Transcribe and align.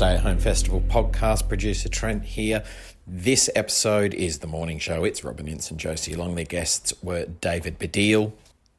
Stay 0.00 0.14
at 0.14 0.20
Home 0.20 0.38
Festival 0.38 0.80
podcast. 0.80 1.46
Producer 1.46 1.90
Trent 1.90 2.24
here. 2.24 2.64
This 3.06 3.50
episode 3.54 4.14
is 4.14 4.38
the 4.38 4.46
morning 4.46 4.78
show. 4.78 5.04
It's 5.04 5.22
Robin 5.22 5.46
Ince 5.46 5.70
and 5.70 5.78
Josie 5.78 6.16
Long. 6.16 6.36
Their 6.36 6.46
guests 6.46 6.94
were 7.02 7.26
David 7.26 7.78
Baddiel, 7.78 8.32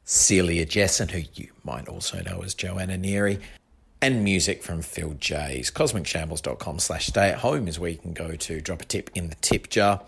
Celia 0.04 0.66
Jessen, 0.66 1.12
who 1.12 1.22
you 1.34 1.52
might 1.62 1.86
also 1.86 2.20
know 2.22 2.42
as 2.42 2.54
Joanna 2.54 2.98
Neary, 2.98 3.40
and 4.00 4.24
music 4.24 4.64
from 4.64 4.82
Phil 4.82 5.10
Jeays. 5.10 5.70
CosmicShambles.com 5.70 6.80
slash 6.80 7.06
stay 7.06 7.28
at 7.28 7.38
home 7.38 7.68
is 7.68 7.78
where 7.78 7.90
you 7.90 7.98
can 7.98 8.14
go 8.14 8.34
to 8.34 8.60
drop 8.60 8.82
a 8.82 8.84
tip 8.84 9.08
in 9.14 9.28
the 9.28 9.36
tip 9.36 9.70
jar. 9.70 10.02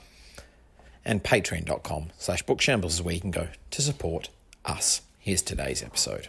And 1.04 1.22
patreon.com 1.22 2.10
slash 2.18 2.44
bookshambles 2.44 2.86
is 2.86 3.02
where 3.02 3.14
you 3.14 3.20
can 3.20 3.30
go 3.30 3.50
to 3.70 3.82
support 3.82 4.30
us. 4.64 5.02
Here's 5.20 5.42
today's 5.42 5.80
episode. 5.80 6.26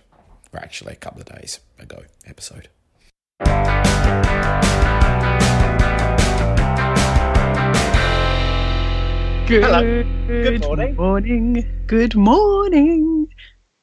Or 0.53 0.59
actually 0.59 0.93
a 0.93 0.97
couple 0.97 1.21
of 1.21 1.25
days 1.25 1.59
ago 1.79 2.03
episode. 2.27 2.69
Good, 9.47 9.63
Hello. 9.63 10.03
Good 10.27 10.61
morning. 10.61 10.95
morning. 10.95 11.83
Good 11.85 12.15
morning. 12.15 13.27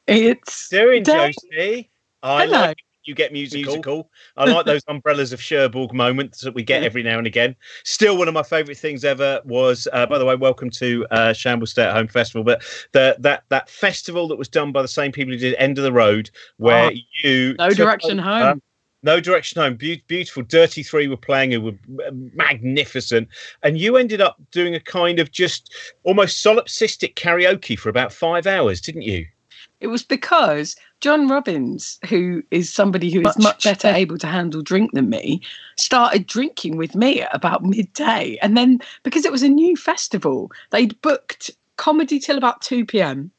It's 0.07 0.67
Doing 0.67 1.03
Dave. 1.03 1.33
Josie. 1.53 1.89
I 2.21 2.43
Hello. 2.45 2.59
like 2.59 2.77
you 3.05 3.15
get 3.15 3.31
musical. 3.31 4.09
I 4.35 4.43
like 4.43 4.65
those 4.65 4.81
umbrellas 4.89 5.31
of 5.31 5.39
Cherbourg 5.41 5.93
moments 5.93 6.41
that 6.41 6.53
we 6.53 6.63
get 6.63 6.83
every 6.83 7.01
now 7.01 7.17
and 7.17 7.25
again. 7.25 7.55
Still, 7.85 8.17
one 8.17 8.27
of 8.27 8.33
my 8.33 8.43
favourite 8.43 8.77
things 8.77 9.05
ever 9.05 9.39
was, 9.45 9.87
uh, 9.93 10.05
by 10.05 10.17
the 10.17 10.25
way, 10.25 10.35
welcome 10.35 10.69
to 10.71 11.05
uh, 11.11 11.31
Shambles 11.31 11.71
Stay 11.71 11.83
at 11.83 11.93
Home 11.93 12.07
Festival. 12.09 12.43
But 12.43 12.61
the, 12.91 13.15
that 13.19 13.43
that 13.47 13.69
festival 13.69 14.27
that 14.27 14.35
was 14.37 14.49
done 14.49 14.73
by 14.73 14.81
the 14.81 14.87
same 14.89 15.13
people 15.13 15.31
who 15.31 15.39
did 15.39 15.55
End 15.59 15.77
of 15.77 15.85
the 15.85 15.93
Road, 15.93 16.29
where 16.57 16.87
Oh, 16.91 16.97
you 17.23 17.55
No 17.57 17.69
Direction 17.69 18.19
over- 18.19 18.29
Home. 18.29 18.61
No 19.03 19.19
Direction 19.19 19.61
Home, 19.61 19.75
Beau- 19.75 20.01
beautiful. 20.07 20.43
Dirty 20.43 20.81
Three 20.81 21.07
were 21.07 21.17
playing, 21.17 21.51
who 21.51 21.61
were 21.61 21.77
magnificent, 22.33 23.27
and 23.61 23.77
you 23.77 23.97
ended 23.97 24.21
up 24.21 24.37
doing 24.51 24.73
a 24.73 24.79
kind 24.79 25.19
of 25.19 25.31
just 25.31 25.73
almost 26.03 26.43
solipsistic 26.43 27.15
karaoke 27.15 27.77
for 27.77 27.89
about 27.89 28.13
five 28.13 28.47
hours, 28.47 28.81
didn't 28.81 29.03
you? 29.03 29.25
It 29.81 29.87
was 29.87 30.03
because 30.03 30.77
John 31.01 31.27
Robins, 31.27 31.99
who 32.07 32.41
is 32.51 32.71
somebody 32.71 33.11
who 33.11 33.21
is 33.27 33.37
much 33.37 33.65
better 33.65 33.89
able 33.89 34.17
to 34.17 34.27
handle 34.27 34.61
drink 34.61 34.91
than 34.93 35.09
me, 35.09 35.41
started 35.77 36.25
drinking 36.25 36.77
with 36.77 36.95
me 36.95 37.21
at 37.21 37.35
about 37.35 37.63
midday. 37.65 38.37
And 38.41 38.55
then 38.55 38.79
because 39.03 39.25
it 39.25 39.31
was 39.31 39.43
a 39.43 39.49
new 39.49 39.75
festival, 39.75 40.49
they'd 40.71 40.99
booked 41.01 41.51
comedy 41.75 42.19
till 42.19 42.37
about 42.37 42.61
2 42.61 42.85
p.m. 42.85 43.31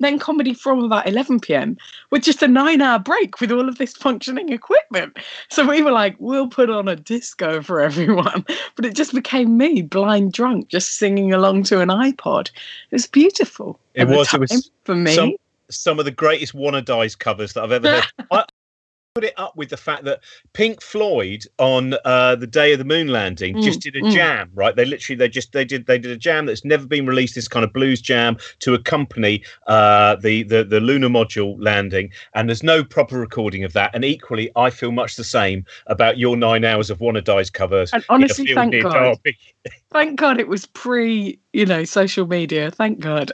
Then 0.00 0.18
comedy 0.18 0.54
from 0.54 0.82
about 0.82 1.06
11 1.06 1.40
p.m. 1.40 1.76
with 2.10 2.22
just 2.24 2.42
a 2.42 2.48
nine 2.48 2.80
hour 2.82 2.98
break 2.98 3.40
with 3.40 3.52
all 3.52 3.68
of 3.68 3.78
this 3.78 3.94
functioning 3.96 4.50
equipment. 4.52 5.16
So 5.50 5.66
we 5.68 5.82
were 5.82 5.92
like, 5.92 6.16
we'll 6.18 6.48
put 6.48 6.68
on 6.68 6.88
a 6.88 6.96
disco 6.96 7.62
for 7.62 7.80
everyone. 7.80 8.44
But 8.76 8.86
it 8.86 8.94
just 8.96 9.14
became 9.14 9.56
me, 9.56 9.82
blind 9.82 10.32
drunk, 10.32 10.68
just 10.68 10.96
singing 10.98 11.32
along 11.32 11.62
to 11.64 11.80
an 11.80 11.90
iPod. 11.90 12.48
It 12.48 12.92
was 12.92 13.06
beautiful. 13.06 13.78
It 13.94 14.08
was, 14.08 14.32
it 14.34 14.40
was 14.40 14.70
for 14.84 14.96
me. 14.96 15.14
some- 15.14 15.34
some 15.70 15.98
of 15.98 16.04
the 16.04 16.10
greatest 16.10 16.54
Wannadies 16.54 17.18
covers 17.18 17.54
that 17.54 17.62
I've 17.64 17.72
ever 17.72 17.88
heard. 17.88 18.04
I 18.30 18.44
put 19.14 19.22
it 19.22 19.34
up 19.36 19.56
with 19.56 19.68
the 19.68 19.76
fact 19.76 20.02
that 20.02 20.18
Pink 20.54 20.82
Floyd 20.82 21.46
on 21.58 21.94
uh, 22.04 22.34
the 22.34 22.48
day 22.48 22.72
of 22.72 22.80
the 22.80 22.84
moon 22.84 23.06
landing 23.06 23.54
Mm, 23.54 23.62
just 23.62 23.80
did 23.80 23.94
a 23.94 24.00
mm. 24.00 24.10
jam, 24.10 24.50
right? 24.54 24.74
They 24.74 24.84
literally 24.84 25.16
they 25.16 25.28
just 25.28 25.52
they 25.52 25.64
did 25.64 25.86
they 25.86 25.98
did 25.98 26.10
a 26.10 26.16
jam 26.16 26.46
that's 26.46 26.64
never 26.64 26.84
been 26.84 27.06
released. 27.06 27.36
This 27.36 27.46
kind 27.46 27.62
of 27.62 27.72
blues 27.72 28.00
jam 28.00 28.36
to 28.60 28.74
accompany 28.74 29.44
uh, 29.68 30.16
the 30.16 30.42
the 30.42 30.64
the 30.64 30.80
lunar 30.80 31.08
module 31.08 31.56
landing, 31.60 32.10
and 32.34 32.48
there's 32.48 32.64
no 32.64 32.82
proper 32.82 33.18
recording 33.20 33.62
of 33.62 33.72
that. 33.74 33.92
And 33.94 34.04
equally, 34.04 34.50
I 34.56 34.70
feel 34.70 34.90
much 34.90 35.14
the 35.14 35.22
same 35.22 35.64
about 35.86 36.18
your 36.18 36.36
nine 36.36 36.64
hours 36.64 36.90
of 36.90 36.98
Wannadies 36.98 37.52
covers. 37.52 37.92
And 37.92 38.04
honestly, 38.08 38.52
thank 38.52 38.82
God. 38.82 39.18
Thank 39.92 40.18
God 40.18 40.40
it 40.40 40.48
was 40.48 40.66
pre, 40.66 41.38
you 41.52 41.64
know, 41.64 41.84
social 41.84 42.26
media. 42.26 42.72
Thank 42.72 42.98
God. 42.98 43.30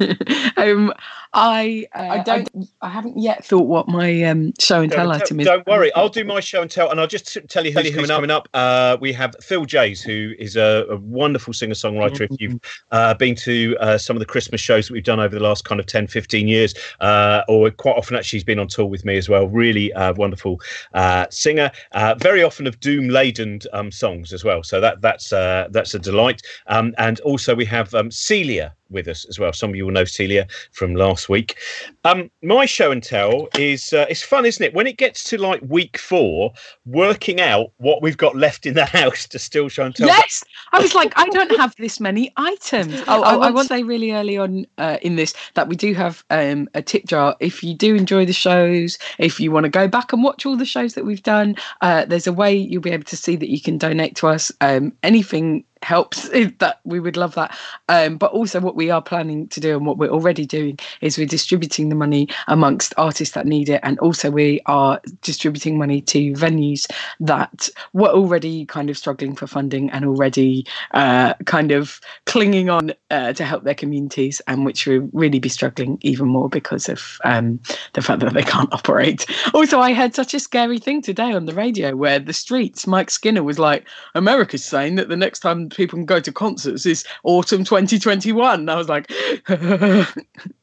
um, 0.56 0.92
I 1.32 1.86
uh, 1.94 2.00
I 2.00 2.22
don't 2.24 2.68
I, 2.82 2.88
haven't 2.88 3.16
yet 3.16 3.44
thought 3.44 3.68
what 3.68 3.86
my 3.86 4.24
um, 4.24 4.52
show 4.58 4.80
and 4.80 4.90
tell 4.90 5.06
Don't, 5.06 5.22
item 5.22 5.40
is. 5.40 5.46
don't 5.46 5.64
worry, 5.66 5.92
I'll 5.94 6.08
do 6.08 6.24
my 6.24 6.40
show 6.40 6.60
and 6.60 6.70
tell, 6.70 6.90
and 6.90 7.00
I'll 7.00 7.06
just 7.06 7.32
t- 7.32 7.40
tell 7.42 7.64
you 7.64 7.72
who's 7.72 7.90
coming 7.90 8.10
up. 8.10 8.16
Coming 8.16 8.30
up, 8.30 8.48
uh, 8.52 8.96
we 9.00 9.12
have 9.12 9.36
Phil 9.40 9.64
Jeays, 9.64 10.02
who 10.02 10.34
is 10.40 10.56
a, 10.56 10.86
a 10.90 10.96
wonderful 10.96 11.52
singer 11.52 11.74
songwriter. 11.74 12.26
If 12.28 12.40
you've 12.40 12.60
uh, 12.90 13.14
been 13.14 13.36
to 13.36 13.76
uh, 13.80 13.96
some 13.96 14.16
of 14.16 14.20
the 14.20 14.26
Christmas 14.26 14.60
shows 14.60 14.88
that 14.88 14.92
we've 14.92 15.04
done 15.04 15.20
over 15.20 15.32
the 15.32 15.42
last 15.42 15.64
kind 15.64 15.80
of 15.80 15.86
10, 15.86 16.08
15 16.08 16.48
years, 16.48 16.74
uh, 17.00 17.42
or 17.46 17.70
quite 17.70 17.96
often 17.96 18.16
actually 18.16 18.38
he's 18.38 18.44
been 18.44 18.58
on 18.58 18.66
tour 18.66 18.86
with 18.86 19.04
me 19.04 19.16
as 19.16 19.28
well. 19.28 19.46
Really 19.46 19.92
uh, 19.92 20.12
wonderful 20.14 20.60
uh, 20.94 21.26
singer, 21.30 21.70
uh, 21.92 22.16
very 22.18 22.42
often 22.42 22.66
of 22.66 22.80
doom 22.80 23.08
laden 23.08 23.60
um, 23.72 23.92
songs 23.92 24.32
as 24.32 24.42
well. 24.42 24.64
So 24.64 24.80
that 24.80 25.00
that's 25.00 25.32
uh, 25.32 25.68
that's 25.70 25.94
a 25.94 26.00
delight. 26.00 26.42
Um, 26.66 26.92
and 26.98 27.20
also 27.20 27.54
we 27.54 27.66
have 27.66 27.94
um, 27.94 28.10
Celia 28.10 28.74
with 28.90 29.08
us 29.08 29.24
as 29.28 29.38
well. 29.38 29.52
Some 29.52 29.70
of 29.70 29.76
you 29.76 29.84
will 29.86 29.92
know 29.92 30.04
Celia 30.04 30.46
from 30.72 30.94
last 30.94 31.28
week. 31.28 31.56
Um, 32.04 32.30
my 32.42 32.66
show 32.66 32.90
and 32.90 33.02
tell 33.02 33.48
is 33.58 33.92
uh, 33.92 34.06
it's 34.08 34.22
fun, 34.22 34.44
isn't 34.46 34.64
it? 34.64 34.74
When 34.74 34.86
it 34.86 34.96
gets 34.96 35.24
to 35.24 35.38
like 35.38 35.60
week 35.66 35.98
four, 35.98 36.52
working 36.86 37.40
out 37.40 37.72
what 37.78 38.02
we've 38.02 38.16
got 38.16 38.36
left 38.36 38.66
in 38.66 38.74
the 38.74 38.84
house 39.00 39.26
to 39.28 39.38
still 39.38 39.68
show 39.68 39.84
and 39.84 39.94
tell. 39.94 40.06
Yes, 40.08 40.44
I 40.72 40.80
was 40.80 40.94
like, 40.94 41.12
I 41.16 41.26
don't 41.28 41.56
have 41.56 41.74
this 41.78 42.00
many 42.00 42.32
items. 42.36 43.02
Oh, 43.10 43.22
I, 43.22 43.32
I 43.32 43.36
want- 43.36 43.54
want 43.54 43.68
to 43.68 43.74
say 43.74 43.82
really 43.82 44.12
early 44.12 44.36
on 44.38 44.66
uh, 44.78 44.98
in 45.02 45.16
this 45.16 45.34
that 45.54 45.68
we 45.68 45.74
do 45.74 45.94
have 45.94 46.22
um, 46.30 46.68
a 46.74 46.82
tip 46.82 47.06
jar. 47.06 47.36
If 47.40 47.62
you 47.64 47.74
do 47.74 47.94
enjoy 47.94 48.24
the 48.24 48.32
shows, 48.32 48.98
if 49.18 49.40
you 49.40 49.50
want 49.50 49.64
to 49.64 49.70
go 49.70 49.88
back 49.88 50.12
and 50.12 50.22
watch 50.22 50.46
all 50.46 50.56
the 50.56 50.64
shows 50.64 50.94
that 50.94 51.04
we've 51.04 51.22
done, 51.22 51.56
uh, 51.80 52.04
there's 52.04 52.26
a 52.26 52.32
way 52.32 52.54
you'll 52.54 52.82
be 52.82 52.90
able 52.90 53.04
to 53.04 53.16
see 53.16 53.36
that 53.36 53.48
you 53.50 53.60
can 53.60 53.78
donate 53.78 54.14
to 54.16 54.28
us. 54.28 54.52
Um, 54.60 54.92
anything 55.02 55.64
helps 55.82 56.28
that 56.58 56.80
we 56.84 57.00
would 57.00 57.16
love 57.16 57.34
that. 57.34 57.56
Um, 57.88 58.16
but 58.16 58.32
also 58.32 58.60
what 58.60 58.76
we 58.76 58.90
are 58.90 59.02
planning 59.02 59.48
to 59.48 59.60
do 59.60 59.76
and 59.76 59.86
what 59.86 59.98
we're 59.98 60.10
already 60.10 60.46
doing 60.46 60.78
is 61.00 61.18
we're 61.18 61.26
distributing 61.26 61.88
the 61.88 61.94
money 61.94 62.28
amongst 62.48 62.94
artists 62.96 63.34
that 63.34 63.46
need 63.46 63.68
it. 63.68 63.80
And 63.82 63.98
also 63.98 64.30
we 64.30 64.60
are 64.66 65.00
distributing 65.22 65.78
money 65.78 66.00
to 66.02 66.32
venues 66.32 66.86
that 67.20 67.68
were 67.92 68.08
already 68.08 68.66
kind 68.66 68.90
of 68.90 68.98
struggling 68.98 69.34
for 69.34 69.46
funding 69.46 69.90
and 69.90 70.04
already 70.04 70.66
uh, 70.92 71.34
kind 71.46 71.72
of 71.72 72.00
clinging 72.26 72.70
on 72.70 72.92
uh, 73.10 73.32
to 73.32 73.44
help 73.44 73.64
their 73.64 73.74
communities 73.74 74.40
and 74.46 74.64
which 74.64 74.86
will 74.86 75.08
really 75.12 75.38
be 75.38 75.48
struggling 75.48 75.98
even 76.02 76.28
more 76.28 76.48
because 76.48 76.88
of 76.88 77.18
um, 77.24 77.60
the 77.94 78.02
fact 78.02 78.20
that 78.20 78.34
they 78.34 78.42
can't 78.42 78.72
operate. 78.72 79.26
Also 79.54 79.80
i 79.80 79.92
heard 79.92 80.14
such 80.14 80.34
a 80.34 80.40
scary 80.40 80.78
thing 80.78 81.02
today 81.02 81.32
on 81.32 81.46
the 81.46 81.54
radio 81.54 81.96
where 81.96 82.18
the 82.18 82.32
streets 82.32 82.86
mike 82.86 83.10
skinner 83.10 83.42
was 83.42 83.58
like 83.58 83.86
america's 84.14 84.64
saying 84.64 84.94
that 84.96 85.08
the 85.08 85.16
next 85.16 85.40
time 85.40 85.69
people 85.70 85.96
can 85.96 86.06
go 86.06 86.20
to 86.20 86.32
concerts 86.32 86.86
is 86.86 87.04
autumn 87.24 87.64
2021 87.64 88.60
and 88.60 88.70
i 88.70 88.76
was 88.76 88.88
like 88.88 89.10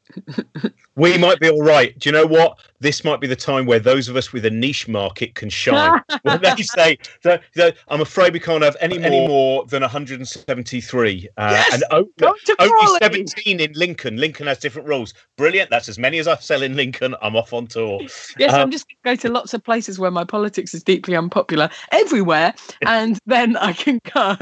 We 0.96 1.16
might 1.16 1.38
be 1.38 1.48
all 1.48 1.62
right. 1.62 1.96
Do 1.98 2.08
you 2.08 2.12
know 2.12 2.26
what? 2.26 2.58
This 2.80 3.04
might 3.04 3.20
be 3.20 3.28
the 3.28 3.36
time 3.36 3.66
where 3.66 3.78
those 3.78 4.08
of 4.08 4.16
us 4.16 4.32
with 4.32 4.44
a 4.44 4.50
niche 4.50 4.88
market 4.88 5.34
can 5.36 5.48
shine. 5.48 6.00
when 6.22 6.40
they 6.42 6.56
say 6.56 6.98
that, 7.22 7.42
that 7.54 7.76
I'm 7.88 8.00
afraid 8.00 8.32
we 8.32 8.40
can't 8.40 8.64
have 8.64 8.76
any 8.80 8.98
more, 8.98 9.06
any 9.06 9.26
more 9.28 9.64
than 9.66 9.82
173, 9.82 11.28
uh, 11.36 11.50
Yes! 11.50 11.72
and 11.74 11.84
o- 11.92 12.08
Go 12.18 12.34
to 12.46 12.56
only 12.58 12.98
17 13.00 13.60
in 13.60 13.72
Lincoln. 13.74 14.16
Lincoln 14.16 14.48
has 14.48 14.58
different 14.58 14.88
rules. 14.88 15.14
Brilliant. 15.36 15.70
That's 15.70 15.88
as 15.88 15.98
many 16.00 16.18
as 16.18 16.26
I 16.26 16.36
sell 16.36 16.62
in 16.62 16.74
Lincoln. 16.74 17.14
I'm 17.22 17.36
off 17.36 17.52
on 17.52 17.66
tour. 17.68 18.00
yes 18.38 18.52
Um, 18.52 18.62
i'm 18.62 18.70
just 18.70 18.86
going 19.04 19.16
to 19.16 19.22
go 19.22 19.28
to 19.28 19.32
lots 19.32 19.54
of 19.54 19.62
places 19.62 19.98
where 19.98 20.10
my 20.10 20.24
politics 20.24 20.74
is 20.74 20.82
deeply 20.82 21.14
unpopular 21.16 21.70
everywhere 21.92 22.54
and 22.86 23.18
then 23.26 23.56
i 23.56 23.72
can 23.72 24.00
go 24.14 24.36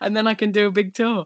and 0.00 0.16
then 0.16 0.26
i 0.26 0.34
can 0.34 0.50
do 0.50 0.66
a 0.66 0.70
big 0.70 0.94
tour 0.94 1.24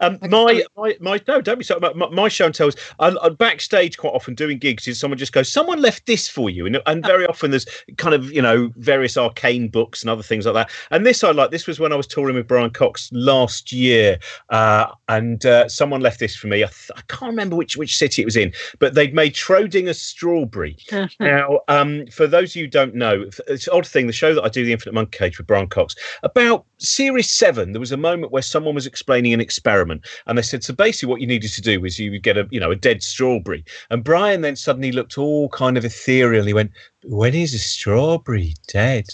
Um, 0.00 0.18
my, 0.22 0.62
my, 0.76 0.96
my, 1.00 1.20
no, 1.28 1.40
don't 1.40 1.58
be 1.58 1.64
sorry. 1.64 1.80
My, 1.80 2.08
my- 2.08 2.28
show 2.28 2.46
and 2.46 2.54
tells. 2.54 2.74
I, 2.98 3.14
I 3.22 3.28
backstage 3.28 3.98
quite 3.98 4.12
often 4.14 4.34
doing 4.34 4.58
gigs. 4.58 4.88
Is 4.88 4.98
someone 4.98 5.18
just 5.18 5.32
goes, 5.32 5.50
someone 5.50 5.80
left 5.80 6.06
this 6.06 6.28
for 6.28 6.50
you, 6.50 6.66
and 6.66 6.80
and 6.86 7.04
very 7.04 7.26
often 7.26 7.50
there's 7.50 7.66
kind 7.96 8.14
of 8.14 8.32
you 8.32 8.42
know 8.42 8.70
various 8.76 9.16
arcane 9.16 9.68
books 9.68 10.02
and 10.02 10.10
other 10.10 10.22
things 10.22 10.46
like 10.46 10.54
that. 10.54 10.70
And 10.90 11.06
this 11.06 11.22
I 11.22 11.30
like. 11.30 11.50
This 11.50 11.66
was 11.66 11.78
when 11.78 11.92
I 11.92 11.96
was 11.96 12.06
touring 12.06 12.36
with 12.36 12.48
Brian 12.48 12.70
Cox 12.70 13.10
last 13.12 13.72
year, 13.72 14.18
uh, 14.50 14.86
and 15.08 15.44
uh, 15.46 15.68
someone 15.68 16.00
left 16.00 16.18
this 16.18 16.34
for 16.34 16.48
me. 16.48 16.64
I, 16.64 16.66
th- 16.66 16.90
I 16.96 17.02
can't 17.08 17.30
remember 17.30 17.56
which 17.56 17.76
which 17.76 17.96
city 17.96 18.22
it 18.22 18.24
was 18.24 18.36
in, 18.36 18.52
but 18.78 18.94
they'd 18.94 19.14
made 19.14 19.34
Schrodinger's 19.34 20.00
strawberry. 20.00 20.76
Now, 21.20 21.60
um, 21.68 22.06
for 22.08 22.26
those 22.26 22.52
of 22.52 22.56
you 22.56 22.64
who 22.64 22.70
don't 22.70 22.94
know, 22.94 23.26
it's 23.46 23.66
an 23.66 23.72
odd 23.72 23.86
thing. 23.86 24.06
The 24.06 24.12
show 24.12 24.34
that 24.34 24.42
I 24.42 24.48
do, 24.48 24.64
The 24.64 24.72
Infinite 24.72 24.94
Monkey 24.94 25.18
Cage 25.18 25.38
with 25.38 25.46
Brian 25.46 25.68
Cox, 25.68 25.94
about 26.22 26.64
series 26.78 27.30
seven, 27.30 27.72
there 27.72 27.80
was 27.80 27.92
a 27.92 27.96
moment 27.96 28.32
where 28.32 28.42
someone 28.42 28.74
was 28.74 28.86
explaining 28.86 29.32
an 29.32 29.40
experiment, 29.54 30.06
and 30.26 30.36
they 30.36 30.42
said, 30.42 30.64
so 30.64 30.74
basically, 30.74 31.08
what 31.08 31.20
you 31.20 31.26
needed 31.26 31.52
to 31.52 31.62
do 31.62 31.80
was 31.80 31.98
you 31.98 32.10
would 32.10 32.22
get 32.22 32.36
a, 32.36 32.48
you 32.50 32.58
know, 32.58 32.70
a 32.70 32.76
dead 32.76 33.02
strawberry, 33.02 33.64
and 33.90 34.02
Brian 34.02 34.40
then 34.40 34.56
suddenly 34.56 34.90
looked 34.90 35.16
all 35.16 35.48
kind 35.50 35.78
of 35.78 35.84
ethereal. 35.84 36.44
He 36.44 36.52
went, 36.52 36.72
"When 37.04 37.34
is 37.34 37.54
a 37.54 37.58
strawberry 37.58 38.54
dead?" 38.66 39.06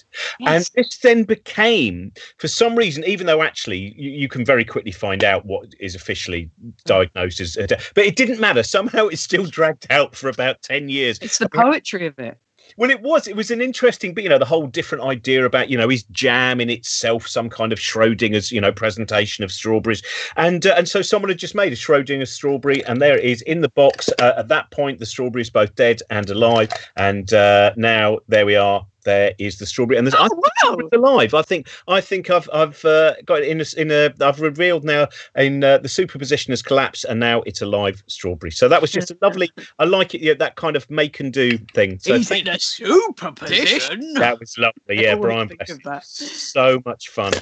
And 0.46 0.69
this 0.75 0.98
then 0.98 1.25
became, 1.25 2.12
for 2.38 2.48
some 2.48 2.75
reason, 2.76 3.04
even 3.04 3.26
though 3.26 3.42
actually 3.42 3.94
you, 3.96 4.10
you 4.10 4.28
can 4.28 4.44
very 4.44 4.64
quickly 4.64 4.92
find 4.92 5.22
out 5.22 5.44
what 5.44 5.75
is 5.78 5.94
officially 5.94 6.50
diagnosed 6.87 7.40
as, 7.40 7.56
a 7.56 7.66
death, 7.66 7.92
but 7.94 8.06
it 8.06 8.16
didn't 8.16 8.40
matter. 8.40 8.62
Somehow 8.62 9.08
it's 9.08 9.22
still 9.22 9.44
dragged 9.44 9.87
out 9.90 10.16
for 10.16 10.28
about 10.28 10.62
ten 10.62 10.88
years. 10.88 11.19
it's 11.20 11.38
the 11.38 11.48
poetry 11.48 12.06
of 12.06 12.19
it 12.19 12.38
Well, 12.81 12.88
it 12.88 13.03
was. 13.03 13.29
It 13.29 13.37
was 13.37 13.50
an 13.50 13.61
interesting, 13.61 14.15
but 14.15 14.23
you 14.23 14.31
know, 14.31 14.38
the 14.38 14.47
whole 14.47 14.67
different 14.67 15.05
idea 15.05 15.44
about 15.44 15.69
you 15.69 15.77
know 15.77 15.91
is 15.91 16.05
jam 16.05 16.62
in 16.62 16.71
itself 16.71 17.29
some 17.29 17.50
kind 17.50 17.75
of 17.75 17.79
Schrodinger's 17.79 18.50
you 18.50 18.59
know 18.59 18.73
presentation 18.73 19.44
of 19.44 19.53
strawberries, 19.53 20.03
and 20.38 20.65
uh, 20.65 20.73
and 20.79 20.88
so 20.88 21.03
someone 21.03 21.29
had 21.29 21.37
just 21.37 21.55
made 21.55 21.75
a 21.75 21.77
Schrodinger's 21.77 22.32
strawberry, 22.32 22.82
and 22.87 23.03
there 23.03 23.19
it 23.19 23.25
is 23.25 23.43
in 23.43 23.61
the 23.61 23.69
box. 23.69 24.09
Uh, 24.19 24.32
at 24.38 24.49
that 24.49 24.71
point, 24.71 24.99
the 24.99 25.05
strawberry 25.05 25.43
is 25.43 25.50
both 25.50 25.75
dead 25.75 26.00
and 26.09 26.31
alive, 26.31 26.71
and 26.97 27.35
uh, 27.35 27.75
now 27.77 28.19
there 28.29 28.47
we 28.47 28.56
are 28.56 28.87
there 29.05 29.32
is 29.38 29.58
the 29.58 29.67
strawberry, 29.67 29.97
and 29.99 30.06
there's 30.06 30.14
Oh, 30.14 30.25
I 30.25 30.29
wow. 30.73 30.76
it's 30.79 30.93
alive. 30.97 31.35
I 31.35 31.43
think 31.43 31.69
I 31.88 32.00
think 32.00 32.31
I've 32.31 32.49
I've 32.52 32.85
uh, 32.85 33.14
got 33.25 33.43
it 33.43 33.49
in 33.49 33.61
a, 33.61 33.64
in 33.76 33.91
a 33.91 34.12
I've 34.25 34.41
revealed 34.41 34.85
now 34.85 35.08
in 35.37 35.62
uh, 35.64 35.79
the 35.79 35.88
superposition 35.88 36.52
has 36.52 36.62
collapsed, 36.62 37.05
and 37.05 37.19
now 37.20 37.43
it's 37.43 37.62
a 37.62 37.67
live 37.67 38.02
strawberry. 38.06 38.50
So 38.50 38.69
that 38.69 38.81
was 38.81 38.91
just 38.93 39.11
a 39.11 39.19
lovely. 39.23 39.50
I 39.79 39.85
like 39.85 40.14
it. 40.14 40.20
Yeah, 40.20 40.35
that 40.35 40.56
kind 40.56 40.76
of 40.76 40.88
make 40.91 41.20
and 41.20 41.32
do 41.32 41.58
thing. 41.75 41.99
So 41.99 42.17
He's 42.17 42.31
in 42.31 42.49
a 42.49 42.58
superposition. 42.58 44.14
that 44.14 44.38
was 44.41 44.56
lovely. 44.58 45.02
Yeah, 45.02 45.14
Brian, 45.17 45.49
think 45.49 45.61
bless 45.61 45.70
of 45.70 45.82
that. 45.85 46.05
so 46.05 46.82
much 46.85 47.08
fun. 47.08 47.32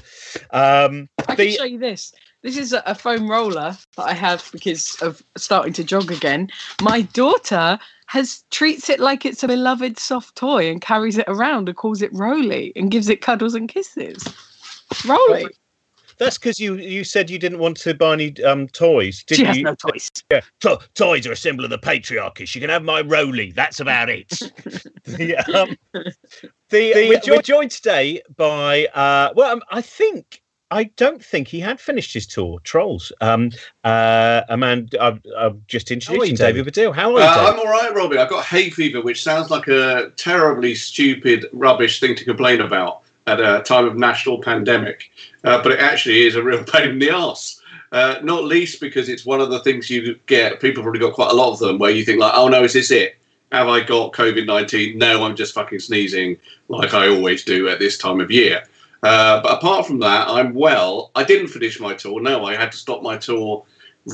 Um, 0.50 1.08
I 1.26 1.34
The- 1.34 1.46
can 1.46 1.56
show 1.56 1.64
you 1.64 1.78
this. 1.78 2.12
This 2.43 2.56
is 2.56 2.72
a 2.72 2.94
foam 2.94 3.28
roller 3.28 3.76
that 3.96 4.02
I 4.05 4.12
have 4.14 4.49
because 4.52 4.94
of 5.02 5.22
starting 5.37 5.72
to 5.72 5.82
jog 5.82 6.12
again. 6.12 6.49
My 6.81 7.02
daughter 7.02 7.81
has 8.08 8.43
treats 8.50 8.88
it 8.88 9.00
like 9.00 9.26
it's 9.26 9.43
a 9.43 9.46
beloved 9.46 9.99
soft 9.99 10.34
toy 10.34 10.70
and 10.70 10.81
carries 10.81 11.19
it 11.19 11.26
around 11.28 11.69
and 11.69 11.76
calls 11.76 12.00
it 12.00 12.10
Roly 12.14 12.72
and 12.75 12.90
gives 12.90 13.10
it 13.10 13.20
cuddles 13.20 13.55
and 13.55 13.69
kisses. 13.69 14.25
Roly. 15.05 15.46
that's 16.16 16.38
because 16.38 16.58
you 16.58 16.76
you 16.76 17.05
said 17.05 17.28
you 17.28 17.38
didn't 17.38 17.58
want 17.58 17.76
to 17.76 17.93
buy 17.93 18.14
any 18.14 18.43
um, 18.44 18.66
toys. 18.69 19.22
Did 19.25 19.37
She 19.37 19.43
you? 19.43 19.49
has 19.49 19.58
no 19.58 19.75
toys. 19.75 20.10
Yeah. 20.32 20.40
To- 20.60 20.81
toys 20.94 21.26
are 21.26 21.32
a 21.32 21.37
symbol 21.37 21.64
of 21.64 21.70
the 21.70 21.78
patriarchy. 21.78 22.49
She 22.49 22.60
can 22.60 22.70
have 22.70 22.82
my 22.82 23.02
Roly. 23.02 23.52
That's 23.52 23.78
about 23.78 24.08
it. 24.08 24.28
the, 25.05 25.37
um, 25.55 25.76
the, 26.70 26.93
we're, 26.94 27.20
jo- 27.20 27.37
we're 27.37 27.43
joined 27.43 27.70
today 27.70 28.22
by 28.37 28.87
uh, 28.87 29.32
well, 29.37 29.52
um, 29.52 29.62
I 29.70 29.82
think 29.82 30.43
I 30.70 30.85
don't 30.85 31.25
think 31.25 31.49
he 31.49 31.61
had 31.61 31.81
finished 31.81 32.12
his 32.12 32.26
tour. 32.26 32.61
Trolls. 32.61 33.11
Um, 33.20 33.50
uh, 33.85 34.43
a 34.49 34.56
man 34.56 34.88
I've, 35.00 35.20
I've 35.37 35.67
just 35.67 35.91
introduced 35.91 36.26
you, 36.26 36.32
you, 36.32 36.37
David 36.37 36.67
Baddiel. 36.67 36.94
How 36.94 37.15
are 37.17 37.20
you? 37.20 37.26
Uh, 37.26 37.50
I'm 37.53 37.59
all 37.59 37.67
right, 37.67 37.94
Robbie. 37.94 38.19
I've 38.19 38.29
got 38.29 38.44
hay 38.44 38.70
fever, 38.70 39.00
which 39.00 39.23
sounds 39.23 39.50
like 39.50 39.69
a 39.69 40.12
terribly 40.17 40.75
stupid, 40.75 41.47
rubbish 41.53 42.00
thing 42.00 42.15
to 42.17 42.25
complain 42.25 42.61
about 42.61 43.03
at 43.26 43.41
a 43.41 43.62
time 43.62 43.87
of 43.87 43.97
national 43.97 44.41
pandemic, 44.41 45.11
uh, 45.44 45.62
but 45.62 45.73
it 45.73 45.81
actually 45.81 46.26
is 46.26 46.35
a 46.35 46.43
real 46.43 46.65
pain 46.73 46.91
in 46.91 46.99
the 46.99 47.11
ass. 47.11 47.61
Uh, 47.91 48.17
not 48.23 48.44
least 48.44 48.81
because 48.81 49.09
it's 49.09 49.25
one 49.25 49.41
of 49.41 49.50
the 49.50 49.61
things 49.61 49.88
you 49.88 50.19
get. 50.26 50.61
People 50.61 50.82
probably 50.82 51.00
got 51.00 51.15
quite 51.15 51.31
a 51.31 51.35
lot 51.35 51.53
of 51.53 51.59
them 51.59 51.79
where 51.79 51.91
you 51.91 52.05
think 52.05 52.20
like, 52.20 52.35
"Oh 52.35 52.49
no, 52.49 52.62
is 52.62 52.75
this 52.75 52.91
it? 52.91 53.17
Have 53.53 53.69
I 53.69 53.81
got 53.81 54.12
COVID 54.12 54.47
nineteen? 54.47 54.99
No, 54.99 55.25
I'm 55.25 55.35
just 55.35 55.55
fucking 55.55 55.79
sneezing 55.79 56.37
like 56.69 56.93
I 56.93 57.09
always 57.09 57.44
do 57.44 57.69
at 57.69 57.79
this 57.79 57.97
time 57.97 58.20
of 58.20 58.31
year." 58.31 58.62
Uh, 59.02 59.40
but 59.42 59.58
apart 59.58 59.86
from 59.86 60.00
that, 60.00 60.28
I'm 60.28 60.54
well. 60.54 61.10
I 61.14 61.24
didn't 61.24 61.48
finish 61.48 61.78
my 61.78 61.94
tour. 61.94 62.20
No, 62.20 62.44
I 62.44 62.56
had 62.56 62.72
to 62.72 62.78
stop 62.78 63.02
my 63.02 63.16
tour 63.16 63.64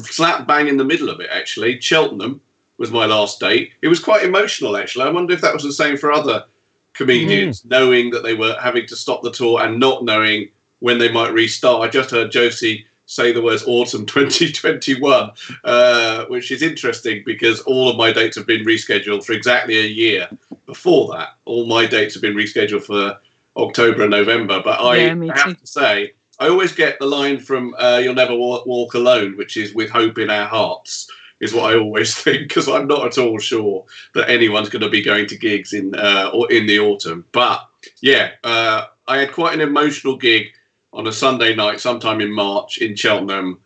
slap 0.03 0.47
bang 0.47 0.69
in 0.69 0.77
the 0.77 0.85
middle 0.85 1.09
of 1.09 1.21
it. 1.21 1.31
Actually, 1.31 1.81
Cheltenham 1.81 2.41
was 2.79 2.91
my 2.91 3.07
last 3.07 3.41
date. 3.41 3.73
It 3.83 3.89
was 3.89 4.01
quite 4.01 4.25
emotional, 4.25 4.77
actually. 4.77 5.05
I 5.05 5.11
wonder 5.11 5.33
if 5.33 5.41
that 5.41 5.55
was 5.55 5.63
the 5.63 5.73
same 5.73 5.97
for 5.97 6.13
other 6.13 6.45
comedians, 6.93 7.65
knowing 7.65 8.11
that 8.11 8.23
they 8.23 8.35
were 8.35 8.57
having 8.61 8.87
to 8.87 8.97
stop 8.97 9.23
the 9.23 9.31
tour 9.31 9.63
and 9.63 9.79
not 9.79 10.05
knowing 10.05 10.49
when 10.81 10.99
they 10.99 11.11
might 11.11 11.33
restart. 11.33 11.83
I 11.83 11.89
just 11.89 12.11
heard 12.11 12.33
Josie 12.33 12.87
say 13.07 13.33
the 13.33 13.43
words 13.43 13.65
autumn 13.67 14.07
2021, 14.07 15.31
uh, 15.65 16.25
which 16.27 16.51
is 16.51 16.63
interesting 16.63 17.23
because 17.25 17.61
all 17.63 17.89
of 17.89 17.97
my 17.97 18.13
dates 18.13 18.37
have 18.37 18.47
been 18.47 18.65
rescheduled 18.65 19.25
for 19.25 19.33
exactly 19.33 19.79
a 19.79 19.87
year 19.87 20.29
before 20.67 21.15
that. 21.15 21.37
All 21.45 21.67
my 21.67 21.87
dates 21.87 22.15
have 22.15 22.23
been 22.23 22.35
rescheduled 22.35 22.85
for 22.85 23.19
October 23.57 24.03
and 24.03 24.11
November. 24.11 24.61
But 24.65 24.81
I 24.81 24.97
Yeah, 24.97 25.35
have 25.35 25.59
to 25.59 25.67
say, 25.67 26.13
I 26.41 26.49
always 26.49 26.73
get 26.73 26.99
the 26.99 27.07
line 27.07 27.39
from 27.39 27.75
uh, 27.79 28.01
"You'll 28.03 28.15
never 28.15 28.35
walk, 28.35 28.67
walk 28.67 28.95
alone," 28.95 29.37
which 29.37 29.57
is 29.57 29.75
"with 29.75 29.91
hope 29.91 30.19
in 30.19 30.31
our 30.31 30.47
hearts." 30.47 31.09
Is 31.41 31.53
what 31.53 31.73
I 31.73 31.79
always 31.79 32.15
think 32.23 32.49
because 32.49 32.69
I'm 32.69 32.87
not 32.87 33.07
at 33.07 33.19
all 33.19 33.39
sure 33.39 33.85
that 34.15 34.31
anyone's 34.31 34.69
going 34.69 34.83
to 34.83 34.89
be 34.89 35.03
going 35.03 35.27
to 35.27 35.37
gigs 35.37 35.73
in 35.73 35.95
uh, 35.95 36.31
or 36.33 36.51
in 36.51 36.67
the 36.67 36.79
autumn. 36.81 37.25
But 37.33 37.69
yeah, 38.01 38.33
uh, 38.43 38.87
I 39.07 39.19
had 39.19 39.33
quite 39.33 39.55
an 39.55 39.61
emotional 39.61 40.17
gig 40.17 40.49
on 40.93 41.07
a 41.07 41.13
Sunday 41.13 41.55
night, 41.55 41.81
sometime 41.81 42.21
in 42.21 42.33
March 42.33 42.79
in 42.79 42.95
Cheltenham. 42.95 43.61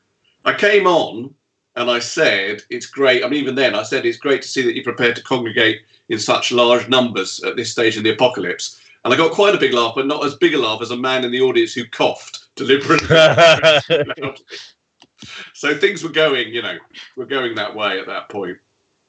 I 0.44 0.54
came 0.54 0.86
on 0.86 1.34
and 1.76 1.90
I 1.90 2.00
said, 2.00 2.62
"It's 2.68 2.86
great." 2.86 3.24
I 3.24 3.28
mean, 3.28 3.40
even 3.40 3.54
then, 3.54 3.74
I 3.74 3.82
said, 3.82 4.04
"It's 4.04 4.18
great 4.18 4.42
to 4.42 4.48
see 4.48 4.62
that 4.62 4.74
you're 4.74 4.84
prepared 4.84 5.16
to 5.16 5.22
congregate 5.22 5.82
in 6.08 6.18
such 6.18 6.52
large 6.52 6.88
numbers 6.88 7.42
at 7.44 7.56
this 7.56 7.70
stage 7.70 7.96
in 7.96 8.02
the 8.02 8.10
apocalypse." 8.12 8.80
And 9.04 9.14
I 9.14 9.16
got 9.16 9.32
quite 9.32 9.54
a 9.54 9.58
big 9.58 9.72
laugh, 9.72 9.94
but 9.94 10.06
not 10.06 10.24
as 10.24 10.34
big 10.36 10.54
a 10.54 10.58
laugh 10.58 10.82
as 10.82 10.90
a 10.90 10.96
man 10.96 11.24
in 11.24 11.30
the 11.30 11.40
audience 11.40 11.72
who 11.72 11.86
coughed 11.86 12.48
deliberately. 12.56 13.06
so 15.54 15.76
things 15.76 16.02
were 16.02 16.10
going, 16.10 16.52
you 16.52 16.62
know, 16.62 16.78
were 17.16 17.26
going 17.26 17.54
that 17.54 17.74
way 17.74 17.98
at 17.98 18.06
that 18.06 18.28
point. 18.28 18.58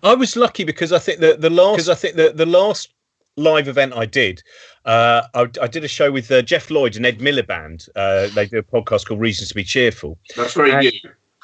I 0.03 0.15
was 0.15 0.35
lucky 0.35 0.63
because 0.63 0.93
I 0.93 0.99
think 0.99 1.19
that 1.19 1.41
the 1.41 1.49
last 1.49 1.75
because 1.75 1.89
I 1.89 1.95
think 1.95 2.15
that 2.15 2.37
the 2.37 2.45
last 2.45 2.93
live 3.35 3.67
event 3.67 3.93
I 3.95 4.05
did, 4.05 4.41
uh, 4.85 5.23
I, 5.33 5.47
I 5.61 5.67
did 5.67 5.83
a 5.83 5.87
show 5.87 6.11
with 6.11 6.31
uh, 6.31 6.41
Geoff 6.41 6.69
Lloyd 6.69 6.95
and 6.95 7.05
Ed 7.05 7.19
Miliband. 7.19 7.89
Uh, 7.95 8.27
they 8.33 8.45
do 8.47 8.59
a 8.59 8.63
podcast 8.63 9.07
called 9.07 9.19
Reasons 9.19 9.49
to 9.49 9.55
Be 9.55 9.63
Cheerful. 9.63 10.17
That's 10.37 10.53
very 10.53 10.71
Uh, 10.71 10.79
new. 10.81 10.91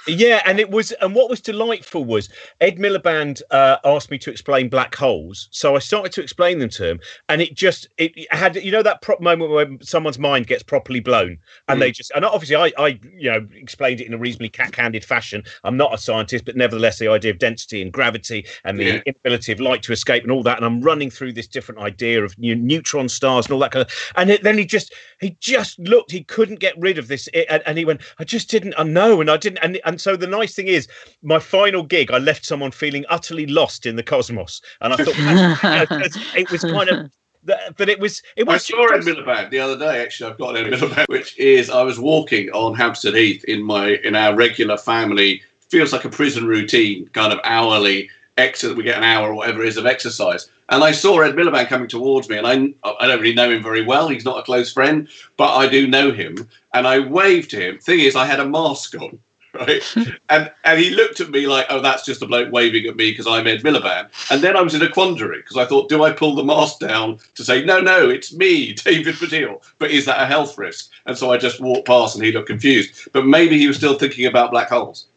Yeah, 0.08 0.42
and 0.46 0.60
it 0.60 0.70
was, 0.70 0.92
and 1.02 1.16
what 1.16 1.32
was 1.32 1.42
delightful 1.42 2.06
was 2.06 2.30
Ed 2.62 2.78
Miliband 2.78 3.42
uh, 3.50 3.78
asked 3.84 4.12
me 4.12 4.20
to 4.20 4.30
explain 4.30 4.70
black 4.70 4.94
holes, 4.94 5.48
so 5.52 5.76
I 5.76 5.80
started 5.80 6.12
to 6.14 6.22
explain 6.22 6.60
them 6.60 6.70
to 6.70 6.88
him, 6.88 7.00
and 7.28 7.42
it 7.42 7.56
just 7.56 7.88
it 7.98 8.14
had 8.32 8.56
you 8.56 8.72
know 8.72 8.84
that 8.84 9.02
prop 9.02 9.20
moment 9.20 9.50
when 9.50 9.80
someone's 9.82 10.20
mind 10.20 10.46
gets 10.46 10.62
properly 10.62 11.00
blown, 11.00 11.40
and 11.68 11.78
Mm. 11.78 11.80
they 11.80 11.92
just 11.92 12.12
and 12.16 12.24
obviously 12.24 12.56
I 12.56 12.72
I 12.78 13.00
you 13.18 13.32
know 13.32 13.48
explained 13.56 14.00
it 14.00 14.06
in 14.06 14.14
a 14.14 14.18
reasonably 14.20 14.50
cat-handed 14.50 15.04
fashion. 15.04 15.42
I'm 15.64 15.76
not 15.76 15.92
a 15.92 15.98
scientist, 15.98 16.46
but 16.46 16.56
nevertheless 16.56 17.00
the 17.00 17.08
idea 17.08 17.32
of 17.32 17.40
density 17.40 17.82
and 17.82 17.92
gravity 17.92 18.46
and 18.64 18.80
the 18.80 18.86
Yeah. 18.86 19.02
inability 19.08 19.54
of 19.54 19.60
light 19.60 19.82
to 19.84 19.92
escape 19.92 20.22
and 20.22 20.32
all 20.32 20.44
that, 20.44 20.58
and 20.58 20.66
I'm 20.68 20.82
running 20.82 21.10
through 21.10 21.34
this 21.34 21.48
different 21.48 21.82
idea 21.82 22.24
of 22.24 22.38
new 22.38 22.54
neutron 22.56 23.10
stars 23.10 23.48
and 23.48 23.54
all 23.54 23.60
that 23.60 23.72
kind 23.72 23.86
of, 23.88 23.92
and 24.18 24.30
it, 24.30 24.44
then 24.44 24.60
he 24.60 24.66
just 24.66 24.94
he 25.20 25.36
just 25.40 25.80
looked 25.80 26.12
he 26.12 26.24
couldn't 26.24 26.60
get 26.60 26.76
rid 26.78 27.00
of 27.00 27.08
this 27.08 27.28
it, 27.34 27.48
and, 27.50 27.64
and 27.66 27.78
he 27.78 27.86
went 27.86 28.02
i 28.20 28.24
just 28.24 28.50
didn't 28.50 28.74
i 28.78 28.84
know 28.84 29.22
and 29.22 29.30
i 29.32 29.38
didn't 29.38 29.60
and, 29.60 29.80
and 29.86 29.95
so 30.00 30.16
the 30.16 30.28
nice 30.28 30.54
thing 30.56 30.68
is 30.68 30.88
my 31.24 31.40
final 31.40 31.84
gig 31.84 32.12
i 32.12 32.18
left 32.18 32.46
someone 32.46 32.72
feeling 32.72 33.06
utterly 33.10 33.46
lost 33.48 33.86
in 33.86 33.96
the 33.96 34.04
cosmos 34.04 34.62
and 34.82 34.94
i 34.94 34.96
thought 34.98 35.18
you 35.18 35.26
know, 35.26 35.86
'cause 35.88 36.18
it 36.36 36.50
was 36.52 36.62
kind 36.62 36.90
of 36.90 37.12
that- 37.44 37.78
but 37.78 37.90
it 37.90 38.00
was 38.00 38.22
it 38.38 38.48
was. 38.48 38.54
I 38.54 38.56
was 38.56 38.66
saw 38.66 38.96
Ed 38.96 39.02
Miliband 39.02 39.50
the 39.52 39.60
other 39.60 39.78
day. 39.78 40.02
Actually, 40.02 40.32
I've 40.32 40.38
got 40.40 40.58
an 40.58 40.66
Ed 40.66 40.80
Miliband, 40.80 41.08
which 41.10 41.38
is 41.38 41.70
I 41.70 41.84
was 41.84 42.00
walking 42.00 42.50
on 42.52 42.74
Hampstead 42.74 43.14
Heath 43.16 43.44
in 43.46 43.62
my 43.62 43.90
in 44.04 44.16
our 44.16 44.36
regular 44.36 44.78
family. 44.78 45.44
Feels 45.70 45.94
like 45.94 46.06
a 46.06 46.10
prison 46.10 46.48
routine, 46.48 47.08
kind 47.10 47.32
of 47.32 47.40
hourly 47.44 48.10
exit. 48.38 48.76
We 48.76 48.84
get 48.84 48.98
an 48.98 49.04
hour 49.04 49.30
or 49.30 49.36
whatever 49.36 49.62
it 49.62 49.68
is 49.68 49.78
of 49.78 49.86
exercise, 49.86 50.50
and 50.70 50.84
I 50.84 50.92
saw 50.92 51.20
Ed 51.22 51.36
Miliband 51.36 51.68
coming 51.68 51.88
towards 51.88 52.30
me, 52.30 52.38
and 52.40 52.48
I 52.48 52.54
I 53.00 53.06
don't 53.08 53.22
really 53.22 53.36
know 53.36 53.52
him 53.52 53.62
very 53.62 53.84
well. 53.86 54.08
He's 54.10 54.26
not 54.26 54.40
a 54.40 54.44
close 54.44 54.74
friend, 54.74 55.08
but 55.38 55.56
I 55.56 55.68
do 55.68 55.86
know 55.86 56.12
him, 56.12 56.50
and 56.74 56.88
I 56.88 56.98
waved 56.98 57.52
to 57.52 57.60
him. 57.60 57.78
Thing 57.78 58.00
is, 58.00 58.16
I 58.16 58.26
had 58.26 58.40
a 58.40 58.46
mask 58.50 58.96
on. 59.00 59.20
Right, 59.56 59.82
and 60.30 60.52
and 60.66 60.80
he 60.80 60.90
looked 60.90 61.22
at 61.22 61.30
me 61.30 61.48
like, 61.48 61.68
"Oh, 61.70 61.80
that's 61.80 62.06
just 62.06 62.22
a 62.22 62.26
bloke 62.26 62.52
waving 62.52 62.86
at 62.88 62.98
me 62.98 63.12
because 63.12 63.26
I'm 63.26 63.48
Ed 63.48 63.64
Miliband." 63.64 64.10
And 64.30 64.42
then 64.42 64.58
I 64.58 64.62
was 64.62 64.74
in 64.74 64.82
a 64.82 64.90
quandary 64.90 65.38
because 65.38 65.56
I 65.56 65.66
thought, 65.66 65.88
"Do 65.88 66.04
I 66.04 66.12
pull 66.12 66.36
the 66.36 66.44
mask 66.44 66.80
down 66.80 67.20
to 67.36 67.44
say, 67.44 67.64
no, 67.64 67.80
no, 67.80 68.10
it's 68.10 68.34
me, 68.34 68.74
David 68.86 69.16
Baddiel, 69.16 69.62
but 69.80 69.92
is 69.92 70.06
that 70.06 70.22
a 70.22 70.26
health 70.26 70.58
risk?" 70.58 70.90
And 71.06 71.18
so 71.18 71.32
I 71.32 71.38
just 71.38 71.62
walked 71.62 71.88
past, 71.88 72.16
and 72.16 72.26
he 72.26 72.34
looked 72.34 72.50
confused. 72.50 73.08
But 73.14 73.26
maybe 73.26 73.58
he 73.58 73.68
was 73.68 73.78
still 73.78 73.98
thinking 73.98 74.26
about 74.26 74.52
black 74.52 74.70
holes. 74.70 75.08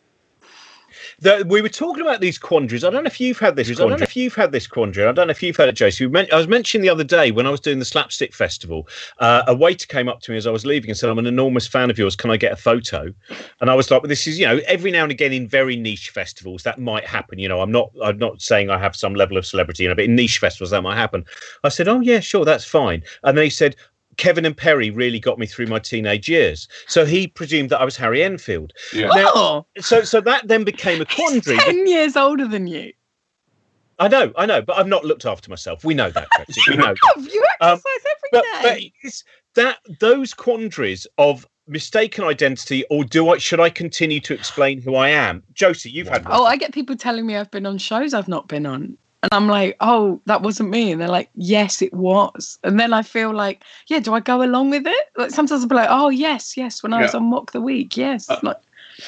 The, 1.21 1.45
we 1.49 1.61
were 1.61 1.69
talking 1.69 2.03
about 2.03 2.21
these 2.21 2.39
quandaries. 2.39 2.85
I 2.85 2.91
don't 2.91 3.03
know 3.03 3.09
if 3.09 3.21
you've 3.21 3.39
had 3.39 3.57
this. 3.57 3.69
I 3.69 3.75
don't 3.75 3.91
know 3.91 3.97
if 3.97 4.17
you've 4.17 4.35
had 4.35 4.53
this 4.53 4.69
quandary. 4.69 5.07
I 5.07 5.13
don't 5.13 5.27
know 5.27 5.33
if 5.33 5.43
you've 5.43 5.57
had 5.57 5.69
it, 5.69 5.73
Jason. 5.73 6.15
I 6.17 6.37
was 6.37 6.47
mentioning 6.47 6.83
the 6.83 6.91
other 6.91 7.03
day 7.03 7.33
when 7.33 7.47
I 7.47 7.51
was 7.51 7.59
doing 7.59 7.81
the 7.81 7.85
Slapstick 7.85 8.33
Festival, 8.35 8.87
uh, 9.19 9.43
a 9.49 9.55
waiter 9.55 9.87
came 9.87 10.09
up 10.09 10.21
to 10.23 10.31
me 10.31 10.37
as 10.37 10.47
I 10.47 10.53
was 10.53 10.65
leaving 10.65 10.91
and 10.91 10.97
said, 10.97 11.11
"I'm 11.11 11.19
an 11.19 11.27
enormous 11.27 11.67
fan 11.67 11.91
of 11.91 11.99
yours. 11.99 12.15
Can 12.15 12.31
I 12.31 12.37
get 12.37 12.53
a 12.53 12.57
photo?" 12.57 13.13
And 13.61 13.69
I 13.69 13.75
was 13.75 13.91
like, 13.91 14.03
well, 14.03 14.09
"This 14.09 14.29
is, 14.29 14.39
you 14.39 14.47
know, 14.47 14.61
every 14.67 14.93
now 14.93 15.03
and 15.03 15.11
again 15.11 15.33
in 15.33 15.49
very 15.49 15.75
niche 15.75 16.11
festivals 16.11 16.63
that 16.63 16.79
might 16.79 17.05
happen. 17.05 17.41
You 17.41 17.49
know, 17.49 17.61
I'm 17.61 17.73
not, 17.73 17.91
I'm 18.03 18.19
not 18.19 18.41
saying 18.41 18.71
I 18.71 18.79
have 18.79 18.95
some 18.95 19.15
level 19.15 19.37
of 19.37 19.45
celebrity, 19.45 19.83
you 19.83 19.89
know, 19.89 19.97
but 19.97 20.05
in 20.05 20.15
niche 20.15 20.39
festivals 20.39 20.71
that 20.71 20.83
might 20.83 20.97
happen." 20.97 21.25
I 21.65 21.69
said, 21.69 21.89
"Oh 21.89 22.01
yeah, 22.01 22.21
sure, 22.21 22.45
that's 22.45 22.65
fine." 22.65 23.03
And 23.25 23.37
then 23.37 23.45
he 23.45 23.51
said. 23.51 23.75
Kevin 24.19 24.45
and 24.45 24.57
Perry 24.57 24.91
really 24.91 25.19
got 25.19 25.39
me 25.39 25.47
through 25.47 25.67
my 25.67 25.79
teenage 25.79 26.29
years. 26.29 26.69
So 26.87 27.07
he 27.07 27.27
presumed 27.29 27.71
that 27.71 27.81
I 27.81 27.85
was 27.85 27.97
Harry 27.97 28.23
Enfield. 28.23 28.73
Yeah. 28.93 29.07
Now- 29.09 29.33
oh, 29.35 29.67
So 29.79 30.03
so 30.03 30.21
that 30.21 30.47
then 30.49 30.65
became 30.65 31.01
a 31.01 31.07
quandary. 31.07 31.57
he's 31.57 31.65
10 31.65 31.87
years 31.87 32.17
older 32.17 32.47
than 32.47 32.67
you. 32.67 32.93
I 34.01 34.07
know, 34.09 34.33
I 34.37 34.47
know, 34.47 34.63
but 34.63 34.77
I've 34.77 34.87
not 34.87 35.05
looked 35.05 35.25
after 35.27 35.51
myself. 35.51 35.85
We 35.85 35.95
know 35.95 36.11
that, 36.11 36.29
We 36.69 36.77
know 36.77 36.95
that. 36.95 37.31
You 37.33 37.45
exercise 37.61 37.73
um, 37.73 37.81
every 38.11 38.29
But, 38.31 38.45
day. 38.45 38.61
but 38.63 39.07
it's 39.09 39.25
that 39.57 39.79
those 39.99 40.35
quandaries 40.35 41.07
of 41.19 41.47
mistaken 41.67 42.23
identity, 42.25 42.85
or 42.91 43.03
do 43.05 43.29
I 43.31 43.39
should 43.39 43.59
I 43.61 43.71
continue 43.71 44.21
to 44.21 44.35
explain 44.35 44.81
who 44.81 44.95
I 44.95 45.09
am? 45.09 45.43
Josie, 45.53 45.91
you've 45.91 46.07
had 46.09 46.25
one. 46.25 46.33
Oh, 46.39 46.45
I 46.45 46.57
get 46.57 46.73
people 46.73 46.97
telling 46.97 47.27
me 47.27 47.37
I've 47.37 47.51
been 47.51 47.67
on 47.67 47.77
shows 47.79 48.15
I've 48.15 48.29
not 48.29 48.47
been 48.49 48.67
on. 48.67 48.97
And 49.23 49.31
I'm 49.33 49.49
like, 49.49 49.77
oh, 49.81 50.21
that 50.27 50.43
wasn't 50.43 50.71
me. 50.71 50.93
And 50.93 51.01
they're 51.01 51.09
like, 51.09 51.31
yes, 51.35 51.83
it 51.83 51.93
was. 51.93 52.59
And 52.63 52.79
then 52.79 52.93
I 52.93 53.03
feel 53.03 53.35
like, 53.35 53.65
yeah, 53.89 53.99
do 53.99 54.15
I 54.15 54.21
go 54.21 54.43
along 54.43 54.71
with 54.71 54.87
it? 54.87 55.09
Like 55.17 55.31
sometimes 55.31 55.63
I'll 55.63 55.69
be 55.69 55.75
like, 55.75 55.89
oh, 55.91 56.09
yes, 56.09 56.57
yes, 56.57 56.83
when 56.83 56.93
I 56.93 57.03
was 57.03 57.15
on 57.15 57.25
Mock 57.25 57.53
the 57.53 57.61
Week, 57.61 57.97
yes. 57.97 58.31
Uh, 58.31 58.39
like, 58.43 58.59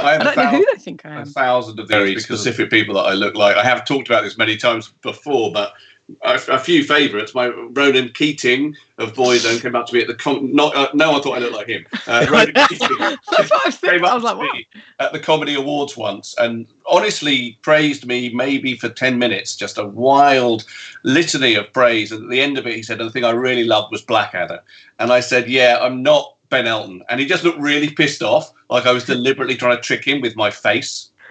I, 0.01 0.17
I 0.17 0.19
don't 0.19 0.37
a 0.37 0.37
know 0.37 0.51
who 0.51 0.59
thou- 0.59 0.73
they 0.75 0.81
think 0.81 1.07
I 1.07 1.11
am. 1.11 1.23
A 1.23 1.27
thousand 1.27 1.79
of 1.79 1.89
very 1.89 2.19
specific 2.19 2.71
people 2.71 2.95
that 2.95 3.03
I 3.03 3.15
look 3.15 3.35
like. 3.37 3.57
I 3.57 3.65
have 3.65 3.85
talked 3.85 4.09
about 4.09 4.23
this 4.25 4.37
many 4.37 4.57
times 4.57 4.93
before, 5.03 5.53
but 5.53 5.75
a, 6.23 6.41
a 6.49 6.59
few 6.59 6.85
favourites. 6.85 7.35
My 7.35 7.49
Ronan 7.49 8.11
Keating 8.11 8.77
of 8.99 9.15
Boyzone 9.15 9.61
came 9.61 9.75
up 9.75 9.87
to 9.87 9.95
me 9.95 10.01
at 10.01 10.09
the 10.09 10.15
com- 10.15 10.55
not 10.55 10.75
uh, 10.77 10.91
no 10.95 11.13
one 11.13 11.23
thought 11.23 11.37
I 11.37 11.41
looked 11.41 11.55
like 11.55 11.69
him. 11.69 11.87
Uh, 12.07 12.27
Ronan 12.31 12.59
Keating 12.69 12.99
That's 13.31 13.51
what 13.51 13.63
I 13.65 13.67
was 13.67 13.79
came 13.79 14.03
thinking. 14.03 14.05
I 14.05 14.15
up 14.15 14.15
was 14.15 14.25
like, 14.25 14.37
to 14.39 14.39
what? 14.39 14.55
me 14.55 14.67
at 14.99 15.13
the 15.13 15.19
comedy 15.19 15.55
awards 15.55 15.97
once 15.97 16.35
and 16.39 16.67
honestly 16.87 17.59
praised 17.63 18.07
me 18.07 18.31
maybe 18.31 18.77
for 18.77 18.89
10 18.89 19.19
minutes 19.19 19.57
just 19.57 19.79
a 19.79 19.87
wild 19.87 20.65
litany 21.05 21.55
of 21.55 21.73
praise 21.73 22.13
and 22.13 22.25
at 22.25 22.31
the 22.31 22.41
end 22.41 22.59
of 22.59 22.67
it 22.67 22.77
he 22.77 22.83
said 22.83 23.01
"And 23.01 23.09
the 23.09 23.13
thing 23.13 23.25
i 23.25 23.31
really 23.31 23.65
loved 23.65 23.93
was 23.93 24.03
blackadder 24.03 24.63
and 24.99 25.13
i 25.13 25.21
said 25.21 25.49
yeah 25.49 25.79
i'm 25.81 26.03
not 26.03 26.37
ben 26.51 26.67
elton 26.67 27.03
and 27.09 27.21
he 27.21 27.27
just 27.27 27.45
looked 27.45 27.59
really 27.59 27.91
pissed 27.91 28.23
off 28.23 28.53
like 28.69 28.87
i 28.87 28.93
was 28.93 29.05
deliberately 29.05 29.57
trying 29.57 29.77
to 29.77 29.83
trick 29.83 30.05
him 30.05 30.21
with 30.21 30.37
my 30.37 30.51
face 30.51 31.11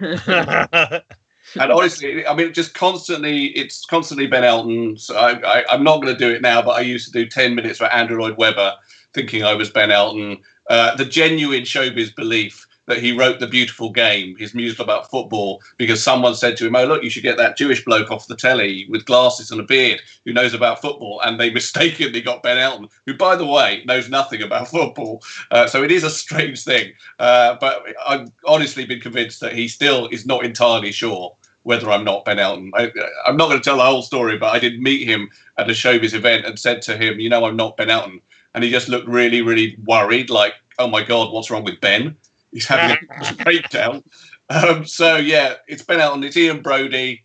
and 1.58 1.72
honestly, 1.72 2.26
I 2.26 2.34
mean, 2.34 2.52
just 2.52 2.74
constantly, 2.74 3.46
it's 3.56 3.84
constantly 3.84 4.26
Ben 4.26 4.44
Elton. 4.44 4.98
So 4.98 5.16
I, 5.16 5.60
I, 5.60 5.64
I'm 5.70 5.84
not 5.84 6.02
going 6.02 6.14
to 6.14 6.18
do 6.18 6.32
it 6.32 6.42
now, 6.42 6.62
but 6.62 6.72
I 6.72 6.80
used 6.80 7.06
to 7.06 7.12
do 7.12 7.26
10 7.26 7.54
minutes 7.54 7.78
for 7.78 7.86
Andrew 7.86 8.20
Lloyd 8.20 8.36
Webber, 8.36 8.74
thinking 9.14 9.44
I 9.44 9.54
was 9.54 9.70
Ben 9.70 9.90
Elton. 9.90 10.42
Uh, 10.68 10.94
the 10.96 11.04
genuine 11.04 11.62
showbiz 11.62 12.14
belief 12.14 12.66
that 12.90 13.02
he 13.02 13.12
wrote 13.12 13.40
The 13.40 13.46
Beautiful 13.46 13.90
Game, 13.90 14.36
his 14.36 14.54
musical 14.54 14.84
about 14.84 15.10
football, 15.10 15.62
because 15.78 16.02
someone 16.02 16.34
said 16.34 16.56
to 16.56 16.66
him, 16.66 16.76
Oh, 16.76 16.84
look, 16.84 17.02
you 17.02 17.10
should 17.10 17.22
get 17.22 17.36
that 17.36 17.56
Jewish 17.56 17.84
bloke 17.84 18.10
off 18.10 18.26
the 18.26 18.36
telly 18.36 18.86
with 18.88 19.06
glasses 19.06 19.50
and 19.50 19.60
a 19.60 19.64
beard 19.64 20.02
who 20.24 20.32
knows 20.32 20.54
about 20.54 20.82
football. 20.82 21.20
And 21.24 21.38
they 21.38 21.50
mistakenly 21.54 22.20
got 22.20 22.42
Ben 22.42 22.58
Elton, 22.58 22.88
who, 23.06 23.14
by 23.14 23.36
the 23.36 23.46
way, 23.46 23.82
knows 23.86 24.08
nothing 24.10 24.42
about 24.42 24.68
football. 24.76 25.22
Uh, 25.50 25.66
so 25.66 25.82
it 25.82 25.92
is 25.92 26.04
a 26.04 26.10
strange 26.10 26.64
thing. 26.64 26.92
Uh, 27.18 27.56
but 27.60 27.84
I've 28.04 28.30
honestly 28.44 28.84
been 28.84 29.00
convinced 29.00 29.40
that 29.40 29.52
he 29.52 29.68
still 29.68 30.08
is 30.08 30.26
not 30.26 30.44
entirely 30.44 30.92
sure 30.92 31.36
whether 31.62 31.90
I'm 31.90 32.04
not 32.04 32.24
Ben 32.24 32.38
Elton. 32.38 32.72
I, 32.74 32.90
I'm 33.26 33.36
not 33.36 33.48
going 33.48 33.60
to 33.60 33.64
tell 33.64 33.76
the 33.76 33.84
whole 33.84 34.02
story, 34.02 34.38
but 34.38 34.54
I 34.54 34.58
did 34.58 34.80
meet 34.80 35.06
him 35.06 35.30
at 35.58 35.68
a 35.68 35.72
showbiz 35.72 36.14
event 36.14 36.46
and 36.46 36.58
said 36.58 36.82
to 36.82 36.96
him, 36.96 37.20
"You 37.20 37.28
know, 37.28 37.44
I'm 37.44 37.56
not 37.56 37.76
Ben 37.76 37.90
Elton," 37.90 38.20
and 38.54 38.64
he 38.64 38.70
just 38.70 38.88
looked 38.88 39.08
really, 39.08 39.42
really 39.42 39.76
worried, 39.84 40.30
like, 40.30 40.54
"Oh 40.78 40.88
my 40.88 41.02
God, 41.02 41.32
what's 41.32 41.50
wrong 41.50 41.64
with 41.64 41.80
Ben? 41.80 42.16
He's 42.52 42.66
having 42.66 42.96
a 43.20 43.34
breakdown." 43.44 44.02
Um, 44.48 44.84
so 44.84 45.16
yeah, 45.16 45.54
it's 45.68 45.82
Ben 45.82 46.00
Elton. 46.00 46.24
It's 46.24 46.36
Ian 46.36 46.62
Broudie. 46.62 47.22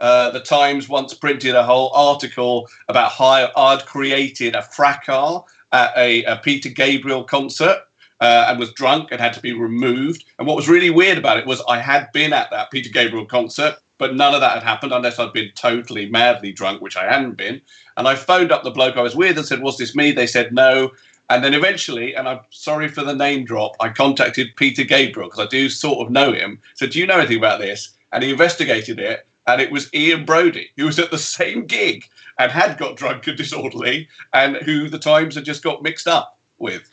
Uh, 0.00 0.30
the 0.30 0.40
Times 0.40 0.88
once 0.88 1.14
printed 1.14 1.54
a 1.54 1.62
whole 1.62 1.90
article 1.94 2.68
about 2.88 3.12
how 3.12 3.50
I'd 3.56 3.86
created 3.86 4.56
a 4.56 4.62
fracas 4.62 5.42
at 5.72 5.96
a, 5.96 6.24
a 6.24 6.36
Peter 6.38 6.68
Gabriel 6.68 7.24
concert 7.24 7.84
uh, 8.24 8.46
and 8.48 8.58
was 8.58 8.72
drunk 8.72 9.10
and 9.10 9.20
had 9.20 9.34
to 9.34 9.40
be 9.40 9.52
removed. 9.52 10.24
And 10.38 10.48
what 10.48 10.56
was 10.56 10.66
really 10.66 10.88
weird 10.88 11.18
about 11.18 11.36
it 11.36 11.46
was 11.46 11.62
I 11.68 11.78
had 11.78 12.10
been 12.12 12.32
at 12.32 12.50
that 12.50 12.70
Peter 12.70 12.88
Gabriel 12.88 13.26
concert, 13.26 13.76
but 13.98 14.16
none 14.16 14.34
of 14.34 14.40
that 14.40 14.54
had 14.54 14.62
happened 14.62 14.94
unless 14.94 15.18
I'd 15.18 15.34
been 15.34 15.52
totally 15.54 16.08
madly 16.08 16.50
drunk, 16.50 16.80
which 16.80 16.96
I 16.96 17.04
hadn't 17.04 17.34
been. 17.34 17.60
And 17.98 18.08
I 18.08 18.14
phoned 18.14 18.50
up 18.50 18.64
the 18.64 18.70
bloke 18.70 18.96
I 18.96 19.02
was 19.02 19.14
with 19.14 19.36
and 19.36 19.46
said, 19.46 19.60
Was 19.60 19.76
this 19.76 19.94
me? 19.94 20.10
They 20.10 20.26
said 20.26 20.54
no. 20.54 20.92
And 21.28 21.44
then 21.44 21.52
eventually, 21.52 22.14
and 22.14 22.26
I'm 22.26 22.40
sorry 22.48 22.88
for 22.88 23.04
the 23.04 23.14
name 23.14 23.44
drop, 23.44 23.76
I 23.78 23.90
contacted 23.90 24.56
Peter 24.56 24.84
Gabriel 24.84 25.28
because 25.28 25.44
I 25.44 25.48
do 25.48 25.68
sort 25.68 26.06
of 26.06 26.10
know 26.10 26.32
him. 26.32 26.62
Said, 26.76 26.90
Do 26.90 26.98
you 27.00 27.06
know 27.06 27.18
anything 27.18 27.38
about 27.38 27.60
this? 27.60 27.94
And 28.12 28.24
he 28.24 28.30
investigated 28.30 28.98
it. 28.98 29.26
And 29.46 29.60
it 29.60 29.70
was 29.70 29.92
Ian 29.92 30.24
Broudie, 30.24 30.70
who 30.78 30.86
was 30.86 30.98
at 30.98 31.10
the 31.10 31.18
same 31.18 31.66
gig 31.66 32.08
and 32.38 32.50
had 32.50 32.78
got 32.78 32.96
drunk 32.96 33.26
and 33.26 33.36
disorderly, 33.36 34.08
and 34.32 34.56
who 34.56 34.88
the 34.88 34.98
Times 34.98 35.34
had 35.34 35.44
just 35.44 35.62
got 35.62 35.82
mixed 35.82 36.08
up 36.08 36.38
with. 36.58 36.88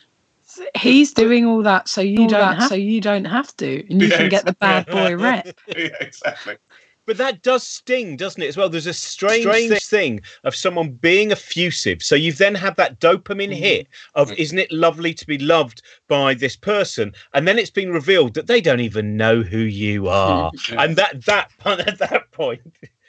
He's 0.75 1.13
doing 1.13 1.45
all 1.45 1.61
that 1.63 1.87
so 1.87 2.01
you 2.01 2.21
All 2.21 2.27
don't 2.27 2.55
have, 2.55 2.69
so 2.69 2.75
you 2.75 3.01
don't 3.01 3.25
have 3.25 3.55
to, 3.57 3.85
and 3.89 4.01
you 4.01 4.07
Yeah, 4.07 4.17
can 4.17 4.29
get 4.29 4.45
the 4.45 4.53
bad 4.53 4.85
boy 4.87 5.15
rep. 5.17 5.47
yeah, 5.67 5.89
exactly. 5.99 6.57
But 7.05 7.17
that 7.17 7.41
does 7.41 7.63
sting, 7.65 8.15
doesn't 8.15 8.41
it, 8.41 8.47
as 8.47 8.57
well? 8.57 8.69
There's 8.69 8.87
a 8.87 8.93
strange, 8.93 9.41
strange 9.41 9.83
thing 9.83 10.21
of 10.43 10.55
someone 10.55 10.91
being 10.91 11.31
effusive. 11.31 12.03
So 12.03 12.15
you've 12.15 12.37
then 12.37 12.53
have 12.55 12.75
that 12.75 12.99
dopamine 12.99 13.49
mm. 13.49 13.57
hit 13.57 13.87
of, 14.13 14.29
mm. 14.29 14.37
isn't 14.37 14.59
it 14.59 14.71
lovely 14.71 15.13
to 15.15 15.25
be 15.25 15.39
loved 15.39 15.81
by 16.07 16.35
this 16.35 16.55
person? 16.55 17.13
And 17.33 17.47
then 17.47 17.57
it's 17.57 17.71
been 17.71 17.91
revealed 17.91 18.35
that 18.35 18.47
they 18.47 18.61
don't 18.61 18.79
even 18.81 19.17
know 19.17 19.41
who 19.41 19.57
you 19.57 20.07
are. 20.09 20.51
And 20.77 20.95
that 20.95 21.25
that 21.25 21.51
at 21.65 21.97
that 21.97 22.31
point, 22.31 22.61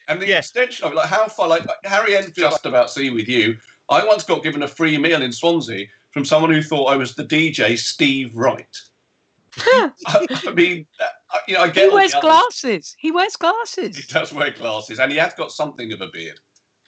And 0.08 0.20
the 0.20 0.36
extension 0.36 0.86
of 0.86 0.92
it, 0.92 0.96
like 0.96 1.08
how 1.08 1.28
far, 1.28 1.48
like 1.48 1.66
Harry 1.84 2.16
N 2.16 2.32
just 2.32 2.66
about 2.66 2.90
see 2.90 3.10
with 3.10 3.28
you. 3.28 3.58
I 3.88 4.04
once 4.04 4.24
got 4.24 4.42
given 4.42 4.62
a 4.62 4.68
free 4.68 4.96
meal 4.96 5.20
in 5.20 5.32
Swansea 5.32 5.88
from 6.12 6.24
someone 6.24 6.52
who 6.52 6.62
thought 6.62 6.86
I 6.86 6.96
was 6.96 7.14
the 7.14 7.24
DJ 7.24 7.78
Steve 7.78 8.36
Wright. 8.36 8.80
I, 9.58 10.26
I 10.46 10.52
mean, 10.54 10.86
uh, 11.00 11.38
you 11.46 11.54
know, 11.54 11.62
I 11.62 11.70
get 11.70 11.88
He 11.88 11.94
wears 11.94 12.14
glasses. 12.14 12.96
He 12.98 13.10
wears 13.10 13.36
glasses. 13.36 13.96
He 13.96 14.02
does 14.10 14.32
wear 14.32 14.50
glasses, 14.50 14.98
and 14.98 15.12
he 15.12 15.18
has 15.18 15.34
got 15.34 15.52
something 15.52 15.92
of 15.92 16.00
a 16.00 16.08
beard, 16.08 16.40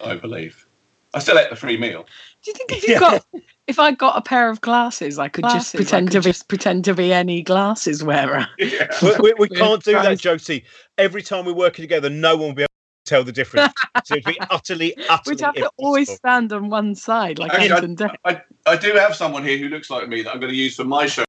I 0.02 0.14
believe. 0.14 0.66
I 1.12 1.18
still 1.20 1.38
ate 1.38 1.50
the 1.50 1.56
free 1.56 1.76
meal. 1.76 2.06
Do 2.42 2.50
you 2.50 2.54
think 2.54 2.72
if 2.72 2.88
you 2.88 2.98
got 2.98 3.24
if 3.66 3.78
I 3.78 3.92
got 3.92 4.16
a 4.16 4.22
pair 4.22 4.50
of 4.50 4.60
glasses, 4.60 5.18
I 5.18 5.28
could 5.28 5.44
just 5.44 5.72
Glasses, 5.72 5.74
I 5.74 5.78
pretend 5.78 6.10
could 6.10 6.22
to 6.22 6.28
be 6.30 6.38
pretend 6.48 6.84
to 6.86 6.94
be 6.94 7.12
any 7.12 7.42
glasses 7.42 8.02
wearer? 8.02 8.46
Yeah. 8.58 8.88
we, 9.02 9.14
we, 9.20 9.34
we 9.38 9.48
can't 9.56 9.82
do 9.82 9.92
that, 9.92 10.18
Josie. 10.18 10.64
Every 10.98 11.22
time 11.22 11.44
we're 11.44 11.54
working 11.54 11.82
together, 11.82 12.10
no 12.10 12.36
one 12.36 12.48
will 12.48 12.54
be 12.54 12.62
able 12.62 12.68
to 12.68 12.73
tell 13.04 13.24
the 13.24 13.32
difference. 13.32 13.72
so 14.04 14.14
it'd 14.16 14.24
be 14.24 14.38
utterly, 14.50 14.96
utterly 15.08 15.36
We'd 15.36 15.40
have 15.40 15.54
to 15.54 15.70
always 15.76 16.10
stand 16.10 16.52
on 16.52 16.70
one 16.70 16.94
side 16.94 17.38
like 17.38 17.52
Actually, 17.52 17.70
Ant 17.70 17.84
and 17.84 17.98
Dec. 17.98 18.14
I, 18.24 18.42
I 18.66 18.76
do 18.76 18.92
have 18.94 19.14
someone 19.14 19.44
here 19.44 19.58
who 19.58 19.68
looks 19.68 19.90
like 19.90 20.08
me 20.08 20.22
that 20.22 20.32
I'm 20.32 20.40
going 20.40 20.52
to 20.52 20.56
use 20.56 20.76
for 20.76 20.84
my 20.84 21.06
show, 21.06 21.24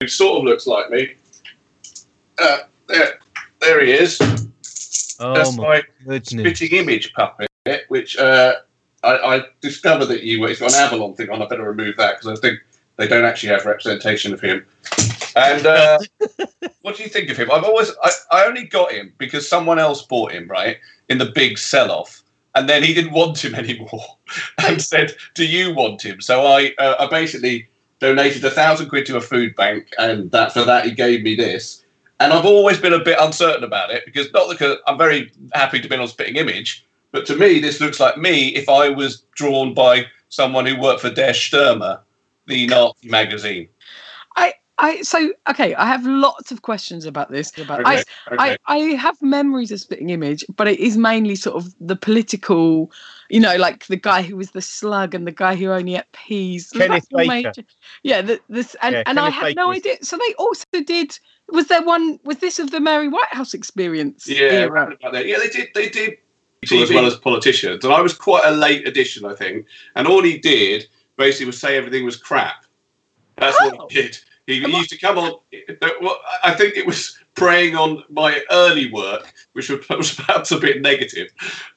who 0.00 0.08
sort 0.08 0.38
of 0.38 0.44
looks 0.44 0.66
like 0.66 0.90
me. 0.90 1.14
Uh, 2.38 2.60
there, 2.88 3.18
there 3.60 3.84
he 3.84 3.92
is. 3.92 4.18
Oh 5.20 5.34
That's 5.34 5.56
my 5.56 5.64
my 5.64 5.82
goodness. 6.04 6.58
spitting 6.58 6.78
image 6.78 7.12
puppet, 7.12 7.48
which 7.88 8.16
uh, 8.16 8.56
I, 9.04 9.36
I 9.36 9.42
discovered 9.60 10.06
that 10.06 10.22
you 10.22 10.44
it's 10.46 10.60
got 10.60 10.72
an 10.72 10.80
Avalon 10.80 11.14
thing 11.14 11.30
on. 11.30 11.42
I 11.42 11.46
better 11.46 11.62
remove 11.62 11.96
that 11.96 12.18
because 12.18 12.38
I 12.38 12.40
think 12.40 12.58
they 12.96 13.06
don't 13.06 13.24
actually 13.24 13.50
have 13.50 13.64
representation 13.64 14.32
of 14.32 14.40
him. 14.40 14.66
And 15.36 15.66
uh, 15.66 15.98
what 16.82 16.96
do 16.96 17.02
you 17.02 17.08
think 17.08 17.30
of 17.30 17.36
him? 17.36 17.50
I've 17.50 17.64
always 17.64 17.90
I, 18.02 18.10
I 18.32 18.44
only 18.46 18.64
got 18.64 18.92
him 18.92 19.12
because 19.18 19.48
someone 19.48 19.78
else 19.78 20.02
bought 20.02 20.32
him 20.32 20.48
right 20.48 20.78
in 21.12 21.18
the 21.18 21.26
big 21.26 21.58
sell-off, 21.58 22.22
and 22.54 22.68
then 22.68 22.82
he 22.82 22.92
didn't 22.92 23.12
want 23.12 23.44
him 23.44 23.54
anymore, 23.62 24.16
and 24.58 24.82
said, 24.82 25.14
"Do 25.34 25.46
you 25.46 25.72
want 25.72 26.02
him?" 26.02 26.20
So 26.20 26.44
I 26.44 26.74
uh, 26.78 26.96
I 26.98 27.06
basically 27.06 27.68
donated 28.00 28.44
a 28.44 28.50
thousand 28.50 28.88
quid 28.88 29.06
to 29.06 29.16
a 29.16 29.20
food 29.20 29.54
bank, 29.54 29.92
and 29.98 30.30
that 30.32 30.52
for 30.52 30.64
that 30.64 30.86
he 30.86 30.90
gave 30.90 31.22
me 31.22 31.36
this. 31.36 31.84
And 32.18 32.32
I've 32.32 32.46
always 32.46 32.78
been 32.78 32.92
a 32.92 33.02
bit 33.02 33.18
uncertain 33.20 33.64
about 33.64 33.90
it 33.90 34.04
because 34.04 34.32
not 34.32 34.50
because 34.50 34.78
I'm 34.86 34.98
very 34.98 35.30
happy 35.54 35.80
to 35.80 35.88
be 35.88 35.96
on 35.96 36.02
a 36.02 36.08
Spitting 36.08 36.36
Image, 36.36 36.84
but 37.12 37.26
to 37.26 37.36
me 37.36 37.60
this 37.60 37.80
looks 37.80 38.00
like 38.00 38.16
me 38.16 38.48
if 38.48 38.68
I 38.68 38.88
was 38.88 39.22
drawn 39.34 39.74
by 39.74 40.06
someone 40.28 40.66
who 40.66 40.80
worked 40.80 41.00
for 41.00 41.10
Der 41.10 41.32
Stürmer, 41.32 42.00
the 42.46 42.66
Nazi 42.66 43.08
magazine. 43.08 43.68
I 44.78 44.88
I 44.90 45.02
so 45.02 45.32
okay. 45.50 45.74
I 45.74 45.86
have 45.86 46.04
lots 46.06 46.50
of 46.50 46.62
questions 46.62 47.04
about 47.04 47.30
this. 47.30 47.56
About 47.58 47.86
I, 47.86 47.94
Okay, 48.00 48.04
I 48.26 48.34
okay. 48.34 48.56
I 48.66 48.78
have 48.96 49.20
memories 49.22 49.70
of 49.70 49.80
Spitting 49.80 50.10
Image, 50.10 50.44
but 50.56 50.66
it 50.68 50.78
is 50.80 50.96
mainly 50.96 51.36
sort 51.36 51.56
of 51.56 51.72
the 51.80 51.96
political, 51.96 52.90
you 53.28 53.38
know, 53.40 53.56
like 53.56 53.86
the 53.86 53.96
guy 53.96 54.22
who 54.22 54.36
was 54.36 54.52
the 54.52 54.62
slug 54.62 55.14
and 55.14 55.26
the 55.26 55.32
guy 55.32 55.54
who 55.54 55.70
only 55.70 55.96
ate 55.96 56.10
peas. 56.12 56.70
Kenneth 56.70 57.06
Baker. 57.14 57.28
major- 57.28 57.64
Yeah, 58.02 58.22
the, 58.22 58.40
this 58.48 58.74
and, 58.82 58.94
Yeah, 58.94 59.02
and 59.06 59.18
I 59.20 59.24
Kenneth 59.30 59.34
had 59.34 59.44
Baker 59.48 59.60
no 59.60 59.68
was- 59.68 59.76
idea. 59.78 59.96
So 60.02 60.16
they 60.16 60.34
also 60.34 60.64
did. 60.86 61.18
Was 61.50 61.66
there 61.66 61.82
one? 61.82 62.18
Was 62.24 62.38
this 62.38 62.58
of 62.58 62.70
the 62.70 62.80
Mary 62.80 63.08
Whitehouse 63.08 63.52
experience? 63.54 64.26
Yeah, 64.26 64.42
era? 64.42 64.70
around 64.70 64.92
about 64.94 65.12
there. 65.12 65.26
Yeah, 65.26 65.38
they 65.38 65.48
did. 65.48 65.68
They 65.74 65.88
did 65.90 66.16
people 66.62 66.82
as 66.82 66.90
well 66.90 67.04
as 67.06 67.16
politicians, 67.16 67.84
and 67.84 67.92
I 67.92 68.00
was 68.00 68.14
quite 68.14 68.42
a 68.44 68.52
late 68.52 68.88
addition, 68.88 69.26
I 69.26 69.34
think. 69.34 69.66
And 69.96 70.06
all 70.08 70.22
he 70.22 70.38
did 70.38 70.86
basically 71.16 71.46
was 71.46 71.58
say 71.60 71.76
everything 71.76 72.04
was 72.04 72.16
crap. 72.16 72.64
That's 73.36 73.56
Oh. 73.60 73.74
what 73.76 73.92
he 73.92 74.02
did. 74.02 74.18
He, 74.46 74.60
he 74.60 74.76
used 74.76 74.90
to 74.90 74.98
come 74.98 75.18
on. 75.18 75.38
Well, 76.00 76.20
I 76.42 76.52
think 76.54 76.76
it 76.76 76.86
was 76.86 77.18
preying 77.34 77.76
on 77.76 78.02
my 78.10 78.42
early 78.50 78.90
work, 78.90 79.32
which 79.52 79.70
was, 79.70 79.88
was 79.88 80.14
perhaps 80.14 80.50
a 80.50 80.58
bit 80.58 80.82
negative. 80.82 81.30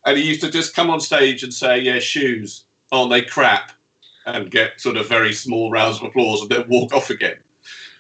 And 0.06 0.18
he 0.18 0.28
used 0.28 0.42
to 0.42 0.50
just 0.50 0.76
come 0.76 0.90
on 0.90 1.00
stage 1.00 1.44
and 1.44 1.54
say, 1.54 1.80
"Yeah, 1.80 2.00
shoes 2.00 2.66
aren't 2.92 3.12
they 3.12 3.22
crap?" 3.22 3.72
and 4.26 4.50
get 4.50 4.82
sort 4.82 4.98
of 4.98 5.08
very 5.08 5.34
small 5.34 5.70
rounds 5.70 5.98
of 5.98 6.04
applause 6.04 6.42
and 6.42 6.50
then 6.50 6.68
walk 6.68 6.94
off 6.94 7.10
again. 7.10 7.38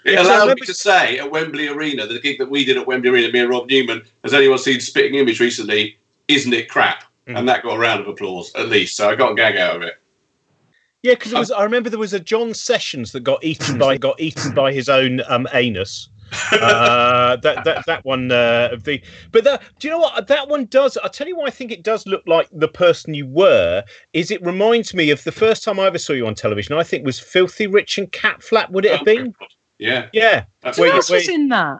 It 0.05 0.19
allowed 0.19 0.59
me 0.59 0.65
to 0.65 0.73
say 0.73 1.17
at 1.17 1.31
Wembley 1.31 1.67
Arena, 1.67 2.05
the 2.05 2.19
gig 2.19 2.37
that 2.37 2.49
we 2.49 2.63
did 2.63 2.77
at 2.77 2.85
Wembley 2.85 3.09
Arena, 3.09 3.31
me 3.31 3.39
and 3.39 3.49
Rob 3.49 3.67
Newman, 3.67 4.03
has 4.23 4.33
anyone 4.33 4.59
seen 4.59 4.79
Spitting 4.79 5.15
Image 5.15 5.39
recently? 5.39 5.97
Isn't 6.27 6.53
it 6.53 6.69
crap? 6.69 7.03
Mm. 7.27 7.39
And 7.39 7.49
that 7.49 7.63
got 7.63 7.75
a 7.75 7.79
round 7.79 8.01
of 8.01 8.07
applause 8.07 8.53
at 8.55 8.69
least. 8.69 8.97
So 8.97 9.09
I 9.09 9.15
got 9.15 9.31
a 9.31 9.35
gag 9.35 9.57
out 9.57 9.77
of 9.77 9.81
it. 9.81 9.95
Yeah, 11.05 11.13
because 11.13 11.33
was. 11.33 11.51
I 11.51 11.63
remember 11.63 11.89
there 11.91 11.99
was 11.99 12.13
a 12.13 12.19
John 12.19 12.53
Sessions 12.55 13.11
that 13.11 13.19
got 13.21 13.43
eaten 13.43 13.77
by 13.77 13.95
got 14.07 14.19
eaten 14.19 14.53
by 14.55 14.73
his 14.73 14.89
own 14.89 15.21
um, 15.27 15.47
anus. 15.53 16.09
uh, 16.51 17.35
that 17.37 17.63
that 17.63 17.85
that 17.85 18.03
one 18.03 18.31
uh, 18.31 18.69
of 18.71 18.83
the 18.83 18.99
but 19.31 19.43
that 19.43 19.61
do 19.79 19.87
you 19.87 19.91
know 19.93 19.99
what? 19.99 20.25
That 20.27 20.47
one 20.49 20.65
does 20.65 20.97
i'll 21.03 21.09
tell 21.09 21.27
you 21.27 21.35
why 21.37 21.45
i 21.45 21.51
think 21.51 21.71
it 21.71 21.83
does 21.83 22.07
look 22.07 22.23
like 22.25 22.49
the 22.51 22.67
person 22.67 23.13
you 23.13 23.27
were 23.27 23.83
is 24.13 24.31
it 24.31 24.43
reminds 24.43 24.95
me 24.95 25.11
of 25.11 25.23
the 25.23 25.31
first 25.31 25.63
time 25.63 25.79
i 25.79 25.85
ever 25.85 25.99
saw 25.99 26.13
you 26.13 26.25
on 26.25 26.33
television 26.33 26.75
i 26.75 26.81
think 26.83 27.05
was 27.05 27.19
filthy 27.19 27.67
rich 27.67 27.99
and 27.99 28.11
cat 28.11 28.41
flap 28.41 28.71
would 28.71 28.85
it 28.85 28.95
have 28.95 29.05
been? 29.05 29.35
Yeah. 29.77 30.07
Yeah. 30.13 30.45
That's 30.61 30.77
Who 30.77 30.81
Where 30.83 30.89
you- 30.89 30.95
else 30.95 31.09
where 31.11 31.19
was 31.19 31.27
you- 31.27 31.35
in 31.35 31.49
that? 31.49 31.79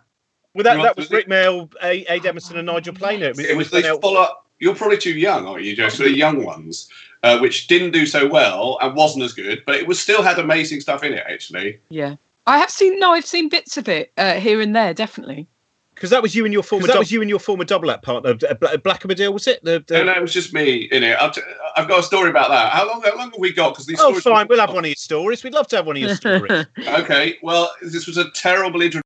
well 0.53 0.63
that, 0.63 0.77
that 0.83 0.95
was 0.95 1.09
rik 1.09 1.27
mayall 1.27 1.73
a 1.81 2.05
Ade 2.13 2.27
Edmondson 2.27 2.57
and 2.57 2.67
nigel 2.67 2.93
planer 2.93 3.25
it 3.29 3.35
was, 3.37 3.45
it 3.45 3.57
was 3.57 3.71
when 3.71 3.81
these 3.81 3.91
they- 3.91 3.99
follow 3.99 4.27
you're 4.59 4.75
probably 4.75 4.97
too 4.99 5.11
young 5.17 5.47
aren't 5.47 5.63
you 5.63 5.75
joe 5.75 5.89
so 5.89 6.03
the 6.03 6.11
young 6.15 6.43
ones 6.45 6.87
uh, 7.25 7.39
which 7.39 7.67
didn't 7.67 7.91
do 7.91 8.05
so 8.05 8.27
well 8.27 8.77
and 8.81 8.95
wasn't 8.95 9.23
as 9.23 9.33
good 9.33 9.61
but 9.65 9.75
it 9.75 9.87
was 9.87 9.99
still 9.99 10.21
had 10.21 10.39
amazing 10.39 10.79
stuff 10.79 11.03
in 11.03 11.13
it 11.13 11.23
actually 11.27 11.79
Yeah. 11.89 12.15
I 12.47 12.57
have 12.59 12.69
seen 12.69 12.99
no, 12.99 13.11
I've 13.13 13.25
seen 13.25 13.49
bits 13.49 13.77
of 13.77 13.89
it 13.89 14.11
uh, 14.17 14.35
here 14.35 14.61
and 14.61 14.75
there, 14.75 14.93
definitely. 14.93 15.47
because 15.95 16.09
that 16.11 16.21
was 16.21 16.35
you 16.35 16.45
and 16.45 16.53
your 16.53 16.61
former 16.61 16.87
that 16.87 16.99
was 16.99 17.11
you 17.11 17.21
and 17.21 17.29
your 17.29 17.39
former 17.39 17.63
double 17.63 17.89
act 17.89 18.03
partner 18.03 18.31
uh, 18.47 18.53
Bla- 18.53 18.77
Blackamadil 18.77 19.33
was 19.33 19.47
it 19.47 19.63
the, 19.63 19.83
the... 19.87 19.95
no, 19.95 20.03
no, 20.03 20.13
it 20.13 20.21
was 20.21 20.33
just 20.33 20.53
me 20.53 20.87
in 20.91 21.03
it. 21.03 21.17
I've, 21.19 21.33
t- 21.33 21.41
I've 21.75 21.87
got 21.87 22.01
a 22.01 22.03
story 22.03 22.29
about 22.29 22.49
that. 22.49 22.71
How 22.71 22.87
long? 22.87 23.01
How 23.01 23.17
long 23.17 23.31
have 23.31 23.39
we 23.39 23.51
got? 23.51 23.73
Because 23.73 23.87
these 23.87 23.99
oh 23.99 24.09
stories. 24.09 24.23
fine 24.23 24.47
we'll 24.47 24.59
have 24.59 24.73
one 24.73 24.85
of 24.85 24.89
your 24.89 24.95
stories 24.95 25.43
we'd 25.43 25.53
love 25.53 25.67
to 25.69 25.77
have 25.77 25.87
one 25.87 25.95
of 25.95 26.01
your 26.01 26.15
stories 26.15 26.65
Okay, 26.87 27.37
well, 27.41 27.71
this 27.81 28.05
was 28.05 28.17
a 28.17 28.29
terrible 28.31 28.81
introduction. 28.81 29.01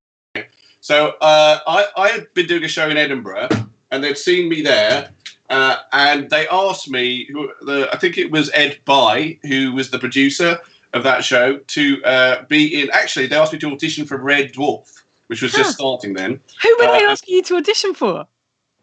So 0.81 1.15
uh, 1.21 1.59
I, 1.67 1.85
I 1.95 2.09
had 2.09 2.33
been 2.33 2.47
doing 2.47 2.63
a 2.63 2.67
show 2.67 2.89
in 2.89 2.97
Edinburgh, 2.97 3.49
and 3.91 4.03
they'd 4.03 4.17
seen 4.17 4.49
me 4.49 4.61
there, 4.61 5.13
uh, 5.49 5.77
and 5.93 6.29
they 6.29 6.47
asked 6.47 6.89
me, 6.89 7.25
who, 7.25 7.51
the, 7.61 7.89
I 7.93 7.97
think 7.97 8.17
it 8.17 8.31
was 8.31 8.49
Ed 8.53 8.79
Bye, 8.85 9.39
who 9.43 9.71
was 9.73 9.89
the 9.91 9.99
producer 9.99 10.59
of 10.93 11.03
that 11.03 11.23
show, 11.23 11.57
to 11.57 12.03
uh, 12.03 12.43
be 12.45 12.81
in. 12.81 12.89
Actually, 12.91 13.27
they 13.27 13.35
asked 13.35 13.53
me 13.53 13.59
to 13.59 13.71
audition 13.71 14.05
for 14.05 14.17
Red 14.17 14.53
Dwarf, 14.53 15.03
which 15.27 15.41
was 15.41 15.51
Huh. 15.51 15.59
just 15.59 15.73
starting 15.75 16.13
then. 16.13 16.39
Who 16.61 16.75
were 16.79 16.87
they 16.87 17.05
Uh, 17.05 17.11
asking 17.11 17.35
you 17.35 17.43
to 17.43 17.57
audition 17.57 17.93
for? 17.93 18.27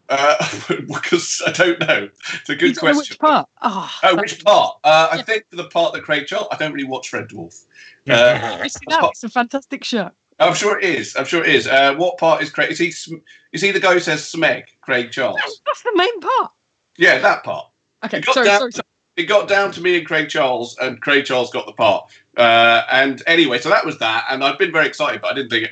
Uh, 0.08 0.37
because 0.87 1.42
I 1.44 1.50
don't 1.52 1.80
know. 1.80 2.08
It's 2.35 2.49
a 2.49 2.54
good 2.54 2.75
don't 2.75 2.78
question. 2.78 2.99
Which 2.99 3.18
part? 3.18 3.49
Oh, 3.62 3.92
Oh, 4.04 4.16
which 4.16 4.44
part? 4.44 4.78
Uh, 4.85 5.08
I 5.11 5.23
think 5.23 5.44
for 5.50 5.56
the 5.56 5.68
part 5.68 5.94
that 5.94 6.04
Craig 6.04 6.26
Charles. 6.28 6.46
I 6.52 6.56
don't 6.56 6.73
really 6.73 6.87
watch 6.87 7.12
Red 7.12 7.28
Dwarf. 7.28 7.64
Uh, 8.08 8.58
I 8.62 8.68
see 8.68 8.87
that. 8.88 9.02
It's 9.11 9.25
a 9.25 9.28
fantastic 9.28 9.82
show. 9.82 10.12
I'm 10.38 10.55
sure 10.55 10.78
it 10.78 10.85
is. 10.85 11.16
I'm 11.16 11.25
sure 11.25 11.43
it 11.43 11.55
is. 11.55 11.66
Uh, 11.66 11.95
what 11.95 12.19
part 12.19 12.43
is 12.43 12.50
Craig? 12.50 12.71
Is 12.71 12.78
he? 12.78 12.88
Is 13.52 13.62
he 13.62 13.71
the 13.71 13.81
guy 13.81 13.95
who 13.95 14.00
says 14.00 14.21
Smeg? 14.21 14.64
Craig 14.83 15.11
Charles. 15.11 15.37
That's, 15.37 15.61
that's 15.64 15.83
the 15.83 15.93
main 15.97 16.21
part. 16.21 16.52
Yeah, 16.99 17.19
that 17.19 17.43
part. 17.43 17.69
Okay, 18.05 18.21
sorry, 18.23 18.47
down- 18.47 18.59
sorry, 18.61 18.73
sorry. 18.73 18.85
It 19.16 19.25
got 19.25 19.49
down 19.49 19.73
to 19.73 19.81
me 19.81 19.97
and 19.97 20.07
Craig 20.07 20.28
Charles, 20.28 20.76
and 20.78 21.00
Craig 21.00 21.25
Charles 21.25 21.50
got 21.50 21.64
the 21.64 21.73
part. 21.73 22.11
Uh, 22.37 22.83
and 22.90 23.23
anyway, 23.26 23.59
so 23.59 23.71
that 23.71 23.85
was 23.87 23.99
that, 23.99 24.26
and 24.28 24.45
I've 24.45 24.59
been 24.59 24.73
very 24.73 24.87
excited, 24.87 25.23
but 25.23 25.33
I 25.33 25.35
didn't 25.35 25.49
think 25.50 25.64
it. 25.64 25.71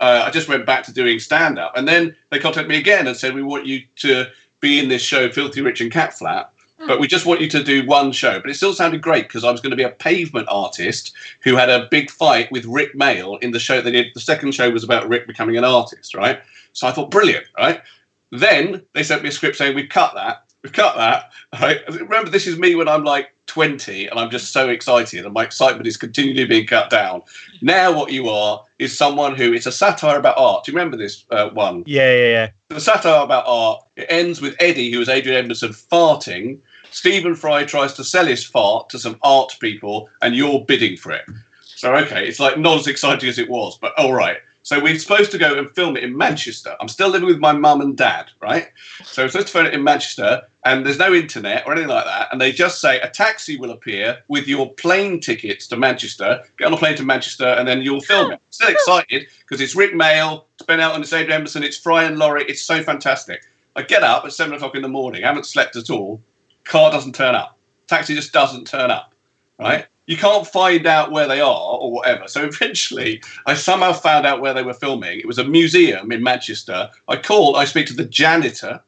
Uh, 0.00 0.24
I 0.26 0.30
just 0.30 0.48
went 0.48 0.64
back 0.64 0.82
to 0.84 0.92
doing 0.92 1.18
stand 1.18 1.58
up, 1.58 1.76
and 1.76 1.86
then 1.86 2.16
they 2.30 2.38
contacted 2.38 2.68
me 2.70 2.78
again 2.78 3.06
and 3.06 3.14
said, 3.16 3.34
"We 3.34 3.42
want 3.42 3.66
you 3.66 3.82
to 3.96 4.26
be 4.60 4.78
in 4.78 4.88
this 4.88 5.02
show, 5.02 5.30
Filthy 5.30 5.60
Rich 5.60 5.82
and 5.82 5.92
Catflap." 5.92 6.52
But 6.86 7.00
we 7.00 7.06
just 7.06 7.26
want 7.26 7.40
you 7.40 7.48
to 7.50 7.62
do 7.62 7.86
one 7.86 8.12
show. 8.12 8.40
But 8.40 8.50
it 8.50 8.54
still 8.54 8.72
sounded 8.72 9.02
great 9.02 9.28
because 9.28 9.44
I 9.44 9.50
was 9.50 9.60
going 9.60 9.70
to 9.70 9.76
be 9.76 9.82
a 9.82 9.90
pavement 9.90 10.48
artist 10.50 11.14
who 11.42 11.56
had 11.56 11.70
a 11.70 11.88
big 11.90 12.10
fight 12.10 12.50
with 12.52 12.64
Rik 12.64 12.94
Mayall 12.94 13.42
in 13.42 13.50
the 13.50 13.58
show 13.58 13.80
they 13.80 13.90
did. 13.90 14.08
The 14.14 14.20
second 14.20 14.52
show 14.52 14.70
was 14.70 14.84
about 14.84 15.08
Rick 15.08 15.26
becoming 15.26 15.56
an 15.56 15.64
artist, 15.64 16.14
right? 16.14 16.40
So 16.72 16.86
I 16.86 16.92
thought, 16.92 17.10
brilliant, 17.10 17.46
right? 17.56 17.82
Then 18.30 18.82
they 18.92 19.02
sent 19.02 19.22
me 19.22 19.28
a 19.28 19.32
script 19.32 19.56
saying, 19.56 19.74
we've 19.74 19.88
cut 19.88 20.14
that. 20.14 20.44
We've 20.62 20.72
cut 20.72 20.96
that. 20.96 21.32
Right? 21.60 21.80
Remember, 21.88 22.28
this 22.28 22.46
is 22.46 22.58
me 22.58 22.74
when 22.74 22.88
I'm 22.88 23.04
like 23.04 23.32
20 23.46 24.08
and 24.08 24.18
I'm 24.18 24.30
just 24.30 24.52
so 24.52 24.68
excited 24.68 25.24
and 25.24 25.32
my 25.32 25.44
excitement 25.44 25.86
is 25.86 25.96
continually 25.96 26.44
being 26.44 26.66
cut 26.66 26.90
down. 26.90 27.22
Now, 27.62 27.96
what 27.96 28.12
you 28.12 28.28
are 28.28 28.62
is 28.78 28.96
someone 28.96 29.36
who 29.36 29.52
it's 29.52 29.66
a 29.66 29.72
satire 29.72 30.18
about 30.18 30.36
art. 30.36 30.64
Do 30.64 30.72
you 30.72 30.76
remember 30.76 30.96
this 30.96 31.24
uh, 31.30 31.50
one? 31.50 31.84
yeah 31.86 32.12
yeah 32.12 32.28
yeah 32.28 32.50
the 32.68 32.80
satire 32.80 33.22
about 33.22 33.44
art 33.46 33.82
it 33.96 34.06
ends 34.08 34.40
with 34.40 34.56
Eddie, 34.60 34.90
who 34.90 35.00
is 35.00 35.08
Adrian 35.08 35.38
Edmondson, 35.38 35.70
farting. 35.70 36.60
Stephen 36.96 37.34
Fry 37.34 37.62
tries 37.62 37.92
to 37.92 38.02
sell 38.02 38.24
his 38.24 38.42
fart 38.42 38.88
to 38.88 38.98
some 38.98 39.18
art 39.22 39.54
people, 39.60 40.08
and 40.22 40.34
you're 40.34 40.64
bidding 40.64 40.96
for 40.96 41.12
it. 41.12 41.26
So 41.62 41.94
okay, 41.94 42.26
it's 42.26 42.40
like 42.40 42.58
not 42.58 42.78
as 42.78 42.86
exciting 42.86 43.28
as 43.28 43.38
it 43.38 43.50
was, 43.50 43.76
but 43.76 43.92
all 43.98 44.14
right. 44.14 44.38
So 44.62 44.80
we're 44.82 44.98
supposed 44.98 45.30
to 45.32 45.38
go 45.38 45.58
and 45.58 45.70
film 45.70 45.98
it 45.98 46.04
in 46.04 46.16
Manchester. 46.16 46.74
I'm 46.80 46.88
still 46.88 47.10
living 47.10 47.28
with 47.28 47.38
my 47.38 47.52
mum 47.52 47.82
and 47.82 47.98
dad, 47.98 48.30
right? 48.40 48.68
So 49.04 49.22
we're 49.22 49.28
supposed 49.28 49.48
to 49.48 49.52
film 49.52 49.66
it 49.66 49.74
in 49.74 49.84
Manchester, 49.84 50.40
and 50.64 50.86
there's 50.86 50.98
no 50.98 51.12
internet 51.12 51.66
or 51.66 51.72
anything 51.72 51.90
like 51.90 52.06
that. 52.06 52.28
And 52.32 52.40
they 52.40 52.50
just 52.50 52.80
say 52.80 52.98
a 53.00 53.10
taxi 53.10 53.58
will 53.58 53.72
appear 53.72 54.22
with 54.28 54.48
your 54.48 54.72
plane 54.72 55.20
tickets 55.20 55.66
to 55.66 55.76
Manchester. 55.76 56.42
Get 56.56 56.64
on 56.64 56.72
a 56.72 56.78
plane 56.78 56.96
to 56.96 57.04
Manchester, 57.04 57.44
and 57.44 57.68
then 57.68 57.82
you'll 57.82 58.00
film 58.00 58.32
it. 58.32 58.40
Still 58.48 58.70
excited 58.70 59.26
because 59.40 59.60
it's 59.60 59.76
Rik 59.76 59.92
Mayall. 59.92 60.44
It's 60.54 60.64
Ben 60.64 60.80
Elton. 60.80 61.02
It's 61.02 61.12
Adrian 61.12 61.32
Edmondson. 61.32 61.62
It's 61.62 61.76
Fry 61.76 62.04
and 62.04 62.18
Laurie. 62.18 62.46
It's 62.48 62.62
so 62.62 62.82
fantastic. 62.82 63.42
I 63.76 63.82
get 63.82 64.02
up 64.02 64.24
at 64.24 64.32
seven 64.32 64.54
o'clock 64.54 64.74
in 64.74 64.80
the 64.80 64.88
morning. 64.88 65.24
I 65.24 65.26
haven't 65.26 65.44
slept 65.44 65.76
at 65.76 65.90
all. 65.90 66.22
Car 66.66 66.90
doesn't 66.90 67.14
turn 67.14 67.34
up. 67.34 67.56
Taxi 67.86 68.14
just 68.14 68.32
doesn't 68.32 68.66
turn 68.66 68.90
up. 68.90 69.14
Right? 69.58 69.84
Mm. 69.84 69.86
You 70.06 70.16
can't 70.16 70.46
find 70.46 70.86
out 70.86 71.10
where 71.10 71.26
they 71.26 71.40
are 71.40 71.78
or 71.78 71.90
whatever. 71.90 72.28
So 72.28 72.44
eventually, 72.44 73.22
I 73.46 73.54
somehow 73.54 73.92
found 73.92 74.26
out 74.26 74.40
where 74.40 74.54
they 74.54 74.62
were 74.62 74.74
filming. 74.74 75.18
It 75.18 75.26
was 75.26 75.38
a 75.38 75.44
museum 75.44 76.12
in 76.12 76.22
Manchester. 76.22 76.90
I 77.08 77.16
called. 77.16 77.56
I 77.56 77.64
speak 77.64 77.86
to 77.86 77.94
the 77.94 78.04
janitor. 78.04 78.82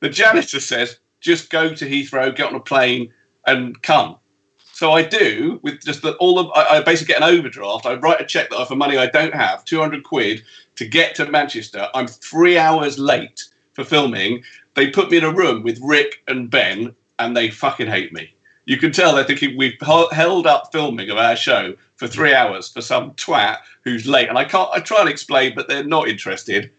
The 0.00 0.08
janitor 0.08 0.60
says, 0.60 0.98
"Just 1.20 1.50
go 1.50 1.74
to 1.74 1.88
Heathrow, 1.88 2.34
get 2.34 2.48
on 2.48 2.54
a 2.54 2.60
plane, 2.60 3.12
and 3.46 3.80
come." 3.82 4.16
So 4.72 4.92
I 4.92 5.02
do 5.02 5.58
with 5.62 5.82
just 5.82 6.02
the, 6.02 6.14
all 6.16 6.38
of. 6.38 6.50
I, 6.54 6.78
I 6.78 6.82
basically 6.82 7.14
get 7.14 7.22
an 7.22 7.36
overdraft. 7.36 7.86
I 7.86 7.94
write 7.94 8.20
a 8.20 8.24
check 8.24 8.50
that 8.50 8.68
for 8.68 8.76
money 8.76 8.96
I 8.96 9.06
don't 9.06 9.34
have, 9.34 9.64
two 9.64 9.80
hundred 9.80 10.04
quid 10.04 10.42
to 10.76 10.86
get 10.86 11.14
to 11.16 11.30
Manchester. 11.30 11.88
I'm 11.94 12.06
three 12.06 12.58
hours 12.58 12.98
late 12.98 13.42
for 13.72 13.84
filming. 13.84 14.42
They 14.74 14.90
put 14.90 15.10
me 15.10 15.18
in 15.18 15.24
a 15.24 15.34
room 15.34 15.64
with 15.64 15.80
Rick 15.82 16.22
and 16.28 16.48
Ben, 16.48 16.94
and 17.20 17.36
they 17.36 17.50
fucking 17.50 17.88
hate 17.88 18.12
me. 18.12 18.34
You 18.66 18.76
can 18.76 18.92
tell 18.92 19.14
they're 19.14 19.24
thinking 19.24 19.56
we've 19.56 19.78
held 19.80 20.46
up 20.46 20.70
filming 20.72 21.10
of 21.10 21.16
our 21.18 21.36
show 21.36 21.74
for 21.96 22.06
three 22.06 22.34
hours 22.34 22.68
for 22.68 22.80
some 22.80 23.12
twat 23.12 23.58
who's 23.84 24.06
late. 24.06 24.28
And 24.28 24.38
I 24.38 24.44
can't. 24.44 24.70
I 24.72 24.80
try 24.80 25.00
and 25.00 25.08
explain, 25.08 25.54
but 25.54 25.68
they're 25.68 25.84
not 25.84 26.08
interested. 26.08 26.70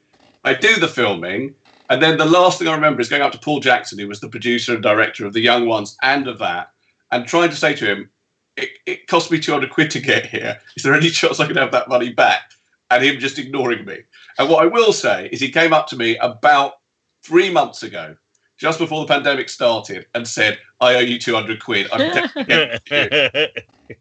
I 0.43 0.53
do 0.53 0.79
the 0.79 0.87
filming, 0.87 1.55
and 1.89 2.01
then 2.01 2.17
the 2.17 2.25
last 2.25 2.59
thing 2.59 2.67
I 2.67 2.73
remember 2.73 3.01
is 3.01 3.09
going 3.09 3.21
up 3.21 3.31
to 3.33 3.39
Paul 3.39 3.59
Jackson, 3.59 3.99
who 3.99 4.07
was 4.07 4.19
the 4.19 4.29
producer 4.29 4.73
and 4.73 4.83
director 4.83 5.25
of 5.25 5.33
The 5.33 5.41
Young 5.41 5.67
Ones 5.67 5.97
and 6.01 6.27
of 6.27 6.39
that, 6.39 6.71
and 7.11 7.27
trying 7.27 7.49
to 7.49 7.55
say 7.55 7.75
to 7.75 7.85
him, 7.85 8.09
"It, 8.55 8.69
it 8.85 9.07
cost 9.07 9.29
me 9.31 9.39
two 9.39 9.51
hundred 9.51 9.71
quid 9.71 9.91
to 9.91 9.99
get 9.99 10.25
here. 10.25 10.59
Is 10.75 10.83
there 10.83 10.95
any 10.95 11.09
chance 11.09 11.39
I 11.39 11.47
can 11.47 11.57
have 11.57 11.71
that 11.71 11.89
money 11.89 12.11
back?" 12.13 12.51
And 12.89 13.03
him 13.03 13.19
just 13.19 13.39
ignoring 13.39 13.85
me. 13.85 13.99
And 14.37 14.49
what 14.49 14.63
I 14.63 14.67
will 14.67 14.93
say 14.93 15.29
is, 15.31 15.39
he 15.39 15.49
came 15.51 15.73
up 15.73 15.87
to 15.87 15.97
me 15.97 16.17
about 16.17 16.79
three 17.23 17.51
months 17.51 17.83
ago, 17.83 18.15
just 18.61 18.77
before 18.79 19.01
the 19.01 19.07
pandemic 19.11 19.49
started, 19.49 20.05
and 20.13 20.25
said, 20.27 20.59
"I 20.79 20.95
owe 20.95 20.99
you 20.99 21.19
two 21.19 21.33
hundred 21.33 21.59
quid." 21.61 21.87
I'm 21.91 21.99
definitely 22.13 22.43
getting 22.45 23.31
you." 23.35 23.47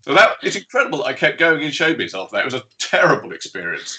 So 0.03 0.15
that 0.15 0.37
it's 0.43 0.55
incredible 0.55 0.99
that 0.99 1.07
I 1.07 1.15
kept 1.15 1.39
going 1.39 1.63
in 1.63 1.71
showbiz 1.71 2.15
after 2.15 2.37
that. 2.37 2.43
It 2.43 2.45
was 2.45 2.55
a 2.55 2.63
terrible 2.79 3.33
experience. 3.33 3.99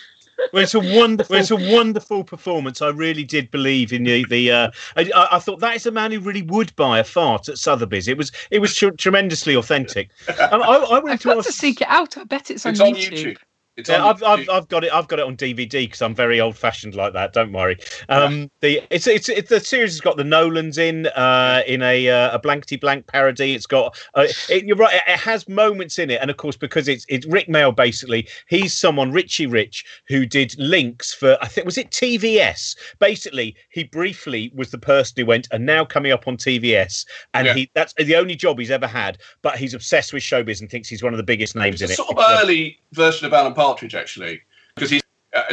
well, 0.53 0.63
it's 0.63 0.73
a 0.73 0.79
wonderful, 0.79 1.35
it's 1.35 1.51
a 1.51 1.55
wonderful 1.55 2.23
performance. 2.23 2.81
I 2.81 2.89
really 2.89 3.23
did 3.23 3.51
believe 3.51 3.91
in 3.91 4.03
the. 4.03 4.23
the 4.29 4.51
uh, 4.51 4.71
I, 4.95 5.11
I 5.31 5.39
thought 5.39 5.59
that 5.59 5.75
is 5.75 5.85
a 5.85 5.91
man 5.91 6.11
who 6.11 6.19
really 6.19 6.43
would 6.43 6.75
buy 6.75 6.99
a 6.99 7.03
fart 7.03 7.49
at 7.49 7.57
Sotheby's. 7.57 8.07
It 8.07 8.17
was, 8.17 8.31
it 8.51 8.59
was 8.59 8.75
tr- 8.75 8.89
tremendously 8.91 9.55
authentic. 9.55 10.11
Um, 10.51 10.61
I, 10.63 10.65
I 10.65 10.99
wanted 10.99 11.11
I've 11.11 11.19
to 11.21 11.31
ask. 11.31 11.47
to 11.47 11.53
seek 11.53 11.81
it 11.81 11.87
out. 11.89 12.17
I 12.17 12.23
bet 12.23 12.49
it's 12.51 12.65
on, 12.65 12.71
It's 12.71 12.81
on 12.81 12.93
YouTube. 12.93 13.37
It's 13.81 13.89
Yeah, 13.89 14.01
on 14.03 14.15
I've, 14.15 14.23
I've, 14.23 14.49
I've 14.49 14.67
got 14.69 14.83
it. 14.83 14.93
I've 14.93 15.07
got 15.07 15.19
it 15.19 15.25
on 15.25 15.35
DVD 15.35 15.69
because 15.71 16.01
I'm 16.01 16.15
very 16.15 16.39
old 16.39 16.57
fashioned 16.57 16.95
like 16.95 17.13
that. 17.13 17.33
Don't 17.33 17.51
worry. 17.51 17.77
Um, 18.09 18.49
the 18.61 18.81
it's, 18.89 19.07
it's 19.07 19.27
it's 19.29 19.49
the 19.49 19.59
series 19.59 19.91
has 19.91 20.01
got 20.01 20.17
the 20.17 20.23
Nolans 20.23 20.77
in 20.77 21.07
uh, 21.07 21.61
in 21.67 21.81
a 21.81 22.07
uh, 22.09 22.35
a 22.35 22.39
blankety 22.39 22.77
blank 22.77 23.07
parody. 23.07 23.53
It's 23.53 23.65
got 23.65 23.97
uh, 24.15 24.27
it, 24.49 24.65
you're 24.65 24.77
right. 24.77 24.95
It, 24.95 25.03
it 25.07 25.19
has 25.19 25.47
moments 25.49 25.99
in 25.99 26.09
it, 26.09 26.19
and 26.21 26.31
of 26.31 26.37
course 26.37 26.55
because 26.57 26.87
it's 26.87 27.05
it's 27.09 27.25
Rik 27.27 27.47
Mayall 27.47 27.75
basically. 27.75 28.27
He's 28.47 28.75
someone 28.75 29.11
Richie 29.11 29.47
Rich 29.47 29.83
who 30.07 30.25
did 30.25 30.55
links 30.57 31.13
for 31.13 31.37
I 31.41 31.47
think 31.47 31.65
was 31.65 31.77
it 31.77 31.89
TVS. 31.91 32.77
Basically, 32.99 33.55
he 33.69 33.83
briefly 33.83 34.51
was 34.55 34.71
the 34.71 34.77
person 34.77 35.13
who 35.17 35.25
went 35.25 35.47
and 35.51 35.65
now 35.65 35.83
coming 35.85 36.11
up 36.11 36.27
on 36.27 36.37
TVS, 36.37 37.05
and 37.33 37.47
Yeah. 37.47 37.53
he 37.53 37.71
that's 37.73 37.93
the 37.95 38.15
only 38.15 38.35
job 38.35 38.59
he's 38.59 38.71
ever 38.71 38.87
had. 38.87 39.17
But 39.41 39.57
he's 39.57 39.73
obsessed 39.73 40.13
with 40.13 40.23
showbiz 40.23 40.61
and 40.61 40.69
thinks 40.69 40.87
he's 40.89 41.03
one 41.03 41.13
of 41.13 41.17
the 41.17 41.23
biggest 41.23 41.55
names 41.55 41.81
in 41.81 41.89
It's 41.89 41.99
it. 41.99 42.03
a 42.03 42.05
sort 42.05 42.17
of 42.17 42.23
early 42.43 42.79
version 42.93 43.25
of 43.25 43.33
Alan 43.33 43.53
Partridge, 43.71 43.95
actually, 43.95 44.41
because 44.75 44.89
he's 44.89 45.01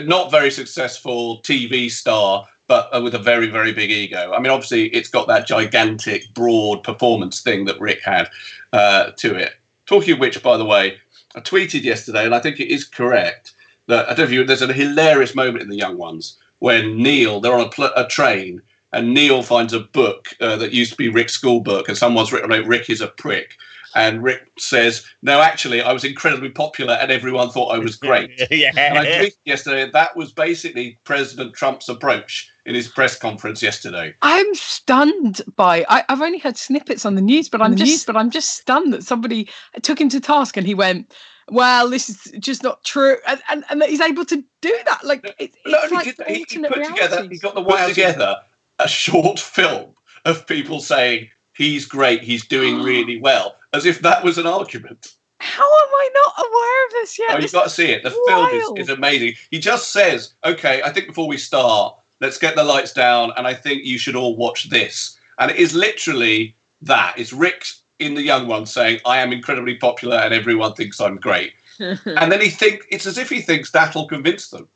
not 0.02 0.32
very 0.32 0.50
successful 0.50 1.40
TV 1.42 1.88
star, 1.88 2.48
but 2.66 2.92
uh, 2.92 3.00
with 3.00 3.14
a 3.14 3.18
very, 3.18 3.46
very 3.46 3.72
big 3.72 3.92
ego. 3.92 4.32
I 4.34 4.40
mean, 4.40 4.50
obviously, 4.50 4.88
it's 4.88 5.08
got 5.08 5.28
that 5.28 5.46
gigantic, 5.46 6.34
broad 6.34 6.82
performance 6.82 7.40
thing 7.42 7.64
that 7.66 7.78
Rick 7.78 8.02
had 8.02 8.28
uh, 8.72 9.12
to 9.12 9.36
it. 9.36 9.52
Talking 9.86 10.14
of 10.14 10.18
which, 10.18 10.42
by 10.42 10.56
the 10.56 10.64
way, 10.64 10.98
I 11.36 11.40
tweeted 11.40 11.84
yesterday, 11.84 12.24
and 12.24 12.34
I 12.34 12.40
think 12.40 12.58
it 12.58 12.72
is 12.72 12.84
correct 12.84 13.52
that 13.86 14.06
I 14.06 14.08
don't 14.08 14.18
know 14.18 14.24
if 14.24 14.32
you, 14.32 14.44
there's 14.44 14.62
a 14.62 14.72
hilarious 14.72 15.36
moment 15.36 15.62
in 15.62 15.68
the 15.68 15.76
Young 15.76 15.96
Ones 15.96 16.36
when 16.58 17.00
Neil, 17.00 17.40
they're 17.40 17.54
on 17.54 17.66
a, 17.66 17.70
pl- 17.70 17.94
a 17.94 18.08
train, 18.08 18.60
and 18.92 19.14
Neil 19.14 19.44
finds 19.44 19.72
a 19.72 19.80
book 19.80 20.34
uh, 20.40 20.56
that 20.56 20.72
used 20.72 20.90
to 20.90 20.96
be 20.96 21.08
Rick's 21.08 21.34
school 21.34 21.60
book, 21.60 21.88
and 21.88 21.96
someone's 21.96 22.32
written 22.32 22.50
it, 22.50 22.66
Rick 22.66 22.90
is 22.90 23.00
a 23.00 23.06
prick. 23.06 23.56
And 23.94 24.22
Rick 24.22 24.50
says, 24.58 25.06
No, 25.22 25.40
actually, 25.40 25.82
I 25.82 25.92
was 25.92 26.04
incredibly 26.04 26.50
popular 26.50 26.94
and 26.94 27.10
everyone 27.10 27.50
thought 27.50 27.74
I 27.74 27.78
was 27.78 27.96
great. 28.08 28.30
yeah. 28.50 28.72
And 28.76 28.98
I 28.98 29.06
tweeted 29.06 29.36
yesterday 29.44 29.90
that 29.90 30.16
was 30.16 30.32
basically 30.32 30.98
President 31.04 31.54
Trump's 31.54 31.88
approach 31.88 32.50
in 32.66 32.74
his 32.74 32.88
press 32.88 33.18
conference 33.18 33.62
yesterday. 33.62 34.14
I'm 34.22 34.54
stunned 34.54 35.40
by. 35.56 35.86
I, 35.88 36.04
I've 36.08 36.20
only 36.20 36.38
heard 36.38 36.56
snippets 36.56 37.06
on 37.06 37.14
the 37.14 37.22
news, 37.22 37.48
but 37.48 37.62
I'm 37.62 37.76
just, 37.76 38.06
but 38.06 38.16
I'm 38.16 38.30
just 38.30 38.56
stunned 38.56 38.92
that 38.92 39.02
somebody 39.02 39.48
took 39.82 40.00
him 40.00 40.10
to 40.10 40.20
task 40.20 40.56
and 40.58 40.66
he 40.66 40.74
went, 40.74 41.14
"Well, 41.48 41.88
this 41.88 42.10
is 42.10 42.32
just 42.38 42.62
not 42.62 42.84
true," 42.84 43.16
and 43.26 43.40
and, 43.48 43.64
and 43.70 43.80
that 43.80 43.88
he's 43.88 44.02
able 44.02 44.26
to 44.26 44.44
do 44.60 44.78
that. 44.84 45.02
Like 45.02 45.24
it, 45.38 45.56
it's 45.64 45.92
like 45.92 46.04
did 46.04 46.26
he, 46.26 46.34
he 46.34 46.40
alternate 46.40 46.72
put 46.72 46.84
together, 46.84 47.08
he 47.08 47.12
realities. 47.14 47.40
got 47.40 47.54
the 47.54 47.62
way 47.62 47.88
together 47.88 48.36
a 48.78 48.88
short 48.88 49.38
film 49.56 49.94
of 50.26 50.46
people 50.46 50.80
saying 50.80 51.30
he's 51.54 51.86
great, 51.86 52.22
he's 52.22 52.46
doing 52.46 52.82
really 52.82 53.18
well, 53.20 53.56
as 53.72 53.86
if 53.86 54.00
that 54.00 54.24
was 54.24 54.38
an 54.38 54.46
argument. 54.46 55.14
How 55.40 55.62
am 55.62 55.88
I 55.94 56.10
not 56.14 56.46
aware 56.46 56.86
of 56.86 56.92
this 56.92 57.18
yet? 57.18 57.30
Oh, 57.30 57.38
you've 57.38 57.52
got 57.52 57.64
to 57.64 57.70
see 57.70 57.86
it. 57.86 58.02
The 58.02 58.10
wild. 58.26 58.50
film 58.50 58.76
is, 58.76 58.88
is 58.88 58.96
amazing. 58.96 59.34
He 59.50 59.58
just 59.60 59.90
says, 59.90 60.34
"Okay, 60.44 60.82
I 60.82 60.90
think 60.90 61.06
before 61.06 61.28
we 61.28 61.36
start, 61.36 61.96
let's 62.20 62.38
get 62.38 62.56
the 62.56 62.64
lights 62.64 62.92
down, 62.92 63.32
and 63.36 63.46
I 63.46 63.54
think 63.54 63.84
you 63.84 63.98
should 63.98 64.16
all 64.16 64.36
watch 64.36 64.68
this." 64.68 65.16
And 65.38 65.50
it 65.50 65.56
is 65.56 65.74
literally 65.74 66.56
that. 66.82 67.14
It's 67.16 67.32
Rick 67.32 67.66
in 68.00 68.14
the 68.14 68.22
young 68.22 68.48
one 68.48 68.66
saying, 68.66 69.00
"I 69.04 69.18
am 69.18 69.32
incredibly 69.32 69.76
popular, 69.76 70.16
and 70.16 70.34
everyone 70.34 70.74
thinks 70.74 71.00
I'm 71.00 71.16
great." 71.16 71.54
and 71.78 72.32
then 72.32 72.40
he 72.40 72.50
think 72.50 72.86
it's 72.90 73.06
as 73.06 73.18
if 73.18 73.28
he 73.28 73.40
thinks 73.40 73.70
that'll 73.70 74.08
convince 74.08 74.50
them. 74.50 74.68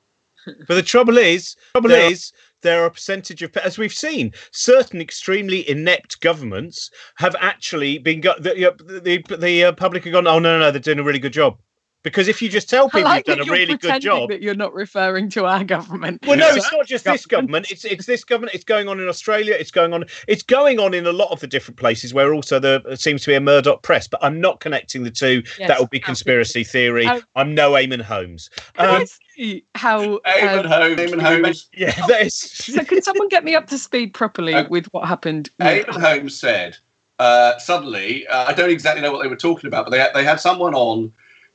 But 0.44 0.74
the 0.74 0.82
trouble 0.82 1.18
is, 1.18 1.56
trouble 1.72 1.92
is, 1.92 2.32
there 2.62 2.82
are 2.82 2.86
a 2.86 2.90
percentage 2.90 3.42
of, 3.42 3.56
as 3.56 3.78
we've 3.78 3.92
seen, 3.92 4.32
certain 4.52 5.00
extremely 5.00 5.68
inept 5.68 6.20
governments 6.20 6.90
have 7.16 7.36
actually 7.38 7.98
been 7.98 8.20
the 8.20 8.34
the, 8.38 9.00
the, 9.00 9.36
the 9.36 9.64
uh, 9.64 9.72
public 9.72 10.04
have 10.04 10.12
gone. 10.12 10.26
Oh 10.26 10.38
no, 10.38 10.58
no, 10.58 10.60
no, 10.60 10.70
they're 10.70 10.80
doing 10.80 10.98
a 10.98 11.04
really 11.04 11.18
good 11.18 11.32
job. 11.32 11.58
Because 12.02 12.26
if 12.26 12.42
you 12.42 12.48
just 12.48 12.68
tell 12.68 12.88
people 12.88 13.02
like 13.04 13.26
you've 13.28 13.36
done 13.36 13.42
a 13.42 13.46
you're 13.46 13.54
really 13.54 13.66
good 13.74 13.80
pretending 13.80 14.02
job, 14.10 14.30
That 14.30 14.42
you're 14.42 14.56
not 14.56 14.74
referring 14.74 15.28
to 15.30 15.44
our 15.46 15.62
government. 15.62 16.24
well, 16.26 16.36
no, 16.36 16.48
It's 16.48 16.56
it's 16.58 16.72
not 16.72 16.86
just 16.86 17.04
this 17.04 17.26
government. 17.26 17.70
It's 17.70 17.84
it's 17.84 18.06
this 18.06 18.24
government. 18.24 18.54
It's 18.54 18.64
going 18.64 18.88
on 18.88 18.98
in 18.98 19.08
Australia. 19.08 19.54
It's 19.58 19.70
going 19.70 19.92
on. 19.92 20.04
It's 20.26 20.42
going 20.42 20.80
on 20.80 20.94
in 20.94 21.06
a 21.06 21.12
lot 21.12 21.30
of 21.30 21.40
the 21.40 21.46
different 21.46 21.78
places 21.78 22.12
where 22.12 22.34
also 22.34 22.58
there 22.58 22.80
seems 22.96 23.22
to 23.22 23.28
be 23.30 23.34
a 23.34 23.40
Murdoch 23.40 23.82
press. 23.82 24.08
But 24.08 24.22
I'm 24.22 24.40
not 24.40 24.58
connecting 24.60 25.04
the 25.04 25.10
two. 25.10 25.42
Yes, 25.58 25.68
that 25.68 25.78
would 25.78 25.90
be 25.90 26.00
conspiracy 26.00 26.64
theory. 26.64 27.06
Um, 27.06 27.22
I'm 27.36 27.54
no 27.54 27.72
Eamonn 27.72 28.02
Holmes. 28.02 28.50
I 28.78 28.86
Um, 28.86 29.06
see 29.36 29.64
how? 29.76 30.18
Eamonn 30.26 30.64
um, 30.64 30.70
Holmes, 30.70 31.00
Eamonn 31.00 31.22
Holmes, 31.22 31.68
yeah, 31.74 31.92
that 32.08 32.26
is. 32.26 32.34
so 32.34 32.82
can 32.84 33.00
someone 33.02 33.28
get 33.28 33.44
me 33.44 33.54
up 33.54 33.68
to 33.68 33.78
speed 33.78 34.12
properly 34.12 34.54
Uh, 34.54 34.68
with 34.68 34.86
what 34.92 35.06
happened? 35.06 35.50
with- 35.60 35.86
Holmes 35.86 36.36
said 36.38 36.76
uh, 37.18 37.56
suddenly, 37.58 38.26
uh, 38.26 38.46
I 38.48 38.52
don't 38.52 38.70
exactly 38.70 39.00
know 39.02 39.12
what 39.12 39.22
they 39.22 39.28
were 39.28 39.36
talking 39.36 39.68
about, 39.68 39.84
but 39.86 39.90
they 39.92 40.04
they 40.14 40.24
had 40.24 40.40
someone 40.40 40.74
on 40.74 41.12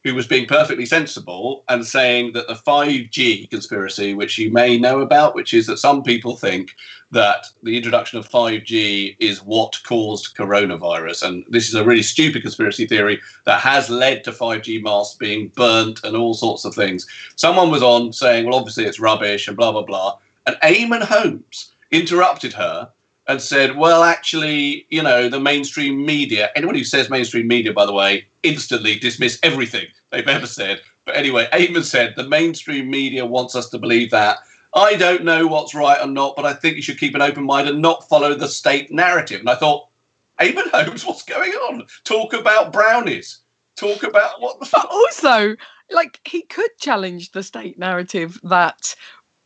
who 0.08 0.16
was 0.16 0.28
being 0.28 0.48
perfectly 0.48 0.86
sensible 0.86 1.66
and 1.68 1.86
saying 1.86 2.32
that 2.32 2.48
the 2.48 2.54
5G 2.54 3.50
conspiracy, 3.50 4.14
which 4.14 4.38
you 4.38 4.50
may 4.50 4.78
know 4.78 5.02
about, 5.02 5.36
which 5.36 5.54
is 5.54 5.68
that 5.68 5.78
some 5.78 6.02
people 6.02 6.38
think 6.38 6.76
that 7.12 7.48
the 7.62 7.76
introduction 7.76 8.18
of 8.18 8.30
5G 8.30 9.18
is 9.20 9.44
what 9.44 9.84
caused 9.84 10.36
coronavirus. 10.36 11.28
And 11.28 11.46
this 11.50 11.68
is 11.68 11.76
a 11.76 11.84
really 11.84 12.04
stupid 12.04 12.42
conspiracy 12.42 12.88
theory 12.88 13.22
that 13.44 13.60
has 13.60 13.90
led 13.90 14.24
to 14.24 14.32
5G 14.32 14.82
masks 14.82 15.16
being 15.16 15.50
burnt 15.50 16.02
and 16.06 16.16
all 16.16 16.34
sorts 16.34 16.64
of 16.64 16.74
things. 16.74 17.06
Someone 17.36 17.70
was 17.70 17.84
on 17.84 18.14
saying, 18.14 18.46
well, 18.46 18.56
obviously 18.56 18.86
it's 18.86 19.02
rubbish 19.02 19.50
and 19.50 19.58
blah, 19.58 19.74
blah, 19.74 19.84
blah. 19.84 20.20
And 20.46 20.56
Eamonn 20.64 21.04
Holmes 21.04 21.74
interrupted 21.92 22.54
her 22.54 22.90
and 23.28 23.42
said, 23.42 23.76
well, 23.76 24.04
actually, 24.04 24.86
you 24.90 25.04
know, 25.04 25.28
the 25.30 25.40
mainstream 25.40 26.06
media, 26.06 26.50
anyone 26.56 26.76
who 26.76 26.84
says 26.84 27.10
mainstream 27.10 27.48
media, 27.48 27.74
by 27.74 27.86
the 27.86 27.94
way, 27.94 28.26
instantly 28.44 28.98
dismiss 28.98 29.40
everything 29.44 29.88
they've 30.12 30.28
ever 30.28 30.48
said. 30.48 30.82
But 31.06 31.16
anyway, 31.18 31.48
Eamonn 31.52 31.84
said 31.84 32.16
the 32.16 32.28
mainstream 32.28 32.90
media 32.90 33.26
wants 33.26 33.56
us 33.56 33.70
to 33.70 33.78
believe 33.78 34.12
that. 34.12 34.38
I 34.74 34.96
don't 34.96 35.24
know 35.24 35.48
what's 35.48 35.74
right 35.76 36.00
or 36.00 36.08
not, 36.08 36.36
but 36.36 36.46
I 36.46 36.54
think 36.54 36.76
you 36.76 36.82
should 36.82 37.00
keep 37.00 37.16
an 37.16 37.22
open 37.22 37.44
mind 37.44 37.68
and 37.68 37.82
not 37.82 38.08
follow 38.08 38.34
the 38.34 38.48
state 38.48 38.92
narrative. 38.92 39.40
And 39.42 39.50
I 39.50 39.56
thought, 39.56 39.88
Eamonn 40.40 40.70
Holmes, 40.70 41.06
what's 41.06 41.24
going 41.24 41.52
on? 41.52 41.88
Talk 42.04 42.34
about 42.34 42.72
brownies. 42.72 43.40
Talk 43.76 44.04
about 44.04 44.42
what 44.42 44.60
the 44.60 44.68
But 44.72 44.82
fuck. 44.82 44.92
also, 44.92 45.56
like 45.92 46.20
he 46.26 46.42
could 46.44 46.72
challenge 46.80 47.32
the 47.32 47.44
state 47.44 47.78
narrative 47.80 48.40
that 48.44 48.96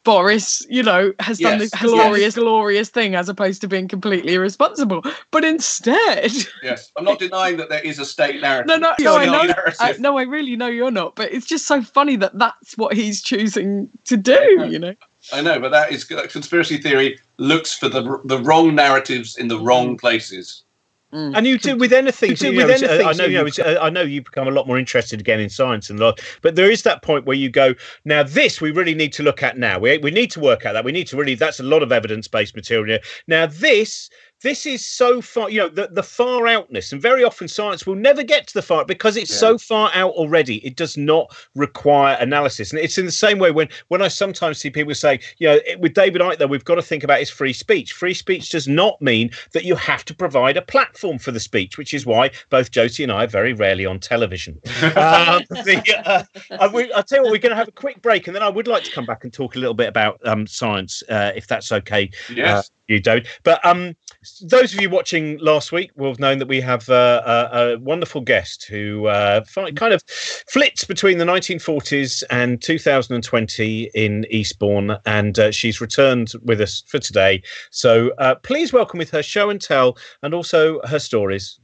Boris, 0.03 0.65
you 0.69 0.81
know, 0.81 1.13
has 1.19 1.37
done 1.37 1.59
this 1.59 1.69
glorious, 1.71 2.35
glorious 2.35 2.89
thing 2.89 3.15
as 3.15 3.29
opposed 3.29 3.61
to 3.61 3.67
being 3.67 3.87
completely 3.87 4.33
irresponsible. 4.33 5.03
But 5.29 5.45
instead, 5.45 6.31
Yes, 6.63 6.91
I'm 6.97 7.05
not 7.05 7.19
denying 7.19 7.57
that 7.57 7.69
there 7.69 7.81
is 7.81 7.99
a 7.99 8.05
state 8.05 8.41
narrative. 8.41 8.67
no, 8.67 8.77
no, 8.77 8.93
no, 8.99 9.11
not 9.11 9.21
I 9.21 9.25
know, 9.25 9.43
narrative. 9.43 9.75
I, 9.79 9.95
no, 9.99 10.17
I 10.17 10.23
really 10.23 10.55
know 10.55 10.67
you're 10.67 10.91
not. 10.91 11.15
But 11.15 11.31
it's 11.31 11.45
just 11.45 11.67
so 11.67 11.81
funny 11.81 12.15
that 12.17 12.37
that's 12.37 12.77
what 12.77 12.93
he's 12.93 13.21
choosing 13.21 13.89
to 14.05 14.17
do. 14.17 14.67
You 14.69 14.79
know, 14.79 14.95
I 15.31 15.41
know, 15.41 15.59
but 15.59 15.69
that 15.69 15.91
is 15.91 16.09
uh, 16.11 16.25
conspiracy 16.27 16.77
theory 16.77 17.19
looks 17.37 17.73
for 17.73 17.89
the 17.89 18.19
the 18.25 18.39
wrong 18.39 18.73
narratives 18.73 19.37
in 19.37 19.47
the 19.47 19.59
wrong 19.59 19.97
places. 19.97 20.63
And 21.11 21.45
you 21.45 21.57
do 21.57 21.75
with 21.75 21.93
anything. 21.93 22.29
You 22.31 22.35
do 22.35 22.51
you 22.51 22.57
with 22.57 22.67
know, 22.67 22.73
it's- 22.73 22.89
anything, 22.89 23.07
I 23.07 23.11
know. 23.13 23.25
You 23.25 23.37
know. 23.39 23.45
you 23.45 23.63
uh, 23.63 23.79
I 23.81 23.89
know 23.89 24.01
you 24.01 24.21
become 24.21 24.47
a 24.47 24.51
lot 24.51 24.67
more 24.67 24.77
interested 24.79 25.19
again 25.19 25.39
in 25.39 25.49
science 25.49 25.89
and 25.89 25.99
lot. 25.99 26.21
But 26.41 26.55
there 26.55 26.71
is 26.71 26.83
that 26.83 27.01
point 27.01 27.25
where 27.25 27.35
you 27.37 27.49
go. 27.49 27.73
Now, 28.05 28.23
this 28.23 28.61
we 28.61 28.71
really 28.71 28.95
need 28.95 29.13
to 29.13 29.23
look 29.23 29.43
at. 29.43 29.57
Now 29.57 29.79
we 29.79 29.97
we 29.97 30.11
need 30.11 30.31
to 30.31 30.39
work 30.39 30.65
out 30.65 30.73
that. 30.73 30.85
We 30.85 30.91
need 30.91 31.07
to 31.07 31.17
really. 31.17 31.35
That's 31.35 31.59
a 31.59 31.63
lot 31.63 31.83
of 31.83 31.91
evidence 31.91 32.27
based 32.27 32.55
material. 32.55 32.99
Now 33.27 33.45
this. 33.45 34.09
This 34.43 34.65
is 34.65 34.83
so 34.87 35.21
far, 35.21 35.49
you 35.49 35.59
know, 35.59 35.69
the, 35.69 35.87
the 35.91 36.01
far 36.03 36.47
outness, 36.47 36.91
and 36.91 37.01
very 37.01 37.23
often 37.23 37.47
science 37.47 37.85
will 37.85 37.95
never 37.95 38.23
get 38.23 38.47
to 38.47 38.53
the 38.55 38.61
far 38.61 38.85
because 38.85 39.15
it's 39.15 39.29
Yeah. 39.31 39.37
so 39.37 39.57
far 39.57 39.91
out 39.93 40.11
already. 40.13 40.57
It 40.65 40.75
does 40.75 40.97
not 40.97 41.35
require 41.55 42.17
analysis, 42.19 42.71
and 42.71 42.79
it's 42.79 42.97
in 42.97 43.05
the 43.05 43.11
same 43.11 43.37
way 43.37 43.51
when 43.51 43.69
when 43.89 44.01
I 44.01 44.07
sometimes 44.07 44.57
see 44.57 44.69
people 44.71 44.95
say, 44.95 45.19
you 45.37 45.47
know, 45.47 45.59
it- 45.65 45.79
with 45.79 45.93
David 45.93 46.21
Icke, 46.21 46.37
though, 46.39 46.47
we've 46.47 46.65
got 46.65 46.75
to 46.75 46.81
think 46.81 47.03
about 47.03 47.19
his 47.19 47.29
free 47.29 47.53
speech. 47.53 47.93
Free 47.93 48.13
speech 48.15 48.49
does 48.49 48.67
not 48.67 48.99
mean 49.01 49.29
that 49.53 49.63
you 49.63 49.75
have 49.75 50.03
to 50.05 50.13
provide 50.13 50.57
a 50.57 50.61
platform 50.61 51.19
for 51.19 51.31
the 51.31 51.39
speech, 51.39 51.77
which 51.77 51.93
is 51.93 52.05
why 52.05 52.31
both 52.49 52.71
Josie 52.71 53.03
and 53.03 53.11
I 53.11 53.25
are 53.25 53.27
very 53.27 53.53
rarely 53.53 53.85
on 53.85 53.99
television. 53.99 54.53
um, 54.95 55.43
the, 55.49 56.01
uh, 56.05 56.23
I 56.59 56.67
will- 56.67 56.89
I'll 56.95 57.03
tell 57.03 57.19
you 57.19 57.23
what, 57.23 57.31
we're 57.31 57.37
going 57.37 57.51
to 57.51 57.55
have 57.55 57.67
a 57.67 57.71
quick 57.71 58.01
break, 58.01 58.25
and 58.27 58.35
then 58.35 58.43
I 58.43 58.49
would 58.49 58.67
like 58.67 58.83
to 58.85 58.91
come 58.91 59.05
back 59.05 59.23
and 59.23 59.31
talk 59.31 59.55
a 59.55 59.59
little 59.59 59.75
bit 59.75 59.87
about 59.87 60.19
um, 60.25 60.47
science, 60.47 61.03
uh, 61.09 61.31
if 61.35 61.45
that's 61.47 61.71
okay. 61.71 62.09
Yes. 62.33 62.71
you 62.87 62.99
don't. 62.99 63.25
But 63.43 63.63
um, 63.65 63.95
those 64.41 64.73
of 64.73 64.81
you 64.81 64.89
watching 64.89 65.37
last 65.39 65.71
week 65.71 65.91
will 65.95 66.09
have 66.09 66.19
known 66.19 66.37
that 66.39 66.47
we 66.47 66.61
have 66.61 66.87
uh, 66.89 67.21
a, 67.25 67.57
a 67.57 67.79
wonderful 67.79 68.21
guest 68.21 68.65
who 68.65 69.07
uh, 69.07 69.43
kind 69.75 69.93
of 69.93 70.03
flits 70.07 70.83
between 70.83 71.17
the 71.17 71.25
1940s 71.25 72.23
and 72.29 72.61
2020 72.61 73.89
in 73.95 74.25
Eastbourne, 74.29 74.97
and 75.05 75.39
uh, 75.39 75.51
she's 75.51 75.81
returned 75.81 76.33
with 76.43 76.61
us 76.61 76.83
for 76.87 76.99
today. 76.99 77.41
So 77.71 78.11
uh, 78.19 78.35
please 78.35 78.71
welcome 78.71 78.99
with 78.99 79.09
her 79.11 79.23
show 79.23 79.49
and 79.49 79.59
tell, 79.59 79.97
and 80.21 80.33
also 80.33 80.81
her 80.85 80.99
stories. 80.99 81.59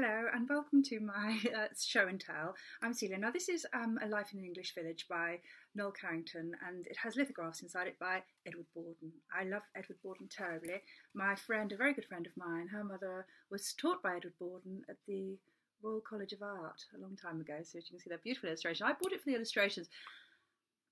Hello 0.00 0.26
and 0.32 0.48
welcome 0.48 0.80
to 0.84 1.00
my 1.00 1.36
uh, 1.58 1.66
show 1.76 2.06
and 2.06 2.20
tell. 2.20 2.54
I'm 2.80 2.94
Celia. 2.94 3.18
Now, 3.18 3.32
this 3.32 3.48
is 3.48 3.66
um, 3.74 3.98
A 4.00 4.06
Life 4.06 4.32
in 4.32 4.38
an 4.38 4.44
English 4.44 4.72
Village 4.72 5.06
by 5.10 5.40
Noel 5.74 5.90
Carrington 5.90 6.52
and 6.68 6.86
it 6.86 6.96
has 7.02 7.16
lithographs 7.16 7.62
inside 7.62 7.88
it 7.88 7.98
by 7.98 8.22
Edward 8.46 8.66
Bawden. 8.76 9.10
I 9.36 9.42
love 9.42 9.62
Edward 9.74 9.98
Bawden 10.06 10.28
terribly. 10.30 10.82
My 11.14 11.34
friend, 11.34 11.72
a 11.72 11.76
very 11.76 11.94
good 11.94 12.04
friend 12.04 12.28
of 12.28 12.36
mine, 12.36 12.68
her 12.68 12.84
mother 12.84 13.26
was 13.50 13.72
taught 13.72 14.00
by 14.00 14.14
Edward 14.14 14.34
Bawden 14.40 14.82
at 14.88 14.98
the 15.08 15.36
Royal 15.82 16.00
College 16.08 16.32
of 16.32 16.42
Art 16.42 16.80
a 16.96 17.02
long 17.02 17.16
time 17.16 17.40
ago, 17.40 17.56
so 17.64 17.78
as 17.78 17.86
you 17.86 17.90
can 17.90 17.98
see 17.98 18.10
that 18.10 18.22
beautiful 18.22 18.50
illustration. 18.50 18.86
I 18.86 18.92
bought 18.92 19.12
it 19.12 19.18
for 19.18 19.30
the 19.30 19.34
illustrations. 19.34 19.88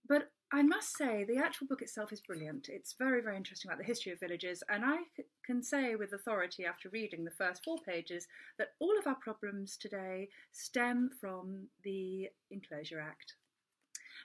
But 0.09 0.31
I 0.53 0.62
must 0.62 0.97
say, 0.97 1.25
the 1.25 1.38
actual 1.38 1.66
book 1.66 1.83
itself 1.83 2.12
is 2.12 2.21
brilliant. 2.21 2.69
It's 2.69 2.95
very, 2.97 3.21
very 3.21 3.37
interesting 3.37 3.69
about 3.69 3.79
the 3.79 3.85
history 3.85 4.12
of 4.12 4.21
villages, 4.21 4.62
and 4.69 4.85
I 4.85 4.99
can 5.45 5.62
say 5.62 5.97
with 5.97 6.12
authority 6.12 6.64
after 6.64 6.88
reading 6.88 7.25
the 7.25 7.33
first 7.33 7.64
four 7.64 7.79
pages 7.79 8.29
that 8.59 8.75
all 8.79 8.97
of 8.99 9.07
our 9.07 9.16
problems 9.16 9.77
today 9.77 10.29
stem 10.53 11.11
from 11.21 11.66
the 11.83 12.29
Enclosure 12.51 13.01
Act. 13.01 13.35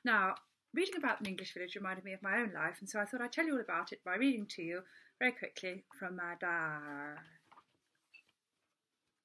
Now, 0.06 0.36
reading 0.74 0.96
about 0.98 1.20
an 1.22 1.26
English 1.26 1.54
village 1.56 1.76
reminded 1.76 2.06
me 2.06 2.14
of 2.14 2.22
my 2.22 2.38
own 2.38 2.52
life, 2.54 2.78
and 2.80 2.90
so 2.90 3.00
I 3.00 3.06
thought 3.06 3.22
I'd 3.22 3.32
tell 3.32 3.46
you 3.46 3.54
all 3.54 3.62
about 3.62 3.92
it 3.92 4.02
by 4.06 4.16
reading 4.16 4.46
to 4.52 4.62
you 4.62 4.82
very 5.18 5.32
quickly 5.32 5.86
from 5.98 6.18
my 6.18 6.36
diary. 6.40 7.18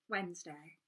Wednesday. 0.08 0.78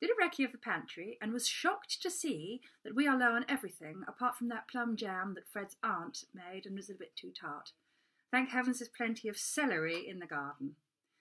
Did 0.00 0.10
a 0.10 0.14
recce 0.22 0.44
of 0.44 0.52
the 0.52 0.58
pantry 0.58 1.18
and 1.20 1.32
was 1.32 1.48
shocked 1.48 2.00
to 2.02 2.10
see 2.10 2.60
that 2.84 2.94
we 2.94 3.08
are 3.08 3.18
low 3.18 3.34
on 3.34 3.44
everything 3.48 4.04
apart 4.06 4.36
from 4.36 4.48
that 4.48 4.68
plum 4.68 4.96
jam 4.96 5.34
that 5.34 5.48
Fred's 5.48 5.76
aunt 5.82 6.24
made 6.32 6.66
and 6.66 6.76
was 6.76 6.88
a 6.88 6.94
bit 6.94 7.16
too 7.16 7.32
tart. 7.32 7.72
Thank 8.30 8.50
heavens 8.50 8.78
there's 8.78 8.88
plenty 8.88 9.28
of 9.28 9.36
celery 9.36 10.06
in 10.08 10.20
the 10.20 10.26
garden. 10.26 10.76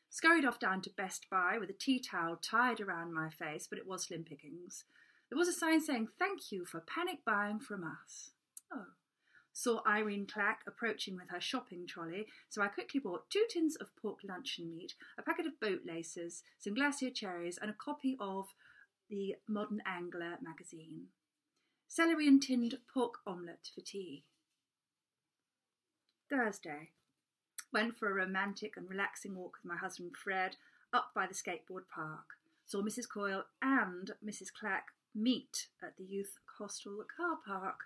Scurried 0.10 0.46
off 0.46 0.60
down 0.60 0.82
to 0.82 0.90
Best 0.90 1.28
Buy 1.30 1.58
with 1.60 1.70
a 1.70 1.74
tea 1.74 2.00
towel 2.00 2.38
tied 2.38 2.80
around 2.80 3.14
my 3.14 3.30
face, 3.30 3.68
but 3.68 3.80
it 3.80 3.88
was 3.88 4.04
slim 4.04 4.24
pickings. 4.24 4.86
There 5.30 5.38
was 5.38 5.48
a 5.48 5.54
sign 5.54 5.82
saying, 5.82 6.10
Thank 6.18 6.52
you 6.52 6.64
for 6.64 6.80
panic 6.80 7.20
buying 7.26 7.60
from 7.60 7.84
us. 7.84 8.32
Oh. 8.72 8.86
Saw 9.52 9.82
Irene 9.88 10.28
Clack 10.28 10.62
approaching 10.68 11.16
with 11.16 11.30
her 11.30 11.42
shopping 11.42 11.88
trolley, 11.88 12.28
so 12.48 12.62
I 12.62 12.68
quickly 12.68 13.00
bought 13.00 13.30
two 13.30 13.46
tins 13.50 13.76
of 13.76 13.96
pork 13.96 14.20
luncheon 14.24 14.70
meat, 14.70 14.94
a 15.18 15.24
packet 15.24 15.48
of 15.48 15.60
boat 15.60 15.82
laces, 15.84 16.44
some 16.60 16.76
glacier 16.76 17.10
cherries, 17.10 17.58
and 17.60 17.72
a 17.72 17.74
copy 17.74 18.16
of 18.20 18.54
the 19.10 19.36
Modern 19.48 19.82
Angler 19.86 20.38
magazine. 20.42 21.08
Celery 21.88 22.28
and 22.28 22.42
tinned 22.42 22.78
pork 22.94 23.16
omelette 23.26 23.70
for 23.74 23.82
tea. 23.82 24.24
Thursday. 26.30 26.90
Went 27.72 27.98
for 27.98 28.10
a 28.10 28.14
romantic 28.14 28.76
and 28.76 28.90
relaxing 28.90 29.36
walk 29.36 29.58
with 29.62 29.70
my 29.70 29.78
husband 29.78 30.12
Fred 30.22 30.58
up 30.94 31.12
by 31.16 31.26
the 31.28 31.34
skateboard 31.34 31.88
park. 31.94 32.36
Saw 32.66 32.82
Mrs. 32.82 33.08
Coyle 33.08 33.46
and 33.62 34.12
Mrs. 34.26 34.52
Clack 34.58 34.88
meet 35.16 35.68
at 35.82 35.96
the 35.98 36.04
youth 36.04 36.38
hostel 36.58 37.04
car 37.16 37.38
park. 37.46 37.82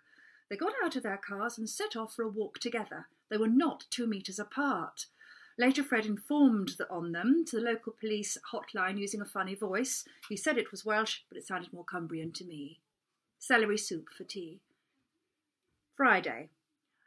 They 0.49 0.57
got 0.57 0.73
out 0.84 0.95
of 0.95 1.03
their 1.03 1.17
cars 1.17 1.57
and 1.57 1.69
set 1.69 1.95
off 1.95 2.15
for 2.15 2.23
a 2.23 2.29
walk 2.29 2.60
together. 2.60 3.07
They 3.29 3.38
were 3.38 3.47
not 3.47 3.86
two 3.89 4.07
metres 4.07 4.39
apart. 4.39 5.05
Later, 5.62 5.84
Fred 5.84 6.08
informed 6.08 6.71
on 6.89 7.12
them 7.12 7.45
to 7.45 7.58
the 7.58 7.62
local 7.62 7.93
police 7.93 8.36
hotline 8.52 8.97
using 8.97 9.21
a 9.21 9.26
funny 9.26 9.54
voice. 9.54 10.04
He 10.28 10.36
said 10.36 10.58
it 10.58 10.71
was 10.71 10.84
Welsh, 10.84 11.19
but 11.30 11.38
it 11.38 11.45
sounded 11.45 11.71
more 11.71 11.86
Cumbrian 11.86 12.32
to 12.34 12.43
me. 12.43 12.80
Celery 13.38 13.78
soup 13.78 14.08
for 14.10 14.24
tea. 14.24 14.62
Friday. 15.93 16.50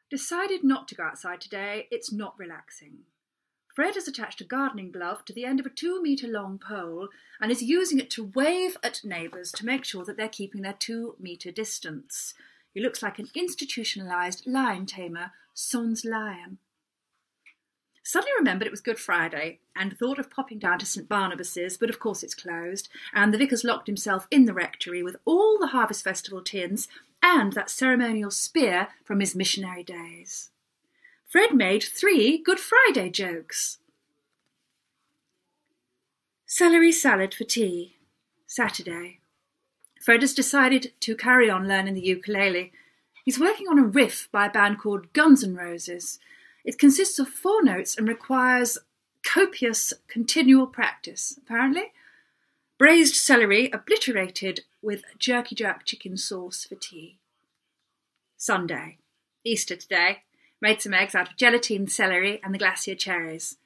Decided 0.08 0.62
not 0.62 0.86
to 0.86 0.94
go 0.94 1.02
outside 1.02 1.40
today. 1.40 1.88
It's 1.90 2.12
not 2.12 2.38
relaxing. 2.38 2.98
Fred 3.74 3.96
has 3.96 4.06
attached 4.06 4.40
a 4.40 4.44
gardening 4.44 4.92
glove 4.92 5.24
to 5.24 5.32
the 5.32 5.44
end 5.44 5.58
of 5.58 5.66
a 5.66 5.70
two 5.70 6.00
metre 6.00 6.28
long 6.28 6.60
pole 6.64 7.08
and 7.40 7.50
is 7.50 7.60
using 7.60 7.98
it 7.98 8.08
to 8.10 8.30
wave 8.36 8.76
at 8.84 9.00
neighbours 9.02 9.50
to 9.50 9.66
make 9.66 9.84
sure 9.84 10.04
that 10.04 10.16
they're 10.16 10.28
keeping 10.28 10.62
their 10.62 10.76
two 10.78 11.16
metre 11.18 11.50
distance. 11.50 12.34
He 12.72 12.80
looks 12.80 13.02
like 13.02 13.18
an 13.18 13.30
institutionalised 13.36 14.46
lion 14.46 14.86
tamer, 14.86 15.32
sans 15.54 16.04
lion. 16.04 16.58
Suddenly 18.06 18.32
remembered 18.38 18.66
it 18.66 18.70
was 18.70 18.82
Good 18.82 18.98
Friday 18.98 19.60
and 19.74 19.96
thought 19.96 20.18
of 20.18 20.28
popping 20.28 20.58
down 20.58 20.78
to 20.78 20.86
St 20.86 21.08
Barnabas's, 21.08 21.78
but 21.78 21.88
of 21.88 21.98
course 21.98 22.22
it's 22.22 22.34
closed, 22.34 22.90
and 23.14 23.32
the 23.32 23.38
vicar's 23.38 23.64
locked 23.64 23.86
himself 23.86 24.28
in 24.30 24.44
the 24.44 24.52
rectory 24.52 25.02
with 25.02 25.16
all 25.24 25.58
the 25.58 25.68
Harvest 25.68 26.04
Festival 26.04 26.42
tins 26.42 26.86
and 27.22 27.54
that 27.54 27.70
ceremonial 27.70 28.30
spear 28.30 28.88
from 29.04 29.20
his 29.20 29.34
missionary 29.34 29.82
days. 29.82 30.50
Fred 31.26 31.54
made 31.54 31.82
three 31.82 32.36
Good 32.36 32.60
Friday 32.60 33.08
jokes. 33.08 33.78
Celery 36.46 36.92
salad 36.92 37.32
for 37.32 37.44
tea. 37.44 37.96
Saturday. 38.46 39.20
Fred 39.98 40.20
has 40.20 40.34
decided 40.34 40.92
to 41.00 41.16
carry 41.16 41.48
on 41.48 41.66
learning 41.66 41.94
the 41.94 42.02
ukulele. 42.02 42.70
He's 43.24 43.40
working 43.40 43.66
on 43.66 43.78
a 43.78 43.82
riff 43.82 44.28
by 44.30 44.44
a 44.46 44.50
band 44.50 44.78
called 44.78 45.14
Guns 45.14 45.42
N' 45.42 45.56
Roses. 45.56 46.18
It 46.64 46.78
consists 46.78 47.18
of 47.18 47.28
four 47.28 47.62
notes 47.62 47.96
and 47.96 48.08
requires 48.08 48.78
copious 49.22 49.92
continual 50.08 50.66
practice, 50.66 51.38
apparently. 51.38 51.92
Braised 52.78 53.14
celery 53.14 53.70
obliterated 53.70 54.60
with 54.82 55.04
jerky 55.18 55.54
jerk 55.54 55.84
chicken 55.84 56.16
sauce 56.16 56.64
for 56.64 56.74
tea. 56.74 57.18
Sunday. 58.36 58.98
Easter 59.44 59.76
today. 59.76 60.22
Made 60.60 60.80
some 60.80 60.94
eggs 60.94 61.14
out 61.14 61.30
of 61.30 61.36
gelatine 61.36 61.86
celery 61.88 62.40
and 62.42 62.54
the 62.54 62.58
glacier 62.58 62.94
cherries. 62.94 63.56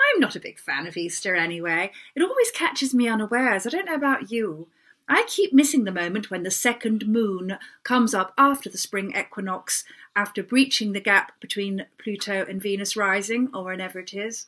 I'm 0.00 0.20
not 0.20 0.36
a 0.36 0.40
big 0.40 0.60
fan 0.60 0.86
of 0.86 0.96
Easter 0.96 1.34
anyway. 1.34 1.90
It 2.14 2.22
always 2.22 2.50
catches 2.52 2.94
me 2.94 3.08
unawares. 3.08 3.66
I 3.66 3.70
don't 3.70 3.86
know 3.86 3.94
about 3.94 4.30
you. 4.30 4.68
I 5.08 5.24
keep 5.26 5.54
missing 5.54 5.84
the 5.84 5.92
moment 5.92 6.30
when 6.30 6.42
the 6.42 6.50
second 6.50 7.08
moon 7.08 7.58
comes 7.82 8.12
up 8.12 8.34
after 8.36 8.68
the 8.68 8.76
spring 8.76 9.14
equinox, 9.16 9.84
after 10.14 10.42
breaching 10.42 10.92
the 10.92 11.00
gap 11.00 11.32
between 11.40 11.86
Pluto 11.96 12.44
and 12.46 12.60
Venus 12.60 12.94
rising, 12.94 13.48
or 13.54 13.64
whenever 13.64 13.98
it 13.98 14.12
is. 14.12 14.46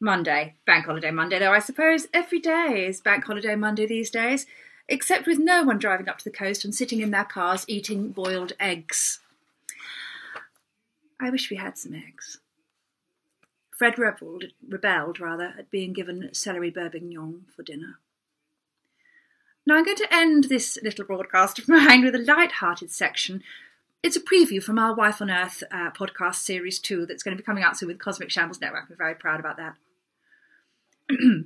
Monday, 0.00 0.54
Bank 0.64 0.86
Holiday 0.86 1.10
Monday, 1.10 1.38
though 1.38 1.52
I 1.52 1.58
suppose 1.58 2.06
every 2.14 2.40
day 2.40 2.86
is 2.86 3.02
Bank 3.02 3.24
Holiday 3.24 3.54
Monday 3.54 3.86
these 3.86 4.08
days, 4.08 4.46
except 4.88 5.26
with 5.26 5.38
no 5.38 5.62
one 5.62 5.78
driving 5.78 6.08
up 6.08 6.16
to 6.18 6.24
the 6.24 6.30
coast 6.30 6.64
and 6.64 6.74
sitting 6.74 7.00
in 7.02 7.10
their 7.10 7.24
cars 7.24 7.66
eating 7.68 8.08
boiled 8.08 8.54
eggs. 8.58 9.20
I 11.20 11.28
wish 11.28 11.50
we 11.50 11.58
had 11.58 11.76
some 11.76 11.92
eggs. 11.92 12.38
Fred 13.76 13.98
rebelled, 13.98 14.44
rebelled 14.66 15.20
rather, 15.20 15.54
at 15.58 15.70
being 15.70 15.92
given 15.92 16.30
celery 16.32 16.70
bourguignon 16.70 17.42
for 17.54 17.62
dinner. 17.62 17.98
Now 19.66 19.76
I'm 19.76 19.84
going 19.84 19.96
to 19.98 20.14
end 20.14 20.44
this 20.44 20.78
little 20.82 21.04
broadcast 21.04 21.58
of 21.58 21.68
mine 21.68 22.04
with 22.04 22.14
a 22.14 22.18
light-hearted 22.18 22.90
section. 22.90 23.42
It's 24.02 24.16
a 24.16 24.20
preview 24.20 24.62
from 24.62 24.78
our 24.78 24.94
Wife 24.94 25.20
on 25.20 25.30
Earth 25.30 25.62
uh, 25.70 25.90
podcast 25.90 26.36
series 26.36 26.78
two 26.78 27.04
that's 27.04 27.22
going 27.22 27.36
to 27.36 27.40
be 27.40 27.46
coming 27.46 27.62
out 27.62 27.76
soon 27.76 27.88
with 27.88 27.98
Cosmic 27.98 28.30
Shambles 28.30 28.60
Network. 28.60 28.86
I'm 28.88 28.96
very 28.96 29.14
proud 29.14 29.40
about 29.40 29.58
that. 29.58 29.74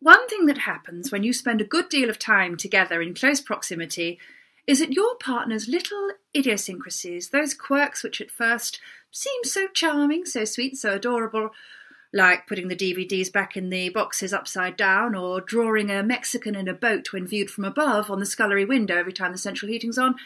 One 0.00 0.28
thing 0.28 0.46
that 0.46 0.58
happens 0.58 1.12
when 1.12 1.22
you 1.22 1.32
spend 1.32 1.60
a 1.60 1.64
good 1.64 1.88
deal 1.88 2.10
of 2.10 2.18
time 2.18 2.56
together 2.56 3.00
in 3.00 3.14
close 3.14 3.40
proximity 3.40 4.18
is 4.66 4.80
that 4.80 4.92
your 4.92 5.14
partner's 5.16 5.68
little 5.68 6.10
idiosyncrasies, 6.36 7.30
those 7.30 7.54
quirks 7.54 8.02
which 8.02 8.20
at 8.20 8.30
first 8.30 8.80
seem 9.12 9.44
so 9.44 9.68
charming, 9.68 10.24
so 10.24 10.44
sweet, 10.44 10.76
so 10.76 10.94
adorable, 10.94 11.50
like 12.12 12.46
putting 12.46 12.68
the 12.68 12.76
DVDs 12.76 13.32
back 13.32 13.56
in 13.56 13.70
the 13.70 13.88
boxes 13.88 14.32
upside 14.32 14.76
down, 14.76 15.14
or 15.14 15.40
drawing 15.40 15.90
a 15.90 16.02
Mexican 16.02 16.54
in 16.54 16.68
a 16.68 16.74
boat 16.74 17.12
when 17.12 17.26
viewed 17.26 17.50
from 17.50 17.64
above 17.64 18.10
on 18.10 18.20
the 18.20 18.26
scullery 18.26 18.64
window 18.64 18.96
every 18.96 19.12
time 19.12 19.32
the 19.32 19.38
central 19.38 19.70
heating's 19.70 19.98
on, 19.98 20.16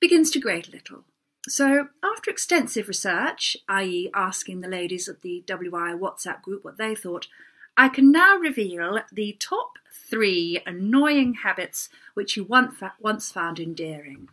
begins 0.00 0.30
to 0.30 0.40
grate 0.40 0.68
a 0.68 0.72
little. 0.72 1.04
So, 1.48 1.88
after 2.02 2.30
extensive 2.30 2.86
research, 2.86 3.56
i.e., 3.68 4.10
asking 4.14 4.60
the 4.60 4.68
ladies 4.68 5.08
of 5.08 5.22
the 5.22 5.42
WI 5.46 5.94
WhatsApp 5.94 6.42
group 6.42 6.64
what 6.64 6.76
they 6.76 6.94
thought, 6.94 7.28
I 7.76 7.88
can 7.88 8.12
now 8.12 8.36
reveal 8.36 9.00
the 9.10 9.38
top 9.40 9.78
three 10.10 10.60
annoying 10.66 11.34
habits 11.42 11.88
which 12.12 12.36
you 12.36 12.44
once 12.44 13.30
found 13.32 13.58
endearing. 13.58 14.28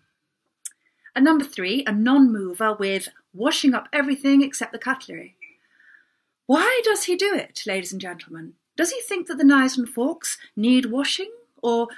And 1.16 1.24
number 1.24 1.46
three, 1.46 1.86
a 1.88 1.94
non 1.94 2.32
mover 2.32 2.74
with 2.74 3.08
washing 3.34 3.74
up 3.74 3.88
everything 3.94 4.42
except 4.42 4.74
the 4.74 4.80
cutlery. 4.80 5.37
Why 6.48 6.82
does 6.84 7.04
he 7.04 7.16
do 7.16 7.36
it, 7.36 7.64
ladies 7.68 7.92
and 7.92 8.02
gentlemen? 8.02 8.54
Does 8.76 8.92
he 8.92 9.02
think 9.02 9.28
that 9.28 9.38
the 9.38 9.44
knives 9.44 9.78
and 9.78 9.88
forks 9.88 10.38
need 10.56 10.86
washing? 10.86 11.32
Or 11.62 11.90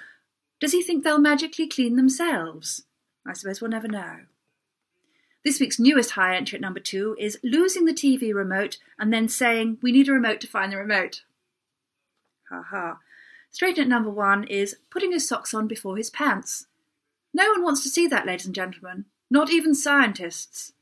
does 0.60 0.72
he 0.72 0.82
think 0.82 1.04
they'll 1.04 1.20
magically 1.20 1.68
clean 1.68 1.96
themselves? 1.96 2.84
I 3.26 3.34
suppose 3.34 3.62
we'll 3.62 3.70
never 3.70 3.88
know. 3.88 4.22
This 5.46 5.60
week's 5.60 5.80
newest 5.80 6.12
high 6.12 6.36
entry 6.36 6.58
at 6.58 6.62
number 6.62 6.80
two 6.80 7.16
is 7.20 7.40
losing 7.44 7.86
the 7.86 7.94
TV 7.94 8.34
remote 8.34 8.78
and 8.98 9.14
then 9.14 9.30
saying, 9.30 9.78
We 9.82 9.92
need 9.92 10.10
a 10.10 10.14
remote 10.14 10.42
to 10.42 10.48
find 10.48 10.72
the 10.72 10.78
remote. 10.78 11.22
Ha 12.50 12.64
ha. 12.70 12.98
Straight 13.52 13.78
at 13.78 13.88
number 13.88 14.10
one 14.10 14.44
is 14.46 14.78
putting 14.90 15.12
his 15.12 15.28
socks 15.28 15.54
on 15.54 15.68
before 15.68 15.96
his 15.96 16.10
pants. 16.10 16.68
No 17.34 17.50
one 17.52 17.64
wants 17.64 17.84
to 17.84 17.90
see 17.90 18.08
that, 18.08 18.26
ladies 18.26 18.46
and 18.46 18.56
gentlemen. 18.56 19.06
Not 19.30 19.52
even 19.52 19.76
scientists. 19.76 20.74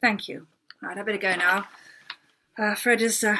Thank 0.00 0.28
you. 0.28 0.46
Right, 0.80 0.96
I 0.96 1.02
better 1.02 1.18
go 1.18 1.34
now. 1.34 1.66
Uh, 2.60 2.74
Fred 2.74 3.00
has 3.00 3.24
uh, 3.24 3.38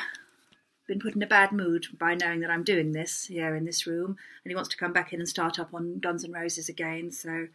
been 0.88 0.98
put 0.98 1.14
in 1.14 1.22
a 1.22 1.26
bad 1.26 1.52
mood 1.52 1.88
by 1.98 2.14
knowing 2.14 2.40
that 2.40 2.48
I'm 2.48 2.64
doing 2.64 2.92
this 2.92 3.26
here 3.26 3.54
in 3.54 3.66
this 3.66 3.87
room, 3.87 4.16
and 4.42 4.50
he 4.50 4.54
wants 4.54 4.70
to 4.70 4.78
come 4.78 4.94
back 4.94 5.12
in 5.12 5.20
and 5.20 5.28
start 5.28 5.59
up 5.59 5.74
on 5.74 5.98
Guns 5.98 6.24
N' 6.24 6.33
Roses 6.33 6.70
again, 6.70 7.12
so 7.12 7.48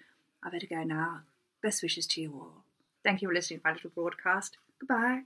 I 0.43 0.49
better 0.51 0.67
go 0.67 0.84
now. 0.84 1.21
Best 1.63 1.82
wishes 1.82 2.06
to 2.06 2.21
you 2.21 2.34
all. 2.34 2.65
Thank 3.04 3.23
you 3.23 3.30
for 3.30 3.34
listening 3.34 3.62
to 3.62 3.65
my 3.65 3.73
little 3.73 3.89
broadcast. 3.89 4.58
Goodbye. 4.80 5.21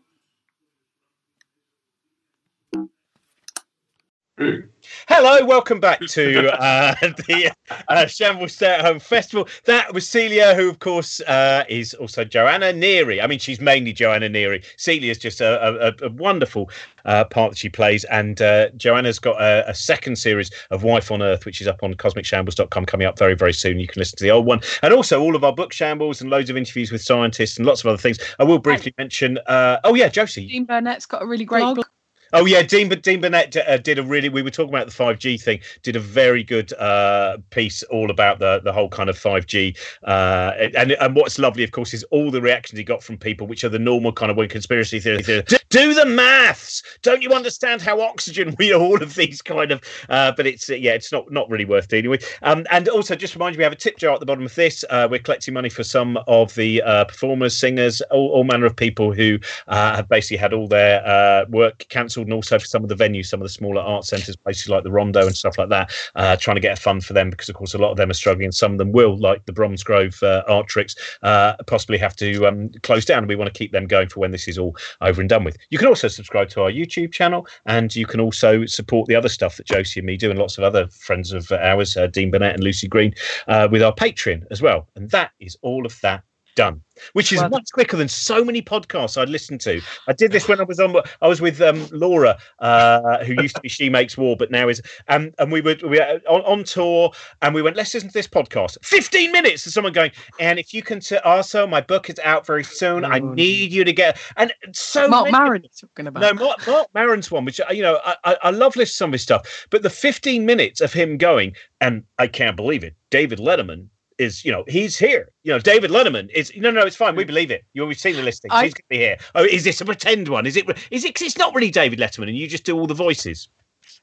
Hello, 4.39 5.43
welcome 5.43 5.81
back 5.81 5.99
to 5.99 6.49
uh, 6.61 6.95
the 7.01 7.53
uh, 7.89 8.05
Shambles 8.05 8.53
Stay 8.53 8.73
at 8.73 8.85
Home 8.85 8.99
Festival. 8.99 9.49
That 9.65 9.93
was 9.93 10.07
Celia, 10.07 10.55
who, 10.55 10.69
of 10.69 10.79
course, 10.79 11.19
uh, 11.21 11.65
is 11.67 11.93
also 11.95 12.23
Joanna 12.23 12.67
Neary. 12.67 13.21
I 13.21 13.27
mean, 13.27 13.39
she's 13.39 13.59
mainly 13.59 13.91
Joanna 13.91 14.29
Neary. 14.29 14.63
Celia 14.77 15.11
is 15.11 15.17
just 15.17 15.41
a, 15.41 15.89
a, 16.01 16.05
a 16.05 16.09
wonderful 16.11 16.69
uh, 17.03 17.25
part 17.25 17.51
that 17.51 17.57
she 17.57 17.67
plays. 17.67 18.05
And 18.05 18.41
uh, 18.41 18.69
Joanna's 18.77 19.19
got 19.19 19.41
a, 19.41 19.69
a, 19.69 19.75
second 19.75 20.15
series 20.15 20.51
of 20.71 20.83
Wife 20.83 21.11
on 21.11 21.21
Earth, 21.21 21.45
which 21.45 21.59
is 21.59 21.67
up 21.67 21.83
on 21.83 21.93
cosmicshambles.com 21.95 22.85
coming 22.85 23.07
up 23.07 23.19
very, 23.19 23.35
very 23.35 23.53
soon. 23.53 23.77
You 23.77 23.87
can 23.87 23.99
listen 23.99 24.17
to 24.19 24.23
the 24.23 24.31
old 24.31 24.45
one. 24.45 24.61
And 24.83 24.93
also 24.93 25.21
all 25.21 25.35
of 25.35 25.43
our 25.43 25.53
book 25.53 25.73
shambles 25.73 26.21
and 26.21 26.29
loads 26.29 26.49
of 26.49 26.55
interviews 26.55 26.93
with 26.93 27.01
scientists 27.01 27.57
and 27.57 27.65
lots 27.65 27.81
of 27.81 27.87
other 27.87 27.97
things. 27.97 28.19
I 28.39 28.45
will 28.45 28.59
briefly 28.59 28.93
mention, 28.97 29.37
uh, 29.47 29.79
oh, 29.83 29.95
yeah, 29.95 30.07
Josie. 30.07 30.47
Dean 30.47 30.63
Burnett's 30.63 31.05
got 31.05 31.21
a 31.21 31.25
really 31.25 31.45
great 31.45 31.61
blog 31.61 31.87
Oh 32.33 32.45
yeah, 32.45 32.61
Dean, 32.61 32.89
but 32.89 33.01
Dean 33.01 33.21
Burnett 33.21 33.55
uh, 33.55 33.77
did 33.77 33.99
a 33.99 34.03
really. 34.03 34.29
We 34.29 34.41
were 34.41 34.51
talking 34.51 34.73
about 34.73 34.85
the 34.85 34.93
five 34.93 35.19
G 35.19 35.37
thing. 35.37 35.59
Did 35.83 35.95
a 35.95 35.99
very 35.99 36.43
good 36.43 36.73
uh, 36.73 37.37
piece 37.49 37.83
all 37.83 38.11
about 38.11 38.39
the 38.39 38.61
the 38.63 38.73
whole 38.73 38.89
kind 38.89 39.09
of 39.09 39.17
five 39.17 39.45
G. 39.47 39.75
Uh, 40.03 40.53
and 40.75 40.91
and 40.93 41.15
what's 41.15 41.39
lovely, 41.39 41.63
of 41.63 41.71
course, 41.71 41.93
is 41.93 42.03
all 42.05 42.31
the 42.31 42.41
reactions 42.41 42.77
he 42.77 42.83
got 42.83 43.03
from 43.03 43.17
people, 43.17 43.47
which 43.47 43.63
are 43.63 43.69
the 43.69 43.79
normal 43.79 44.11
kind 44.11 44.31
of 44.31 44.37
when 44.37 44.49
conspiracy 44.49 44.99
theory. 44.99 45.23
theory. 45.23 45.43
Do, 45.43 45.57
do 45.69 45.93
the 45.93 46.05
maths. 46.05 46.83
Don't 47.01 47.21
you 47.21 47.31
understand 47.31 47.81
how 47.81 48.01
oxygen? 48.01 48.55
We 48.57 48.73
are? 48.73 48.79
all 48.79 49.01
of 49.01 49.15
these 49.15 49.41
kind 49.41 49.71
of. 49.71 49.81
Uh, 50.09 50.31
but 50.31 50.47
it's 50.47 50.69
uh, 50.69 50.73
yeah, 50.73 50.93
it's 50.93 51.11
not 51.11 51.31
not 51.31 51.49
really 51.49 51.65
worth 51.65 51.87
dealing 51.87 52.09
with. 52.09 52.25
Um, 52.41 52.65
and 52.71 52.87
also 52.89 53.15
just 53.15 53.35
remind 53.35 53.55
you, 53.55 53.59
we 53.59 53.63
have 53.63 53.73
a 53.73 53.77
tip 53.77 53.97
jar 53.97 54.13
at 54.13 54.19
the 54.19 54.25
bottom 54.25 54.45
of 54.45 54.55
this. 54.55 54.85
Uh, 54.89 55.07
we're 55.09 55.19
collecting 55.19 55.53
money 55.53 55.69
for 55.69 55.83
some 55.83 56.17
of 56.27 56.53
the 56.55 56.81
performers, 57.07 57.57
singers, 57.57 58.01
all, 58.11 58.29
all, 58.29 58.43
manner 58.43 58.65
of 58.65 58.75
people 58.75 59.13
who 59.13 59.37
have 59.67 60.07
basically 60.09 60.37
had 60.37 60.53
all 60.53 60.67
their 60.67 61.45
work 61.49 61.85
cancelled 61.89 62.18
and 62.21 62.33
also 62.33 62.59
for 62.59 62.65
some 62.65 62.83
of 62.83 62.89
the 62.89 62.95
venues, 62.95 63.27
some 63.27 63.41
of 63.41 63.45
the 63.45 63.53
smaller 63.53 63.81
art 63.81 64.05
centres, 64.05 64.35
places 64.35 64.69
like 64.69 64.83
the 64.83 64.91
Rondo 64.91 65.25
and 65.25 65.35
stuff 65.35 65.57
like 65.57 65.69
that, 65.69 65.91
uh, 66.15 66.35
trying 66.35 66.55
to 66.55 66.61
get 66.61 66.77
a 66.77 66.81
fund 66.81 67.05
for 67.05 67.13
them 67.13 67.29
because, 67.29 67.49
of 67.49 67.55
course, 67.55 67.73
a 67.73 67.77
lot 67.77 67.91
of 67.91 67.97
them 67.97 68.09
are 68.09 68.13
struggling. 68.13 68.45
And 68.45 68.55
Some 68.55 68.73
of 68.73 68.77
them 68.77 68.91
will, 68.91 69.17
like 69.17 69.45
the 69.45 69.53
Bromsgrove 69.53 70.21
uh, 70.23 70.43
Artrix, 70.49 70.95
uh, 71.23 71.55
possibly 71.67 71.97
have 71.97 72.15
to 72.17 72.45
um, 72.47 72.69
close 72.83 73.05
down, 73.05 73.27
we 73.27 73.35
want 73.35 73.53
to 73.53 73.57
keep 73.57 73.71
them 73.71 73.87
going 73.87 74.09
for 74.09 74.19
when 74.19 74.31
this 74.31 74.47
is 74.47 74.57
all 74.57 74.75
over 75.01 75.21
and 75.21 75.29
done 75.29 75.43
with. 75.43 75.57
You 75.69 75.77
can 75.77 75.87
also 75.87 76.07
subscribe 76.07 76.49
to 76.49 76.61
our 76.61 76.71
YouTube 76.71 77.11
channel, 77.11 77.47
and 77.65 77.95
you 77.95 78.05
can 78.05 78.19
also 78.19 78.65
support 78.65 79.07
the 79.07 79.15
other 79.15 79.29
stuff 79.29 79.57
that 79.57 79.67
Josie 79.67 79.99
and 79.99 80.07
me 80.07 80.17
do, 80.17 80.29
and 80.29 80.39
lots 80.39 80.57
of 80.57 80.63
other 80.63 80.87
friends 80.87 81.31
of 81.33 81.51
ours, 81.51 81.95
uh, 81.97 82.07
Dean 82.07 82.31
Burnett 82.31 82.55
and 82.55 82.63
Lucy 82.63 82.87
Green, 82.87 83.13
uh, 83.47 83.67
with 83.71 83.81
our 83.81 83.93
Patreon 83.93 84.43
as 84.51 84.61
well. 84.61 84.87
And 84.95 85.09
that 85.11 85.31
is 85.39 85.57
all 85.61 85.85
of 85.85 85.99
that 86.01 86.23
done 86.55 86.81
which 87.13 87.31
is 87.31 87.39
well, 87.39 87.49
much 87.49 87.71
quicker 87.73 87.97
than 87.97 88.07
so 88.07 88.43
many 88.43 88.61
podcasts 88.61 89.19
I'd 89.19 89.29
listened 89.29 89.61
to. 89.61 89.81
I 90.07 90.13
did 90.13 90.31
this 90.31 90.47
when 90.47 90.59
I 90.59 90.63
was 90.63 90.79
on. 90.79 90.95
I 91.21 91.27
was 91.27 91.41
with 91.41 91.61
um, 91.61 91.87
Laura, 91.91 92.37
uh, 92.59 93.23
who 93.23 93.41
used 93.41 93.55
to 93.55 93.61
be 93.61 93.69
She 93.69 93.89
Makes 93.89 94.17
War, 94.17 94.35
but 94.37 94.51
now 94.51 94.67
is. 94.67 94.81
Um, 95.07 95.31
and 95.39 95.51
we 95.51 95.61
were 95.61 95.75
we 95.83 95.99
were 95.99 96.21
on, 96.27 96.41
on, 96.41 96.63
tour, 96.63 97.11
and 97.41 97.53
we 97.53 97.61
went, 97.61 97.75
"Let's 97.75 97.93
listen 97.93 98.09
to 98.09 98.13
this 98.13 98.27
podcast." 98.27 98.77
Fifteen 98.83 99.31
minutes 99.31 99.65
of 99.65 99.73
someone 99.73 99.93
going, 99.93 100.11
and 100.39 100.59
if 100.59 100.73
you 100.73 100.81
can. 100.81 100.99
T- 100.99 101.17
also, 101.17 101.65
my 101.65 101.81
book 101.81 102.09
is 102.09 102.19
out 102.19 102.45
very 102.45 102.63
soon. 102.63 103.05
I 103.05 103.19
need 103.19 103.71
you 103.71 103.83
to 103.83 103.93
get. 103.93 104.19
And 104.37 104.53
so 104.73 105.07
Marc 105.07 105.31
Maron 105.31 105.63
talking 105.79 106.07
about. 106.07 106.21
No, 106.21 106.33
Mark, 106.33 106.67
Marc 106.67 106.87
Maron's 106.93 107.31
one, 107.31 107.45
which 107.45 107.59
you 107.71 107.81
know, 107.81 107.99
I, 108.03 108.37
I 108.43 108.49
love 108.49 108.75
listening 108.75 108.85
to 108.85 108.93
some 108.93 109.09
of 109.09 109.13
his 109.13 109.23
stuff, 109.23 109.67
but 109.69 109.81
the 109.81 109.89
fifteen 109.89 110.45
minutes 110.45 110.81
of 110.81 110.93
him 110.93 111.17
going, 111.17 111.55
and 111.81 112.03
I 112.17 112.27
can't 112.27 112.55
believe 112.55 112.83
it. 112.83 112.95
David 113.09 113.39
Letterman 113.39 113.87
is, 114.19 114.45
you 114.45 114.51
know, 114.51 114.63
he's 114.67 114.97
here. 114.97 115.31
You 115.43 115.53
know, 115.53 115.59
David 115.59 115.89
Letterman 115.89 116.29
is. 116.31 116.51
No, 116.55 116.69
no, 116.69 116.85
it's 116.85 116.95
fine. 116.95 117.15
We 117.15 117.23
believe 117.23 117.49
it. 117.49 117.63
You 117.73 117.81
always 117.81 117.99
seen 117.99 118.15
the 118.15 118.21
listings. 118.21 118.53
I, 118.53 118.65
he's 118.65 118.73
going 118.73 118.83
to 118.83 118.89
be 118.89 118.97
here. 118.97 119.17
Oh, 119.33 119.43
is 119.43 119.63
this 119.63 119.81
a 119.81 119.85
pretend 119.85 120.27
one? 120.27 120.45
Is 120.45 120.55
it? 120.55 120.65
Is 120.91 121.05
it? 121.05 121.15
Cause 121.15 121.25
it's 121.25 121.37
not 121.37 121.55
really 121.55 121.71
David 121.71 121.99
Letterman, 121.99 122.27
and 122.27 122.37
you 122.37 122.47
just 122.47 122.65
do 122.65 122.77
all 122.77 122.87
the 122.87 122.93
voices. 122.93 123.47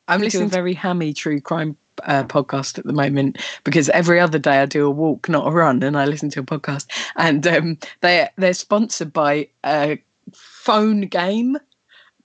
I'm 0.09 0.21
listening 0.21 0.49
to 0.49 0.55
a 0.55 0.59
very 0.59 0.75
hammy 0.75 1.13
true 1.13 1.41
crime 1.41 1.77
uh, 2.05 2.25
podcast 2.25 2.79
at 2.79 2.87
the 2.87 2.93
moment 2.93 3.39
because 3.65 3.89
every 3.91 4.21
other 4.21 4.39
day 4.39 4.59
I 4.59 4.67
do 4.67 4.87
a 4.87 4.91
walk, 4.91 5.29
not 5.29 5.47
a 5.47 5.51
run, 5.51 5.83
and 5.83 5.97
I 5.97 6.07
listen 6.07 6.31
to 6.31 6.41
a 6.41 6.45
podcast. 6.45 6.87
And 7.17 7.47
um, 7.47 7.79
they 8.01 8.29
they're 8.37 8.55
sponsored 8.55 9.13
by 9.13 9.49
a 9.65 10.03
phone 10.33 11.03
game 11.03 11.57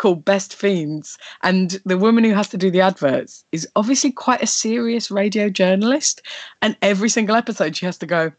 called 0.01 0.25
Best 0.25 0.55
Fiends, 0.55 1.19
and 1.43 1.79
the 1.85 1.97
woman 1.97 2.23
who 2.23 2.33
has 2.33 2.47
to 2.49 2.57
do 2.57 2.71
the 2.71 2.81
adverts 2.81 3.45
is 3.51 3.67
obviously 3.75 4.11
quite 4.11 4.41
a 4.41 4.47
serious 4.47 5.11
radio 5.11 5.47
journalist. 5.47 6.23
And 6.63 6.75
every 6.81 7.07
single 7.07 7.35
episode, 7.35 7.77
she 7.77 7.85
has 7.85 7.99
to 7.99 8.07
go, 8.07 8.31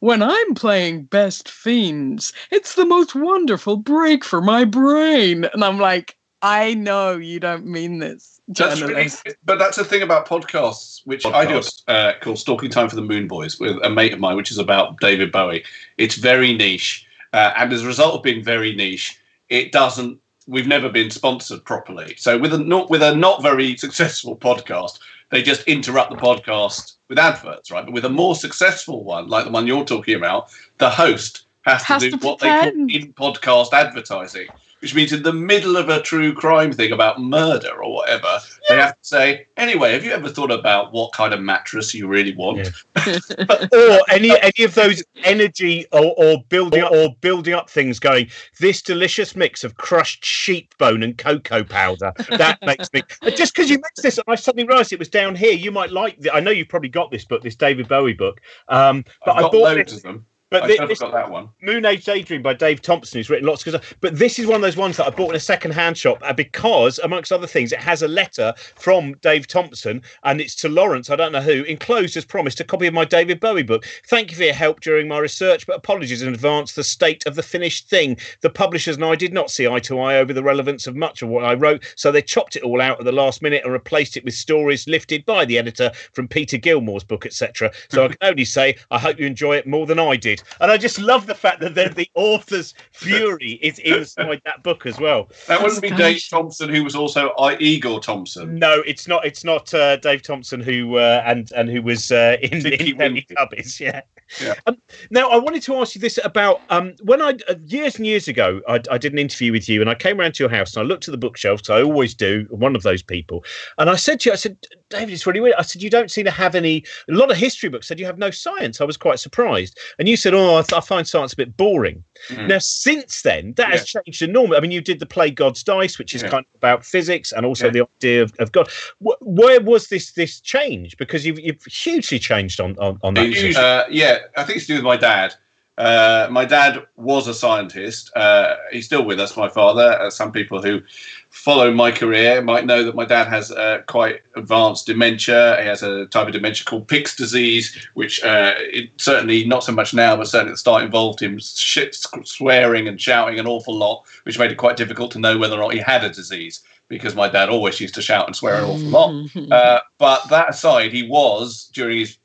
When 0.00 0.22
I'm 0.22 0.54
playing 0.54 1.04
Best 1.04 1.50
Fiends, 1.50 2.32
it's 2.50 2.74
the 2.74 2.86
most 2.86 3.14
wonderful 3.14 3.76
break 3.76 4.24
for 4.24 4.40
my 4.40 4.64
brain. 4.64 5.44
And 5.52 5.62
I'm 5.62 5.78
like, 5.78 6.16
I 6.40 6.72
know 6.72 7.18
you 7.18 7.38
don't 7.38 7.66
mean 7.66 7.98
this. 7.98 8.40
That's 8.48 8.80
really, 8.80 9.10
but 9.44 9.58
that's 9.58 9.76
the 9.76 9.84
thing 9.84 10.00
about 10.00 10.26
podcasts, 10.26 11.02
which 11.04 11.24
Podcast. 11.24 11.82
I 11.86 11.92
do 11.92 11.92
uh, 11.92 12.18
called 12.20 12.38
Stalking 12.38 12.70
Time 12.70 12.88
for 12.88 12.96
the 12.96 13.02
Moon 13.02 13.28
Boys 13.28 13.60
with 13.60 13.76
a 13.84 13.90
mate 13.90 14.14
of 14.14 14.20
mine, 14.20 14.36
which 14.36 14.50
is 14.50 14.56
about 14.56 14.98
David 15.00 15.30
Bowie. 15.30 15.64
It's 15.98 16.14
very 16.14 16.56
niche. 16.56 17.06
Uh, 17.34 17.52
and 17.58 17.70
as 17.74 17.84
a 17.84 17.86
result 17.86 18.14
of 18.14 18.22
being 18.22 18.42
very 18.42 18.74
niche, 18.74 19.20
it 19.50 19.70
doesn't 19.70 20.18
we've 20.50 20.66
never 20.66 20.88
been 20.88 21.10
sponsored 21.10 21.64
properly. 21.64 22.14
So 22.18 22.36
with 22.36 22.52
a 22.52 22.58
not 22.58 22.90
with 22.90 23.02
a 23.02 23.14
not 23.14 23.42
very 23.42 23.76
successful 23.76 24.36
podcast, 24.36 24.98
they 25.30 25.42
just 25.42 25.62
interrupt 25.62 26.10
the 26.10 26.16
podcast 26.16 26.94
with 27.08 27.18
adverts, 27.18 27.70
right? 27.70 27.84
But 27.84 27.94
with 27.94 28.04
a 28.04 28.10
more 28.10 28.34
successful 28.34 29.04
one, 29.04 29.28
like 29.28 29.44
the 29.44 29.50
one 29.50 29.66
you're 29.66 29.84
talking 29.84 30.16
about, 30.16 30.50
the 30.78 30.90
host 30.90 31.46
has, 31.62 31.82
has 31.84 32.02
to 32.02 32.10
do 32.10 32.18
to 32.18 32.26
what 32.26 32.40
they 32.40 32.48
call 32.48 32.68
in 32.68 33.12
podcast 33.14 33.72
advertising 33.72 34.48
which 34.80 34.94
means 34.94 35.12
in 35.12 35.22
the 35.22 35.32
middle 35.32 35.76
of 35.76 35.88
a 35.88 36.00
true 36.02 36.32
crime 36.32 36.72
thing 36.72 36.92
about 36.92 37.20
murder 37.20 37.82
or 37.82 37.94
whatever, 37.94 38.28
yeah. 38.28 38.68
they 38.68 38.76
have 38.76 39.00
to 39.00 39.06
say, 39.06 39.46
anyway, 39.56 39.92
have 39.92 40.04
you 40.04 40.12
ever 40.12 40.28
thought 40.28 40.50
about 40.50 40.92
what 40.92 41.12
kind 41.12 41.34
of 41.34 41.40
mattress 41.40 41.94
you 41.94 42.06
really 42.06 42.34
want? 42.34 42.70
Yeah. 42.96 43.18
or 43.72 44.00
any 44.10 44.30
any 44.40 44.64
of 44.64 44.74
those 44.74 45.02
energy 45.24 45.86
or, 45.92 46.14
or 46.16 46.42
building 46.48 46.82
up, 46.82 46.92
or 46.92 47.14
building 47.20 47.54
up 47.54 47.68
things 47.68 47.98
going, 47.98 48.28
this 48.58 48.82
delicious 48.82 49.36
mix 49.36 49.64
of 49.64 49.76
crushed 49.76 50.24
sheep 50.24 50.76
bone 50.78 51.02
and 51.02 51.18
cocoa 51.18 51.64
powder. 51.64 52.12
That 52.30 52.58
makes 52.62 52.92
me 52.92 53.02
just 53.36 53.54
because 53.54 53.70
you 53.70 53.76
mixed 53.76 54.02
this, 54.02 54.18
I 54.26 54.34
suddenly 54.34 54.66
realised 54.66 54.92
it 54.92 54.98
was 54.98 55.08
down 55.08 55.34
here. 55.34 55.52
You 55.52 55.70
might 55.70 55.92
like 55.92 56.18
the, 56.20 56.32
I 56.32 56.40
know 56.40 56.50
you've 56.50 56.68
probably 56.68 56.88
got 56.88 57.10
this 57.10 57.24
book, 57.24 57.42
this 57.42 57.56
David 57.56 57.88
Bowie 57.88 58.14
book. 58.14 58.40
Um, 58.68 59.04
but 59.24 59.36
I've 59.36 59.46
I 59.46 59.48
bought 59.48 59.76
loads 59.76 59.92
of 59.92 60.02
them. 60.02 60.26
But 60.50 60.64
I 60.64 60.86
this, 60.86 60.98
got 60.98 61.12
that 61.12 61.30
one. 61.30 61.48
Moon 61.62 61.84
Age 61.84 62.04
Daydream 62.04 62.42
by 62.42 62.54
Dave 62.54 62.82
Thompson, 62.82 63.18
who's 63.18 63.30
written 63.30 63.46
lots 63.46 63.64
of 63.68 63.96
But 64.00 64.18
this 64.18 64.36
is 64.36 64.46
one 64.46 64.56
of 64.56 64.62
those 64.62 64.76
ones 64.76 64.96
that 64.96 65.06
I 65.06 65.10
bought 65.10 65.30
in 65.30 65.36
a 65.36 65.40
second-hand 65.40 65.96
shop 65.96 66.18
uh, 66.22 66.32
because, 66.32 66.98
amongst 66.98 67.30
other 67.30 67.46
things, 67.46 67.70
it 67.70 67.78
has 67.78 68.02
a 68.02 68.08
letter 68.08 68.52
from 68.74 69.12
Dave 69.22 69.46
Thompson, 69.46 70.02
and 70.24 70.40
it's 70.40 70.56
to 70.56 70.68
Lawrence, 70.68 71.08
I 71.08 71.14
don't 71.14 71.30
know 71.30 71.40
who, 71.40 71.62
enclosed 71.62 72.16
as 72.16 72.24
promised 72.24 72.58
a 72.58 72.64
copy 72.64 72.88
of 72.88 72.94
my 72.94 73.04
David 73.04 73.38
Bowie 73.38 73.62
book. 73.62 73.84
Thank 74.08 74.32
you 74.32 74.36
for 74.36 74.42
your 74.42 74.54
help 74.54 74.80
during 74.80 75.06
my 75.06 75.18
research, 75.18 75.68
but 75.68 75.76
apologies 75.76 76.20
in 76.20 76.34
advance 76.34 76.72
the 76.72 76.82
state 76.82 77.24
of 77.26 77.36
the 77.36 77.44
finished 77.44 77.88
thing. 77.88 78.16
The 78.40 78.50
publishers 78.50 78.96
and 78.96 79.04
I 79.04 79.14
did 79.14 79.32
not 79.32 79.52
see 79.52 79.68
eye 79.68 79.78
to 79.80 80.00
eye 80.00 80.16
over 80.16 80.32
the 80.32 80.42
relevance 80.42 80.88
of 80.88 80.96
much 80.96 81.22
of 81.22 81.28
what 81.28 81.44
I 81.44 81.54
wrote, 81.54 81.84
so 81.94 82.10
they 82.10 82.22
chopped 82.22 82.56
it 82.56 82.64
all 82.64 82.80
out 82.80 82.98
at 82.98 83.04
the 83.04 83.12
last 83.12 83.40
minute 83.40 83.62
and 83.62 83.72
replaced 83.72 84.16
it 84.16 84.24
with 84.24 84.34
stories 84.34 84.88
lifted 84.88 85.24
by 85.24 85.44
the 85.44 85.58
editor 85.58 85.92
from 86.12 86.26
Peter 86.26 86.56
Gillman's 86.56 87.04
book, 87.04 87.24
etc. 87.24 87.70
So 87.88 88.04
I 88.04 88.08
can 88.08 88.16
only 88.22 88.44
say 88.44 88.76
I 88.90 88.98
hope 88.98 89.20
you 89.20 89.26
enjoy 89.26 89.54
it 89.56 89.68
more 89.68 89.86
than 89.86 90.00
I 90.00 90.16
did, 90.16 90.39
and 90.60 90.70
I 90.70 90.76
just 90.76 90.98
love 90.98 91.20
love 91.20 91.26
the 91.26 91.34
fact 91.34 91.60
that 91.60 91.74
the 91.74 92.10
author's 92.14 92.74
fury 92.92 93.52
is 93.62 93.78
inside 93.80 94.40
that 94.44 94.62
book 94.62 94.86
as 94.86 94.98
well. 94.98 95.28
That 95.48 95.62
wouldn't 95.62 95.82
be 95.82 95.90
Dave 95.90 96.22
Thompson, 96.28 96.68
who 96.70 96.82
was 96.84 96.94
also 96.94 97.30
I 97.30 97.56
Igor 97.58 98.00
Thompson. 98.00 98.58
No, 98.58 98.82
it's 98.86 99.06
not. 99.06 99.24
It's 99.24 99.44
not 99.44 99.72
uh, 99.74 99.96
Dave 99.96 100.22
Thompson 100.22 100.60
who 100.60 100.96
uh, 100.96 101.22
and 101.26 101.50
and 101.52 101.68
who 101.68 101.82
was 101.82 102.10
uh, 102.10 102.36
in, 102.42 102.66
in 102.66 102.96
Teletubbies. 102.96 103.80
Yeah. 103.80 104.02
Yeah. 104.40 104.54
Um, 104.66 104.76
now, 105.10 105.28
I 105.28 105.38
wanted 105.38 105.62
to 105.62 105.76
ask 105.76 105.94
you 105.94 106.00
this 106.00 106.18
about 106.22 106.60
um, 106.70 106.94
when 107.02 107.20
I 107.20 107.30
uh, 107.48 107.54
years 107.66 107.96
and 107.96 108.06
years 108.06 108.28
ago, 108.28 108.60
I, 108.68 108.80
I, 108.90 108.98
did 108.98 109.12
an 109.12 109.18
interview 109.18 109.50
with 109.50 109.68
you, 109.68 109.80
and 109.80 109.90
I 109.90 109.94
came 109.94 110.20
around 110.20 110.34
to 110.34 110.44
your 110.44 110.50
house 110.50 110.76
and 110.76 110.84
I 110.84 110.86
looked 110.86 111.08
at 111.08 111.12
the 111.12 111.18
bookshelves. 111.18 111.68
I 111.68 111.82
always 111.82 112.14
do. 112.14 112.46
One 112.50 112.76
of 112.76 112.82
those 112.82 113.02
people, 113.02 113.44
and 113.78 113.90
I 113.90 113.96
said 113.96 114.20
to 114.20 114.28
you, 114.28 114.32
I 114.32 114.36
said, 114.36 114.56
David, 114.88 115.12
it's 115.12 115.26
really 115.26 115.40
weird. 115.40 115.56
I 115.56 115.62
said, 115.62 115.82
you 115.82 115.90
don't 115.90 116.10
seem 116.10 116.24
to 116.26 116.30
have 116.30 116.54
any. 116.54 116.84
A 117.08 117.12
lot 117.12 117.30
of 117.30 117.36
history 117.36 117.68
books 117.68 117.88
said 117.88 117.98
you 117.98 118.06
have 118.06 118.18
no 118.18 118.30
science. 118.30 118.80
I 118.80 118.84
was 118.84 118.96
quite 118.96 119.18
surprised, 119.18 119.78
and 119.98 120.08
you 120.08 120.16
said, 120.16 120.29
oh, 120.34 120.56
I, 120.56 120.76
I 120.76 120.80
find 120.80 121.06
science 121.06 121.32
a 121.32 121.36
bit 121.36 121.56
boring. 121.56 122.04
Mm. 122.28 122.48
Now, 122.48 122.58
since 122.58 123.22
then, 123.22 123.54
that 123.54 123.68
yeah. 123.68 123.76
has 123.76 123.86
changed 123.86 124.22
enormously. 124.22 124.56
I 124.56 124.60
mean, 124.60 124.70
you 124.70 124.80
did 124.80 124.98
the 124.98 125.06
play 125.06 125.30
God's 125.30 125.62
Dice, 125.62 125.98
which 125.98 126.14
is 126.14 126.22
yeah. 126.22 126.30
kind 126.30 126.46
of 126.48 126.56
about 126.56 126.84
physics 126.84 127.32
and 127.32 127.46
also 127.46 127.66
yeah. 127.66 127.72
the 127.72 127.88
idea 127.98 128.22
of, 128.22 128.32
of 128.38 128.52
God. 128.52 128.68
where 128.98 129.60
was 129.60 129.88
this 129.88 130.12
this 130.12 130.40
change? 130.40 130.96
Because 130.96 131.24
you've, 131.24 131.40
you've 131.40 131.64
hugely 131.64 132.18
changed 132.18 132.60
on 132.60 132.76
on, 132.78 132.98
on 133.02 133.14
that. 133.14 133.56
Uh, 133.56 133.86
yeah, 133.90 134.18
I 134.36 134.44
think 134.44 134.58
it's 134.58 134.66
to 134.66 134.72
do 134.72 134.76
with 134.76 134.84
my 134.84 134.96
dad. 134.96 135.34
Uh, 135.80 136.28
my 136.30 136.44
dad 136.44 136.86
was 136.96 137.26
a 137.26 137.32
scientist. 137.32 138.14
Uh, 138.14 138.56
he's 138.70 138.84
still 138.84 139.02
with 139.02 139.18
us, 139.18 139.34
my 139.34 139.48
father. 139.48 139.98
Uh, 139.98 140.10
some 140.10 140.30
people 140.30 140.60
who 140.60 140.82
follow 141.30 141.72
my 141.72 141.90
career 141.90 142.42
might 142.42 142.66
know 142.66 142.84
that 142.84 142.94
my 142.94 143.06
dad 143.06 143.26
has 143.26 143.50
uh, 143.50 143.80
quite 143.86 144.20
advanced 144.36 144.86
dementia. 144.86 145.56
He 145.58 145.66
has 145.66 145.82
a 145.82 146.04
type 146.06 146.26
of 146.26 146.34
dementia 146.34 146.66
called 146.66 146.86
Pick's 146.86 147.16
disease, 147.16 147.88
which 147.94 148.22
uh, 148.22 148.56
certainly 148.98 149.46
not 149.46 149.64
so 149.64 149.72
much 149.72 149.94
now, 149.94 150.16
but 150.16 150.28
certainly 150.28 150.50
at 150.50 150.54
the 150.54 150.58
start 150.58 150.82
involved 150.84 151.22
him 151.22 151.38
shit, 151.38 151.96
swearing 152.24 152.86
and 152.86 153.00
shouting 153.00 153.38
an 153.38 153.46
awful 153.46 153.74
lot, 153.74 154.04
which 154.24 154.38
made 154.38 154.52
it 154.52 154.58
quite 154.58 154.76
difficult 154.76 155.10
to 155.12 155.18
know 155.18 155.38
whether 155.38 155.54
or 155.54 155.62
not 155.62 155.72
he 155.72 155.78
had 155.80 156.04
a 156.04 156.10
disease 156.10 156.62
because 156.88 157.14
my 157.14 157.28
dad 157.28 157.48
always 157.48 157.80
used 157.80 157.94
to 157.94 158.02
shout 158.02 158.26
and 158.26 158.36
swear 158.36 158.56
an 158.56 158.64
awful 158.64 158.88
lot. 158.88 159.26
Uh, 159.50 159.80
but 159.96 160.28
that 160.28 160.50
aside, 160.50 160.92
he 160.92 161.08
was 161.08 161.70
during 161.72 162.00
his 162.00 162.18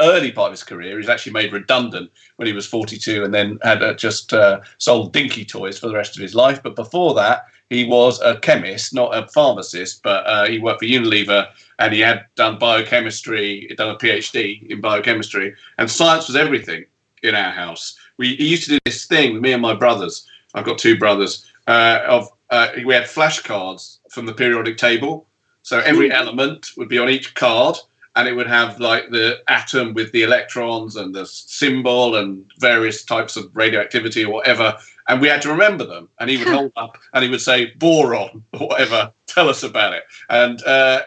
early 0.00 0.32
part 0.32 0.48
of 0.48 0.52
his 0.52 0.62
career. 0.62 0.98
He's 0.98 1.08
actually 1.08 1.32
made 1.32 1.52
redundant 1.52 2.10
when 2.36 2.46
he 2.46 2.52
was 2.52 2.66
42 2.66 3.24
and 3.24 3.32
then 3.32 3.58
had 3.62 3.82
uh, 3.82 3.94
just 3.94 4.32
uh, 4.32 4.60
sold 4.78 5.12
dinky 5.12 5.44
toys 5.44 5.78
for 5.78 5.88
the 5.88 5.94
rest 5.94 6.16
of 6.16 6.22
his 6.22 6.34
life. 6.34 6.62
But 6.62 6.76
before 6.76 7.14
that, 7.14 7.46
he 7.70 7.84
was 7.84 8.20
a 8.20 8.38
chemist, 8.38 8.94
not 8.94 9.16
a 9.16 9.26
pharmacist, 9.28 10.02
but 10.02 10.26
uh, 10.26 10.46
he 10.46 10.58
worked 10.58 10.80
for 10.80 10.86
Unilever 10.86 11.48
and 11.78 11.92
he 11.92 12.00
had 12.00 12.26
done 12.36 12.58
biochemistry, 12.58 13.72
done 13.76 13.90
a 13.90 13.98
PhD 13.98 14.68
in 14.70 14.80
biochemistry, 14.80 15.54
and 15.78 15.90
science 15.90 16.28
was 16.28 16.36
everything 16.36 16.84
in 17.22 17.34
our 17.34 17.50
house. 17.50 17.98
We 18.18 18.36
used 18.36 18.64
to 18.64 18.70
do 18.70 18.78
this 18.84 19.06
thing, 19.06 19.40
me 19.40 19.52
and 19.52 19.62
my 19.62 19.74
brothers. 19.74 20.26
I've 20.54 20.64
got 20.64 20.78
two 20.78 20.96
brothers. 20.96 21.44
Uh, 21.66 22.00
of 22.06 22.30
uh, 22.50 22.68
we 22.84 22.94
had 22.94 23.04
flashcards 23.04 23.98
from 24.10 24.26
the 24.26 24.32
periodic 24.32 24.78
table. 24.78 25.26
So 25.62 25.80
every 25.80 26.12
element 26.12 26.70
would 26.76 26.88
be 26.88 26.98
on 26.98 27.10
each 27.10 27.34
card, 27.34 27.76
and 28.16 28.26
it 28.26 28.32
would 28.32 28.46
have 28.46 28.80
like 28.80 29.10
the 29.10 29.42
atom 29.48 29.92
with 29.92 30.10
the 30.12 30.22
electrons 30.22 30.96
and 30.96 31.14
the 31.14 31.26
symbol 31.26 32.16
and 32.16 32.50
various 32.58 33.04
types 33.04 33.36
of 33.36 33.54
radioactivity 33.54 34.24
or 34.24 34.32
whatever. 34.32 34.76
And 35.08 35.20
we 35.20 35.28
had 35.28 35.42
to 35.42 35.50
remember 35.50 35.84
them. 35.84 36.08
And 36.18 36.30
he 36.30 36.38
would 36.38 36.48
hold 36.48 36.72
up 36.76 36.96
and 37.12 37.22
he 37.22 37.30
would 37.30 37.42
say 37.42 37.72
boron 37.76 38.42
or 38.54 38.68
whatever. 38.68 39.12
Tell 39.26 39.50
us 39.50 39.62
about 39.62 39.92
it. 39.92 40.04
And 40.30 40.64
uh, 40.64 41.02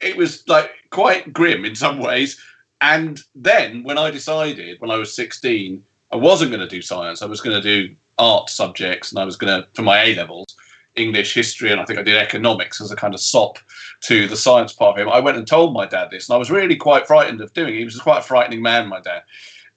it 0.00 0.16
was 0.16 0.46
like 0.48 0.72
quite 0.90 1.32
grim 1.32 1.64
in 1.64 1.76
some 1.76 2.00
ways. 2.00 2.38
And 2.80 3.20
then 3.36 3.84
when 3.84 3.96
I 3.96 4.10
decided 4.10 4.80
when 4.80 4.90
I 4.90 4.96
was 4.96 5.14
16, 5.14 5.82
I 6.12 6.16
wasn't 6.16 6.50
going 6.50 6.62
to 6.62 6.68
do 6.68 6.82
science. 6.82 7.22
I 7.22 7.26
was 7.26 7.40
going 7.40 7.60
to 7.60 7.62
do 7.62 7.94
art 8.18 8.50
subjects, 8.50 9.12
and 9.12 9.20
I 9.20 9.24
was 9.24 9.36
going 9.36 9.62
to 9.62 9.68
for 9.74 9.82
my 9.82 10.02
A 10.02 10.14
levels. 10.16 10.56
English 10.96 11.34
history, 11.34 11.70
and 11.70 11.80
I 11.80 11.84
think 11.84 11.98
I 11.98 12.02
did 12.02 12.16
economics 12.16 12.80
as 12.80 12.90
a 12.90 12.96
kind 12.96 13.14
of 13.14 13.20
sop 13.20 13.58
to 14.02 14.26
the 14.26 14.36
science 14.36 14.72
part 14.72 14.98
of 14.98 15.02
him. 15.02 15.12
I 15.12 15.20
went 15.20 15.36
and 15.36 15.46
told 15.46 15.72
my 15.72 15.86
dad 15.86 16.10
this, 16.10 16.28
and 16.28 16.34
I 16.34 16.38
was 16.38 16.50
really 16.50 16.76
quite 16.76 17.06
frightened 17.06 17.40
of 17.40 17.52
doing 17.52 17.74
it. 17.74 17.78
He 17.78 17.84
was 17.84 17.98
quite 18.00 18.20
a 18.20 18.22
frightening 18.22 18.62
man, 18.62 18.88
my 18.88 19.00
dad. 19.00 19.22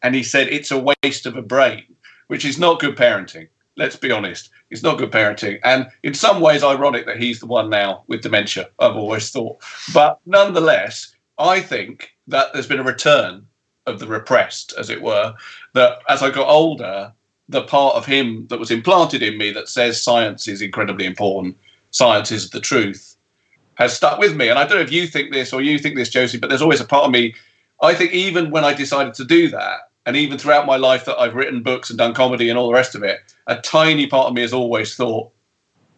And 0.01 0.15
he 0.15 0.23
said, 0.23 0.47
It's 0.47 0.71
a 0.71 0.95
waste 1.03 1.25
of 1.25 1.37
a 1.37 1.41
brain, 1.41 1.83
which 2.27 2.45
is 2.45 2.59
not 2.59 2.79
good 2.79 2.95
parenting. 2.95 3.47
Let's 3.75 3.95
be 3.95 4.11
honest. 4.11 4.49
It's 4.69 4.83
not 4.83 4.97
good 4.97 5.11
parenting. 5.11 5.59
And 5.63 5.87
in 6.03 6.13
some 6.13 6.41
ways, 6.41 6.63
ironic 6.63 7.05
that 7.05 7.17
he's 7.17 7.39
the 7.39 7.47
one 7.47 7.69
now 7.69 8.03
with 8.07 8.21
dementia, 8.21 8.69
I've 8.79 8.95
always 8.95 9.31
thought. 9.31 9.57
But 9.93 10.19
nonetheless, 10.25 11.15
I 11.37 11.59
think 11.59 12.11
that 12.27 12.53
there's 12.53 12.67
been 12.67 12.79
a 12.79 12.83
return 12.83 13.47
of 13.85 13.99
the 13.99 14.07
repressed, 14.07 14.73
as 14.77 14.89
it 14.89 15.01
were, 15.01 15.33
that 15.73 15.99
as 16.07 16.21
I 16.21 16.29
got 16.29 16.47
older, 16.47 17.13
the 17.49 17.63
part 17.63 17.95
of 17.95 18.05
him 18.05 18.47
that 18.47 18.59
was 18.59 18.71
implanted 18.71 19.21
in 19.21 19.37
me 19.37 19.51
that 19.51 19.69
says 19.69 20.01
science 20.01 20.47
is 20.47 20.61
incredibly 20.61 21.05
important, 21.05 21.57
science 21.91 22.31
is 22.31 22.49
the 22.49 22.59
truth, 22.59 23.15
has 23.75 23.93
stuck 23.93 24.19
with 24.19 24.35
me. 24.35 24.49
And 24.49 24.57
I 24.57 24.65
don't 24.65 24.77
know 24.77 24.83
if 24.83 24.91
you 24.91 25.07
think 25.07 25.31
this 25.31 25.53
or 25.53 25.61
you 25.61 25.77
think 25.77 25.95
this, 25.95 26.09
Josie, 26.09 26.37
but 26.37 26.49
there's 26.49 26.61
always 26.61 26.81
a 26.81 26.85
part 26.85 27.05
of 27.05 27.11
me. 27.11 27.35
I 27.81 27.93
think 27.93 28.13
even 28.13 28.51
when 28.51 28.63
I 28.63 28.73
decided 28.73 29.13
to 29.15 29.25
do 29.25 29.49
that, 29.49 29.89
and 30.05 30.15
even 30.15 30.37
throughout 30.37 30.65
my 30.65 30.75
life 30.75 31.05
that 31.05 31.17
I've 31.17 31.35
written 31.35 31.63
books 31.63 31.89
and 31.89 31.97
done 31.97 32.13
comedy 32.13 32.49
and 32.49 32.57
all 32.57 32.67
the 32.67 32.73
rest 32.73 32.95
of 32.95 33.03
it, 33.03 33.19
a 33.47 33.55
tiny 33.57 34.07
part 34.07 34.27
of 34.27 34.33
me 34.33 34.41
has 34.41 34.53
always 34.53 34.95
thought, 34.95 35.31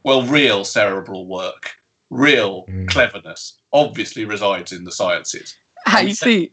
well, 0.04 0.24
real 0.24 0.64
cerebral 0.64 1.26
work, 1.26 1.82
real 2.12 2.66
mm. 2.68 2.88
cleverness 2.88 3.60
obviously 3.74 4.24
resides 4.24 4.72
in 4.72 4.84
the 4.84 4.92
sciences. 4.92 5.58
How 5.86 6.00
you 6.00 6.14
see, 6.14 6.52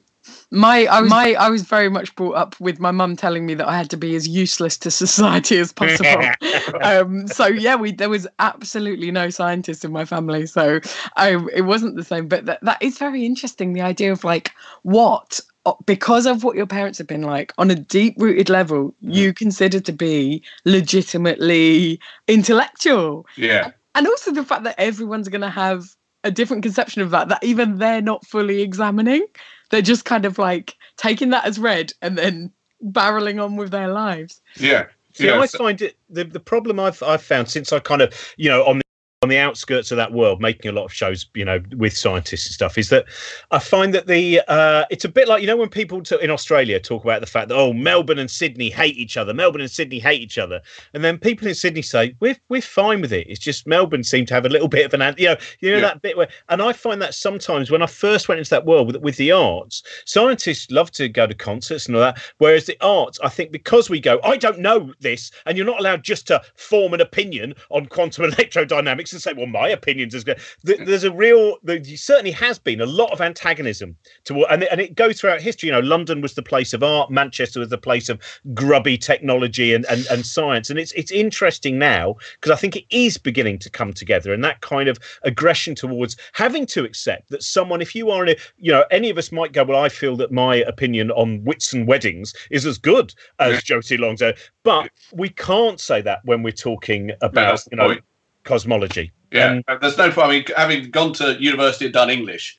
my 0.53 0.85
I 0.85 1.01
was 1.01 1.11
my 1.11 1.35
I 1.35 1.49
was 1.49 1.63
very 1.63 1.89
much 1.89 2.15
brought 2.15 2.35
up 2.35 2.61
with 2.61 2.79
my 2.79 2.91
mum 2.91 3.17
telling 3.17 3.47
me 3.47 3.55
that 3.55 3.67
I 3.67 3.75
had 3.75 3.89
to 3.91 3.97
be 3.97 4.15
as 4.15 4.29
useless 4.29 4.77
to 4.79 4.91
society 5.05 5.59
as 5.59 5.73
possible. 5.73 6.25
um, 6.83 7.27
so 7.27 7.47
yeah, 7.47 7.75
we 7.75 7.93
there 7.93 8.11
was 8.11 8.29
absolutely 8.39 9.11
no 9.11 9.31
scientists 9.31 9.83
in 9.83 9.93
my 9.93 10.05
family, 10.05 10.47
so 10.47 10.81
I, 11.17 11.43
it 11.55 11.63
wasn't 11.63 11.97
the 11.97 12.05
same. 12.05 12.29
But 12.29 12.45
that, 12.45 12.63
that 12.63 12.83
is 12.83 12.99
very 12.99 13.25
interesting. 13.25 13.73
The 13.73 13.81
idea 13.81 14.13
of 14.13 14.25
like 14.25 14.53
what 14.83 15.41
uh, 15.65 15.73
because 15.87 16.27
of 16.27 16.45
what 16.45 16.55
your 16.55 16.67
parents 16.67 16.99
have 16.99 17.07
been 17.07 17.23
like 17.23 17.55
on 17.57 17.71
a 17.71 17.75
deep 17.75 18.15
rooted 18.19 18.51
level, 18.51 18.95
mm. 19.03 19.15
you 19.15 19.33
consider 19.33 19.81
to 19.81 19.93
be 19.93 20.43
legitimately 20.67 21.99
intellectual. 22.29 23.27
Yeah, 23.37 23.71
and 23.95 24.07
also 24.07 24.33
the 24.33 24.45
fact 24.45 24.65
that 24.65 24.79
everyone's 24.79 25.29
going 25.29 25.41
to 25.41 25.51
have 25.51 25.97
a 26.25 26.31
different 26.31 26.63
conception 26.63 27.03
of 27.03 27.11
that 27.11 27.29
that 27.29 27.43
even 27.43 27.79
they're 27.79 28.03
not 28.03 28.25
fully 28.27 28.63
examining 28.63 29.27
they're 29.73 29.83
just 29.83 30.05
kind 30.05 30.25
of 30.25 30.39
like 30.39 30.77
taking 30.97 31.31
that 31.31 31.47
as 31.47 31.59
read 31.59 31.93
and 32.03 32.17
then 32.17 32.53
barreling 32.85 33.43
on 33.43 33.57
with 33.57 33.71
their 33.71 33.89
lives. 33.89 34.41
Yeah. 34.57 34.87
See, 35.15 35.27
yeah, 35.27 35.41
I 35.41 35.47
find 35.47 35.81
it 35.83 35.97
the, 36.09 36.25
the 36.25 36.41
problem 36.41 36.79
I've 36.79 37.03
I've 37.03 37.23
found 37.23 37.49
since 37.49 37.73
I 37.73 37.81
kind 37.81 38.01
of 38.01 38.15
you 38.37 38.49
know 38.49 38.65
on 38.65 38.82
on 39.23 39.29
the 39.29 39.39
outskirts 39.39 39.93
of 39.93 39.97
that 39.97 40.13
world, 40.13 40.41
making 40.41 40.69
a 40.69 40.75
lot 40.75 40.85
of 40.85 40.93
shows, 40.93 41.27
you 41.35 41.45
know, 41.45 41.63
with 41.77 41.97
scientists 41.97 42.47
and 42.47 42.55
stuff, 42.55 42.77
is 42.77 42.89
that 42.89 43.07
I 43.53 43.61
find 43.61 43.95
that 43.95 44.09
the 44.09 44.43
uh, 44.49 44.85
it's 44.91 45.05
a 45.05 45.09
bit 45.09 45.29
like 45.29 45.41
you 45.41 45.47
know 45.47 45.57
when 45.57 45.69
people 45.69 46.03
to, 46.03 46.19
in 46.19 46.31
Australia 46.31 46.81
talk 46.81 47.05
about 47.05 47.21
the 47.21 47.27
fact 47.27 47.49
that 47.49 47.57
oh 47.57 47.73
Melbourne 47.73 48.19
and 48.19 48.31
Sydney 48.31 48.69
hate 48.69 48.97
each 48.97 49.17
other, 49.17 49.33
Melbourne 49.33 49.61
and 49.61 49.71
Sydney 49.71 50.01
hate 50.01 50.21
each 50.21 50.39
other, 50.39 50.61
and 50.93 51.05
then 51.05 51.19
people 51.19 51.47
in 51.47 51.55
Sydney 51.55 51.83
say 51.83 52.17
we're 52.19 52.37
we're 52.49 52.61
fine 52.61 53.01
with 53.01 53.13
it. 53.13 53.29
It's 53.29 53.39
just 53.39 53.67
Melbourne 53.67 54.03
seem 54.03 54.27
to 54.27 54.35
have 54.35 54.45
a 54.45 54.49
little 54.49 54.69
bit 54.69 54.85
of 54.85 55.01
an 55.01 55.15
you 55.17 55.29
know 55.29 55.37
you 55.61 55.71
know 55.71 55.77
yeah. 55.77 55.83
that 55.83 56.03
bit 56.03 56.17
where, 56.17 56.29
and 56.49 56.61
I 56.61 56.73
find 56.73 57.01
that 57.01 57.15
sometimes 57.15 57.71
when 57.71 57.83
I 57.83 57.87
first 57.87 58.29
went 58.29 58.41
into 58.41 58.51
that 58.51 58.67
world 58.67 58.89
with 58.89 58.97
with 58.97 59.17
the 59.17 59.31
arts, 59.31 59.85
scientists 60.05 60.71
love 60.73 60.91
to 60.93 61.09
go 61.09 61.29
to 61.29 61.35
concerts 61.35 61.87
and 61.87 61.95
all 61.95 62.03
that, 62.03 62.19
whereas 62.39 62.67
the 62.67 62.77
arts, 62.81 63.21
I 63.23 63.29
think 63.29 63.53
because 63.53 63.89
we 63.89 64.01
go, 64.01 64.19
I 64.25 64.37
don't 64.37 64.59
know 64.59 64.93
this, 64.99 65.31
and 65.47 65.57
you're 65.57 65.67
not 65.67 65.79
allowed 65.79 66.03
just 66.03 66.27
to 66.27 66.43
form 66.57 66.93
an 66.93 67.01
opinion 67.01 67.55
on 67.71 67.87
quantum 67.87 68.25
electrodynamics 68.33 69.12
and 69.13 69.23
say, 69.23 69.33
well, 69.33 69.47
my 69.47 69.69
opinion's 69.69 70.15
is 70.15 70.25
good. 70.25 70.39
There's 70.63 71.05
a 71.05 71.11
real, 71.11 71.57
there 71.63 71.83
certainly 71.85 72.31
has 72.33 72.59
been 72.59 72.81
a 72.81 72.87
lot 72.87 73.11
of 73.11 73.21
antagonism 73.21 73.97
to, 74.25 74.45
and 74.47 74.65
and 74.65 74.81
it 74.81 74.95
goes 74.95 75.21
throughout 75.21 75.41
history. 75.41 75.69
You 75.69 75.73
know, 75.73 75.81
London 75.81 76.21
was 76.21 76.35
the 76.35 76.43
place 76.43 76.73
of 76.73 76.83
art, 76.83 77.11
Manchester 77.11 77.61
was 77.61 77.71
the 77.71 77.79
place 77.79 78.09
of 78.09 78.21
grubby 78.55 78.99
technology 78.99 79.75
and 79.75 79.87
and, 79.87 80.07
and 80.11 80.27
science, 80.27 80.71
and 80.71 80.79
it's 80.79 80.93
it's 80.93 81.11
interesting 81.11 81.79
now 81.79 82.17
because 82.35 82.51
I 82.51 82.57
think 82.57 82.77
it 82.77 82.85
is 82.91 83.17
beginning 83.17 83.59
to 83.61 83.71
come 83.71 83.93
together, 83.93 84.33
and 84.33 84.45
that 84.45 84.61
kind 84.61 84.89
of 84.89 84.99
aggression 85.23 85.75
towards 85.75 86.17
having 86.33 86.67
to 86.67 86.85
accept 86.85 87.31
that 87.31 87.43
someone, 87.43 87.81
if 87.81 87.95
you 87.95 88.11
are 88.11 88.23
in 88.25 88.31
a, 88.31 88.37
you 88.59 88.71
know, 88.71 88.85
any 88.91 89.11
of 89.11 89.19
us 89.19 89.33
might 89.33 89.53
go, 89.53 89.65
well, 89.65 89.83
I 89.83 89.89
feel 89.89 90.17
that 90.17 90.31
my 90.31 90.57
opinion 90.57 91.11
on 91.13 91.41
Whitsun 91.41 91.87
weddings 91.87 92.35
is 92.51 92.67
as 92.67 92.79
good 92.79 93.15
as. 93.39 93.63
Josie 93.63 93.97
Long's, 93.97 94.21
uh, 94.21 94.33
but 94.65 94.91
we 95.13 95.29
can't 95.29 95.81
say 95.81 96.03
that 96.03 96.21
when 96.25 96.43
we're 96.43 96.53
talking 96.53 97.13
about, 97.21 97.59
yeah, 97.59 97.71
you 97.71 97.77
know. 97.77 97.89
Point 97.89 98.05
cosmology. 98.45 99.13
Yeah, 99.31 99.61
um, 99.69 99.79
there's 99.81 99.97
no. 99.97 100.11
point. 100.11 100.27
I 100.27 100.31
mean, 100.31 100.45
having 100.57 100.91
gone 100.91 101.13
to 101.15 101.37
university 101.41 101.87
and 101.87 101.95
done 101.95 102.11
English, 102.11 102.59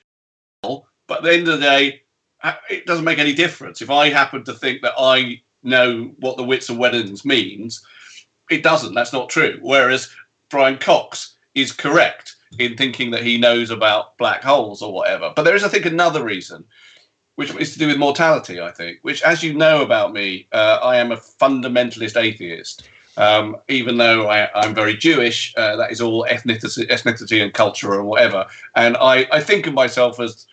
but 0.62 0.84
at 1.18 1.24
the 1.24 1.34
end 1.34 1.48
of 1.48 1.60
the 1.60 1.66
day, 1.66 2.02
it 2.70 2.86
doesn't 2.86 3.06
make 3.06 3.20
any 3.20 3.34
difference. 3.34 3.82
If 3.82 3.90
I 3.90 4.10
happen 4.10 4.44
to 4.46 4.54
think 4.54 4.82
that 4.82 4.94
I 4.98 5.42
know 5.62 6.14
what 6.20 6.38
the 6.38 6.44
Whitsun 6.44 6.78
weddings 6.78 7.24
means, 7.26 7.86
it 8.50 8.64
doesn't. 8.64 8.94
That's 8.94 9.14
not 9.14 9.30
true. 9.30 9.60
Whereas 9.62 10.10
Brian 10.50 10.78
Cox 10.78 11.36
is 11.56 11.72
correct 11.72 12.36
in 12.60 12.76
thinking 12.76 13.12
that 13.12 13.24
he 13.24 13.38
knows 13.38 13.70
about 13.70 14.18
black 14.18 14.44
holes 14.44 14.82
or 14.82 14.94
whatever. 14.94 15.34
But 15.36 15.44
there 15.44 15.56
is, 15.56 15.64
I 15.64 15.70
think, 15.70 15.86
another 15.86 16.24
reason, 16.24 16.66
which 17.36 17.54
is 17.56 17.74
to 17.74 17.80
do 17.80 17.88
with 17.88 17.98
mortality. 17.98 18.60
I 18.60 18.72
think, 18.72 19.00
which, 19.02 19.22
as 19.24 19.44
you 19.44 19.54
know 19.54 19.82
about 19.82 20.14
me, 20.14 20.48
uh, 20.52 20.80
I 20.82 20.98
am 20.98 21.12
a 21.12 21.18
fundamentalist 21.18 22.22
atheist. 22.22 22.90
Um, 23.16 23.58
even 23.68 23.98
though 23.98 24.28
I, 24.28 24.66
am 24.66 24.74
very 24.74 24.98
Jewish, 24.98 25.54
uh, 25.56 25.76
that 25.76 25.92
is 25.92 26.02
all 26.02 26.26
ethnicity, 26.30 26.88
ethnicity 26.90 27.44
and 27.44 27.54
culture 27.54 27.94
or 27.94 28.04
whatever. 28.04 28.48
And 28.76 28.98
I, 28.98 29.28
I 29.32 29.40
think 29.40 29.68
of 29.68 29.74
myself 29.74 30.20
as 30.20 30.48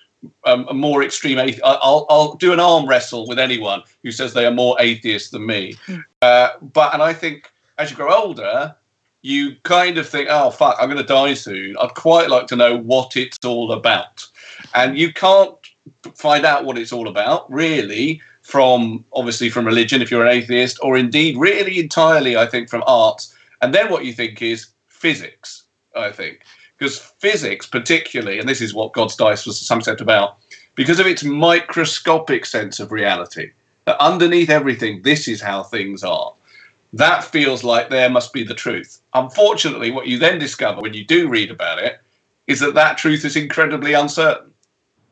um, 0.44 0.66
a 0.68 0.74
more 0.74 1.02
extreme 1.02 1.38
atheist. 1.38 1.62
I'll, 1.64 2.06
I'll 2.08 2.34
do 2.34 2.52
an 2.52 2.60
arm 2.60 2.86
wrestle 2.86 3.26
with 3.26 3.38
anyone 3.38 3.82
who 4.02 4.12
says 4.12 4.34
they 4.34 4.46
are 4.46 4.50
more 4.50 4.76
atheist 4.78 5.32
than 5.32 5.46
me. 5.46 5.74
Hmm. 5.86 5.96
Uh, 6.22 6.50
but 6.60 6.92
and 6.92 7.02
I 7.02 7.12
think 7.12 7.50
as 7.78 7.90
you 7.90 7.96
grow 7.96 8.12
older, 8.12 8.74
you 9.22 9.56
kind 9.62 9.98
of 9.98 10.08
think, 10.08 10.28
oh 10.30 10.50
fuck, 10.50 10.76
I'm 10.78 10.88
going 10.88 11.00
to 11.00 11.04
die 11.04 11.34
soon. 11.34 11.76
I'd 11.78 11.94
quite 11.94 12.30
like 12.30 12.46
to 12.48 12.56
know 12.56 12.76
what 12.76 13.16
it's 13.16 13.38
all 13.44 13.72
about, 13.72 14.26
and 14.74 14.98
you 14.98 15.12
can't 15.12 15.54
find 16.14 16.44
out 16.44 16.64
what 16.64 16.78
it's 16.78 16.92
all 16.92 17.08
about 17.08 17.50
really 17.50 18.20
from 18.50 19.04
obviously 19.12 19.48
from 19.48 19.64
religion 19.64 20.02
if 20.02 20.10
you're 20.10 20.26
an 20.26 20.36
atheist, 20.36 20.78
or 20.82 20.96
indeed 20.96 21.36
really 21.36 21.78
entirely, 21.78 22.36
I 22.36 22.46
think, 22.46 22.68
from 22.68 22.82
art. 22.86 23.26
And 23.62 23.72
then 23.72 23.90
what 23.90 24.04
you 24.04 24.12
think 24.12 24.42
is 24.42 24.68
physics, 24.88 25.64
I 25.94 26.10
think. 26.10 26.40
Because 26.76 26.98
physics, 26.98 27.66
particularly, 27.66 28.40
and 28.40 28.48
this 28.48 28.60
is 28.60 28.74
what 28.74 28.92
God's 28.92 29.14
Dice 29.14 29.46
was 29.46 29.60
some 29.60 29.82
set 29.82 30.00
about, 30.00 30.38
because 30.74 30.98
of 30.98 31.06
its 31.06 31.22
microscopic 31.22 32.44
sense 32.44 32.80
of 32.80 32.90
reality, 32.90 33.52
that 33.84 34.02
underneath 34.02 34.50
everything, 34.50 35.02
this 35.02 35.28
is 35.28 35.40
how 35.40 35.62
things 35.62 36.02
are. 36.02 36.32
That 36.92 37.22
feels 37.22 37.62
like 37.62 37.88
there 37.88 38.10
must 38.10 38.32
be 38.32 38.42
the 38.42 38.54
truth. 38.54 39.00
Unfortunately, 39.14 39.92
what 39.92 40.08
you 40.08 40.18
then 40.18 40.38
discover 40.40 40.80
when 40.80 40.94
you 40.94 41.04
do 41.04 41.28
read 41.28 41.50
about 41.50 41.78
it 41.78 42.00
is 42.48 42.58
that 42.60 42.74
that 42.74 42.98
truth 42.98 43.24
is 43.24 43.36
incredibly 43.36 43.92
uncertain 43.92 44.52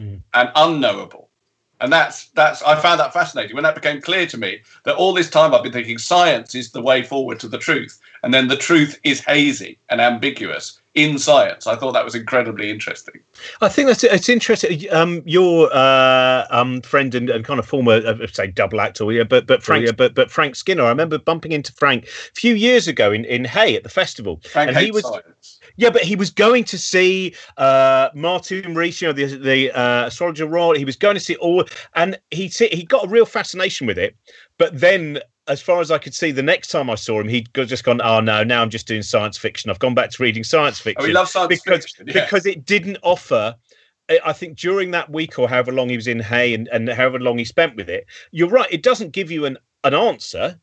mm. 0.00 0.20
and 0.34 0.50
unknowable 0.56 1.27
and 1.80 1.92
that's 1.92 2.28
that's 2.28 2.62
I 2.62 2.80
found 2.80 3.00
that 3.00 3.12
fascinating 3.12 3.54
when 3.54 3.64
that 3.64 3.74
became 3.74 4.00
clear 4.00 4.26
to 4.26 4.38
me 4.38 4.60
that 4.84 4.96
all 4.96 5.12
this 5.12 5.30
time 5.30 5.54
I've 5.54 5.62
been 5.62 5.72
thinking 5.72 5.98
science 5.98 6.54
is 6.54 6.72
the 6.72 6.82
way 6.82 7.02
forward 7.02 7.38
to 7.40 7.48
the 7.48 7.58
truth, 7.58 8.00
and 8.22 8.34
then 8.34 8.48
the 8.48 8.56
truth 8.56 8.98
is 9.04 9.20
hazy 9.20 9.78
and 9.88 10.00
ambiguous 10.00 10.80
in 10.94 11.18
science. 11.18 11.66
I 11.66 11.76
thought 11.76 11.92
that 11.92 12.04
was 12.04 12.14
incredibly 12.14 12.70
interesting. 12.70 13.20
I 13.60 13.68
think 13.68 13.86
that's 13.86 14.02
it's 14.02 14.28
interesting. 14.28 14.92
Um, 14.92 15.22
your 15.24 15.72
uh, 15.72 16.46
um, 16.50 16.80
friend 16.82 17.14
and, 17.14 17.30
and, 17.30 17.44
kind 17.44 17.60
of 17.60 17.66
former, 17.66 17.92
uh, 17.92 18.26
say, 18.32 18.48
double 18.48 18.80
actor, 18.80 19.10
yeah, 19.12 19.22
but 19.22 19.46
but 19.46 19.62
Frank, 19.62 19.86
yeah, 19.86 19.92
but 19.92 20.14
but 20.14 20.30
Frank 20.30 20.56
Skinner. 20.56 20.84
I 20.84 20.88
remember 20.88 21.18
bumping 21.18 21.52
into 21.52 21.72
Frank 21.72 22.06
a 22.06 22.34
few 22.34 22.54
years 22.54 22.88
ago 22.88 23.12
in 23.12 23.24
in 23.24 23.44
Hay 23.44 23.76
at 23.76 23.84
the 23.84 23.88
festival, 23.88 24.40
Frank 24.50 24.70
and 24.70 24.78
he 24.78 24.90
was. 24.90 25.04
Science 25.04 25.57
Yeah, 25.78 25.90
but 25.90 26.02
he 26.02 26.16
was 26.16 26.30
going 26.30 26.64
to 26.64 26.76
see 26.76 27.34
uh, 27.56 28.08
Martin 28.12 28.74
Rees, 28.74 29.00
you 29.00 29.06
know, 29.06 29.12
the 29.12 29.26
the 29.26 29.70
uh, 29.70 30.06
astrologer 30.06 30.46
role. 30.46 30.74
He 30.74 30.84
was 30.84 30.96
going 30.96 31.14
to 31.14 31.20
see 31.20 31.36
all, 31.36 31.64
and 31.94 32.18
he 32.32 32.48
he 32.48 32.82
got 32.82 33.06
a 33.06 33.08
real 33.08 33.24
fascination 33.24 33.86
with 33.86 33.96
it. 33.96 34.16
But 34.58 34.78
then, 34.78 35.20
as 35.46 35.62
far 35.62 35.80
as 35.80 35.92
I 35.92 35.98
could 35.98 36.14
see, 36.14 36.32
the 36.32 36.42
next 36.42 36.68
time 36.68 36.90
I 36.90 36.96
saw 36.96 37.20
him, 37.20 37.28
he'd 37.28 37.48
just 37.54 37.84
gone, 37.84 38.00
"Oh 38.02 38.18
no, 38.18 38.42
now 38.42 38.60
I'm 38.60 38.70
just 38.70 38.88
doing 38.88 39.02
science 39.02 39.38
fiction. 39.38 39.70
I've 39.70 39.78
gone 39.78 39.94
back 39.94 40.10
to 40.10 40.22
reading 40.22 40.42
science 40.42 40.80
fiction." 40.80 41.00
Oh, 41.00 41.06
he 41.06 41.12
loves 41.12 41.30
science 41.30 41.48
because, 41.48 41.84
fiction 41.84 42.06
yeah. 42.08 42.24
because 42.24 42.44
it 42.44 42.66
didn't 42.66 42.98
offer. 43.02 43.54
I 44.24 44.32
think 44.32 44.58
during 44.58 44.90
that 44.92 45.10
week 45.10 45.38
or 45.38 45.48
however 45.48 45.70
long 45.70 45.90
he 45.90 45.96
was 45.96 46.08
in 46.08 46.18
Hay 46.18 46.54
and, 46.54 46.66
and 46.68 46.88
however 46.88 47.20
long 47.20 47.36
he 47.36 47.44
spent 47.44 47.76
with 47.76 47.90
it, 47.90 48.06
you're 48.32 48.48
right. 48.48 48.66
It 48.72 48.82
doesn't 48.82 49.12
give 49.12 49.30
you 49.30 49.44
an 49.44 49.58
an 49.84 49.94
answer, 49.94 50.58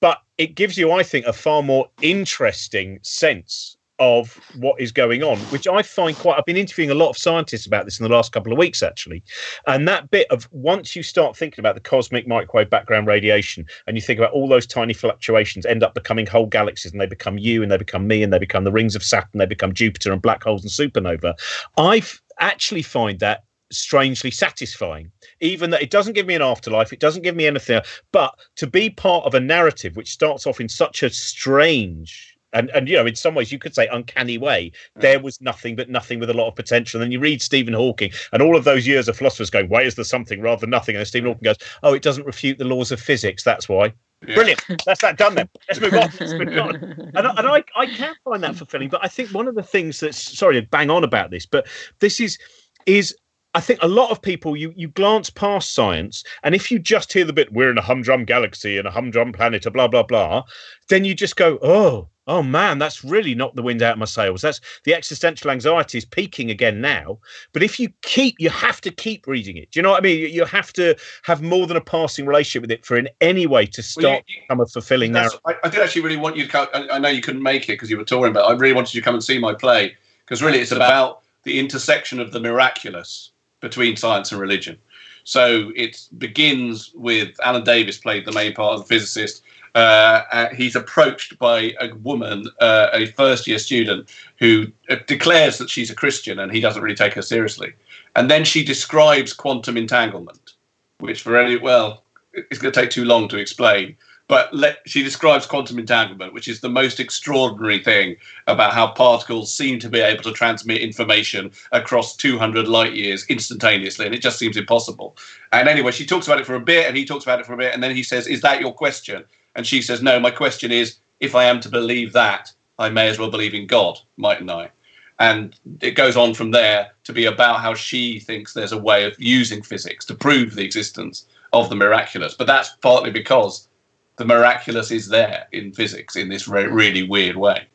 but 0.00 0.18
it 0.38 0.54
gives 0.54 0.78
you, 0.78 0.92
I 0.92 1.02
think, 1.02 1.26
a 1.26 1.32
far 1.32 1.64
more 1.64 1.90
interesting 2.00 3.00
sense 3.02 3.76
of 4.00 4.40
what 4.56 4.80
is 4.80 4.90
going 4.90 5.22
on, 5.22 5.36
which 5.50 5.68
I 5.68 5.82
find 5.82 6.16
quite. 6.16 6.38
I've 6.38 6.46
been 6.46 6.56
interviewing 6.56 6.90
a 6.90 6.94
lot 6.94 7.10
of 7.10 7.18
scientists 7.18 7.66
about 7.66 7.84
this 7.84 8.00
in 8.00 8.04
the 8.04 8.12
last 8.12 8.32
couple 8.32 8.50
of 8.50 8.58
weeks, 8.58 8.82
actually. 8.82 9.22
And 9.66 9.86
that 9.86 10.10
bit 10.10 10.26
of 10.30 10.48
once 10.50 10.96
you 10.96 11.02
start 11.02 11.36
thinking 11.36 11.60
about 11.60 11.74
the 11.74 11.82
cosmic 11.82 12.26
microwave 12.26 12.70
background 12.70 13.06
radiation 13.06 13.66
and 13.86 13.96
you 13.96 14.00
think 14.00 14.18
about 14.18 14.32
all 14.32 14.48
those 14.48 14.66
tiny 14.66 14.94
fluctuations 14.94 15.66
end 15.66 15.82
up 15.82 15.94
becoming 15.94 16.26
whole 16.26 16.46
galaxies 16.46 16.92
and 16.92 17.00
they 17.00 17.06
become 17.06 17.36
you 17.36 17.62
and 17.62 17.70
they 17.70 17.76
become 17.76 18.06
me 18.06 18.22
and 18.22 18.32
they 18.32 18.38
become 18.38 18.64
the 18.64 18.72
rings 18.72 18.96
of 18.96 19.04
Saturn, 19.04 19.38
they 19.38 19.46
become 19.46 19.74
Jupiter 19.74 20.12
and 20.12 20.22
black 20.22 20.42
holes 20.42 20.62
and 20.62 20.72
supernova. 20.72 21.34
I 21.76 22.02
actually 22.38 22.82
find 22.82 23.20
that 23.20 23.44
strangely 23.72 24.32
satisfying 24.32 25.12
even 25.40 25.70
that 25.70 25.80
it 25.80 25.90
doesn't 25.90 26.14
give 26.14 26.26
me 26.26 26.34
an 26.34 26.42
afterlife 26.42 26.92
it 26.92 26.98
doesn't 26.98 27.22
give 27.22 27.36
me 27.36 27.46
anything 27.46 27.80
but 28.10 28.34
to 28.56 28.66
be 28.66 28.90
part 28.90 29.24
of 29.24 29.32
a 29.32 29.38
narrative 29.38 29.94
which 29.94 30.10
starts 30.10 30.44
off 30.44 30.60
in 30.60 30.68
such 30.68 31.04
a 31.04 31.10
strange 31.10 32.29
and 32.52 32.70
and 32.70 32.88
you 32.88 32.96
know 32.96 33.06
in 33.06 33.14
some 33.14 33.34
ways 33.34 33.52
you 33.52 33.58
could 33.58 33.74
say 33.74 33.86
uncanny 33.88 34.38
way 34.38 34.72
hmm. 34.94 35.00
there 35.00 35.20
was 35.20 35.40
nothing 35.40 35.76
but 35.76 35.88
nothing 35.88 36.18
with 36.20 36.30
a 36.30 36.34
lot 36.34 36.48
of 36.48 36.54
potential. 36.54 37.00
And 37.00 37.04
then 37.04 37.12
you 37.12 37.20
read 37.20 37.42
stephen 37.42 37.74
hawking 37.74 38.12
and 38.32 38.42
all 38.42 38.56
of 38.56 38.64
those 38.64 38.86
years 38.86 39.08
of 39.08 39.16
philosophers 39.16 39.50
going 39.50 39.68
why 39.68 39.82
is 39.82 39.94
there 39.94 40.04
something 40.04 40.40
rather 40.40 40.60
than 40.60 40.70
nothing? 40.70 40.96
And 40.96 41.06
stephen 41.06 41.28
hawking 41.28 41.44
goes 41.44 41.58
oh 41.82 41.94
it 41.94 42.02
doesn't 42.02 42.26
refute 42.26 42.58
the 42.58 42.64
laws 42.64 42.92
of 42.92 43.00
physics 43.00 43.44
that's 43.44 43.68
why. 43.68 43.92
Yeah. 44.26 44.34
brilliant. 44.34 44.62
That's 44.84 45.00
that 45.00 45.16
done 45.16 45.34
then. 45.34 45.48
Let's 45.68 45.80
move 45.80 45.94
on. 45.94 46.10
Let's 46.20 46.32
move 46.34 46.58
on. 46.58 47.10
And, 47.14 47.26
I- 47.26 47.34
and 47.38 47.48
I, 47.48 47.64
I 47.74 47.86
can 47.86 48.14
find 48.24 48.42
that 48.42 48.54
fulfilling 48.54 48.88
but 48.88 49.02
i 49.02 49.08
think 49.08 49.30
one 49.30 49.48
of 49.48 49.54
the 49.54 49.62
things 49.62 50.00
that's 50.00 50.38
sorry 50.38 50.60
to 50.60 50.66
bang 50.68 50.90
on 50.90 51.04
about 51.04 51.30
this 51.30 51.46
but 51.46 51.66
this 52.00 52.20
is 52.20 52.38
is 52.86 53.14
I 53.52 53.60
think 53.60 53.82
a 53.82 53.88
lot 53.88 54.10
of 54.10 54.22
people 54.22 54.56
you 54.56 54.72
you 54.76 54.88
glance 54.88 55.28
past 55.28 55.74
science, 55.74 56.22
and 56.44 56.54
if 56.54 56.70
you 56.70 56.78
just 56.78 57.12
hear 57.12 57.24
the 57.24 57.32
bit 57.32 57.52
"we're 57.52 57.70
in 57.70 57.78
a 57.78 57.82
humdrum 57.82 58.24
galaxy 58.24 58.78
and 58.78 58.86
a 58.86 58.92
humdrum 58.92 59.32
planet," 59.32 59.66
or 59.66 59.70
blah 59.70 59.88
blah 59.88 60.04
blah, 60.04 60.44
then 60.88 61.04
you 61.04 61.14
just 61.14 61.34
go, 61.34 61.58
"Oh, 61.60 62.08
oh 62.30 62.42
man, 62.42 62.78
that's 62.78 63.04
really 63.04 63.34
knocked 63.34 63.56
the 63.56 63.62
wind 63.62 63.82
out 63.82 63.92
of 63.94 63.98
my 63.98 64.04
sails." 64.06 64.40
That's 64.42 64.60
the 64.84 64.94
existential 64.94 65.50
anxiety 65.50 65.98
is 65.98 66.04
peaking 66.04 66.50
again 66.50 66.80
now. 66.80 67.18
But 67.52 67.62
if 67.62 67.78
you 67.80 67.88
keep, 68.02 68.36
you 68.38 68.48
have 68.50 68.80
to 68.82 68.90
keep 68.90 69.26
reading 69.26 69.56
it. 69.56 69.70
Do 69.70 69.78
you 69.78 69.82
know 69.82 69.90
what 69.90 69.98
I 70.02 70.04
mean? 70.04 70.32
You- 70.32 70.44
have 70.50 70.72
to 70.74 70.96
have 71.22 71.42
more 71.42 71.66
than 71.66 71.76
a 71.76 71.80
passing 71.80 72.26
relationship 72.26 72.62
with 72.62 72.70
it 72.72 72.84
for 72.84 72.96
in 72.96 73.08
any 73.20 73.46
way 73.46 73.66
to 73.66 73.80
Well, 73.80 73.84
start 73.84 74.24
you- 74.26 74.34
you- 74.36 74.40
become 74.42 74.60
a 74.60 74.66
fulfilling 74.66 75.12
narrative. 75.12 75.40
I, 75.46 75.54
I 75.64 75.68
did 75.68 75.80
actually 75.80 76.02
really 76.02 76.16
want 76.16 76.36
you 76.36 76.44
to 76.44 76.48
come. 76.50 76.68
I, 76.74 76.88
I 76.92 76.98
know 76.98 77.08
you 77.08 77.20
couldn't 77.20 77.42
make 77.42 77.64
it 77.64 77.72
because 77.74 77.90
you 77.90 77.98
were 77.98 78.04
touring, 78.04 78.32
but 78.32 78.44
I 78.44 78.52
really 78.52 78.72
wanted 78.74 78.94
you 78.94 79.00
to 79.00 79.04
come 79.04 79.14
and 79.14 79.22
see 79.22 79.38
my 79.38 79.54
play 79.54 79.96
because 80.24 80.42
really 80.42 80.58
it's 80.60 80.72
about 80.72 81.22
the 81.44 81.58
intersection 81.58 82.20
of 82.20 82.32
the 82.32 82.40
miraculous 82.40 83.32
between 83.60 83.96
science 83.96 84.32
and 84.32 84.40
religion. 84.40 84.78
So 85.24 85.70
it 85.76 86.00
begins 86.18 86.92
with 86.94 87.28
Alan 87.42 87.62
Davies 87.64 87.98
played 87.98 88.24
the 88.24 88.32
main 88.32 88.54
part 88.54 88.74
of 88.74 88.80
the 88.80 88.86
physicist. 88.86 89.42
Uh, 89.74 90.22
uh, 90.32 90.48
he's 90.54 90.74
approached 90.76 91.38
by 91.38 91.72
a 91.80 91.94
woman, 91.96 92.46
uh, 92.60 92.88
a 92.92 93.06
first 93.06 93.46
year 93.46 93.58
student, 93.58 94.12
who 94.38 94.66
uh, 94.88 94.96
declares 95.06 95.58
that 95.58 95.70
she's 95.70 95.90
a 95.90 95.94
Christian 95.94 96.38
and 96.38 96.52
he 96.52 96.60
doesn't 96.60 96.82
really 96.82 96.96
take 96.96 97.14
her 97.14 97.22
seriously. 97.22 97.72
And 98.16 98.30
then 98.30 98.44
she 98.44 98.64
describes 98.64 99.32
quantum 99.32 99.76
entanglement, 99.76 100.54
which 100.98 101.22
for 101.22 101.38
any, 101.38 101.56
well, 101.56 102.02
it's 102.32 102.60
going 102.60 102.72
to 102.72 102.80
take 102.80 102.90
too 102.90 103.04
long 103.04 103.28
to 103.28 103.36
explain. 103.36 103.96
But 104.30 104.54
let, 104.54 104.78
she 104.86 105.02
describes 105.02 105.44
quantum 105.44 105.80
entanglement, 105.80 106.32
which 106.32 106.46
is 106.46 106.60
the 106.60 106.68
most 106.68 107.00
extraordinary 107.00 107.82
thing 107.82 108.14
about 108.46 108.72
how 108.72 108.86
particles 108.86 109.52
seem 109.52 109.80
to 109.80 109.88
be 109.88 109.98
able 109.98 110.22
to 110.22 110.30
transmit 110.30 110.82
information 110.82 111.50
across 111.72 112.14
200 112.14 112.68
light 112.68 112.94
years 112.94 113.26
instantaneously. 113.28 114.06
And 114.06 114.14
it 114.14 114.22
just 114.22 114.38
seems 114.38 114.56
impossible. 114.56 115.16
And 115.50 115.68
anyway, 115.68 115.90
she 115.90 116.06
talks 116.06 116.28
about 116.28 116.38
it 116.38 116.46
for 116.46 116.54
a 116.54 116.60
bit 116.60 116.86
and 116.86 116.96
he 116.96 117.04
talks 117.04 117.24
about 117.24 117.40
it 117.40 117.46
for 117.46 117.54
a 117.54 117.56
bit. 117.56 117.74
And 117.74 117.82
then 117.82 117.92
he 117.92 118.04
says, 118.04 118.28
Is 118.28 118.40
that 118.42 118.60
your 118.60 118.72
question? 118.72 119.24
And 119.56 119.66
she 119.66 119.82
says, 119.82 120.02
No, 120.02 120.18
my 120.20 120.30
question 120.30 120.70
is 120.72 120.96
if 121.20 121.34
I 121.34 121.44
am 121.44 121.60
to 121.60 121.68
believe 121.68 122.12
that, 122.12 122.52
I 122.78 122.88
may 122.88 123.08
as 123.08 123.18
well 123.18 123.30
believe 123.30 123.54
in 123.54 123.66
God, 123.66 123.98
mightn't 124.16 124.50
I? 124.50 124.70
And 125.18 125.54
it 125.82 125.92
goes 125.92 126.16
on 126.16 126.32
from 126.32 126.50
there 126.50 126.92
to 127.04 127.12
be 127.12 127.26
about 127.26 127.60
how 127.60 127.74
she 127.74 128.20
thinks 128.20 128.54
there's 128.54 128.72
a 128.72 128.78
way 128.78 129.04
of 129.04 129.20
using 129.20 129.62
physics 129.62 130.06
to 130.06 130.14
prove 130.14 130.54
the 130.54 130.64
existence 130.64 131.26
of 131.52 131.68
the 131.68 131.76
miraculous. 131.76 132.34
But 132.34 132.46
that's 132.46 132.70
partly 132.80 133.10
because 133.10 133.68
the 134.16 134.24
miraculous 134.24 134.90
is 134.90 135.08
there 135.08 135.46
in 135.52 135.72
physics 135.72 136.16
in 136.16 136.30
this 136.30 136.48
re- 136.48 136.66
really 136.66 137.02
weird 137.02 137.36
way. 137.36 137.66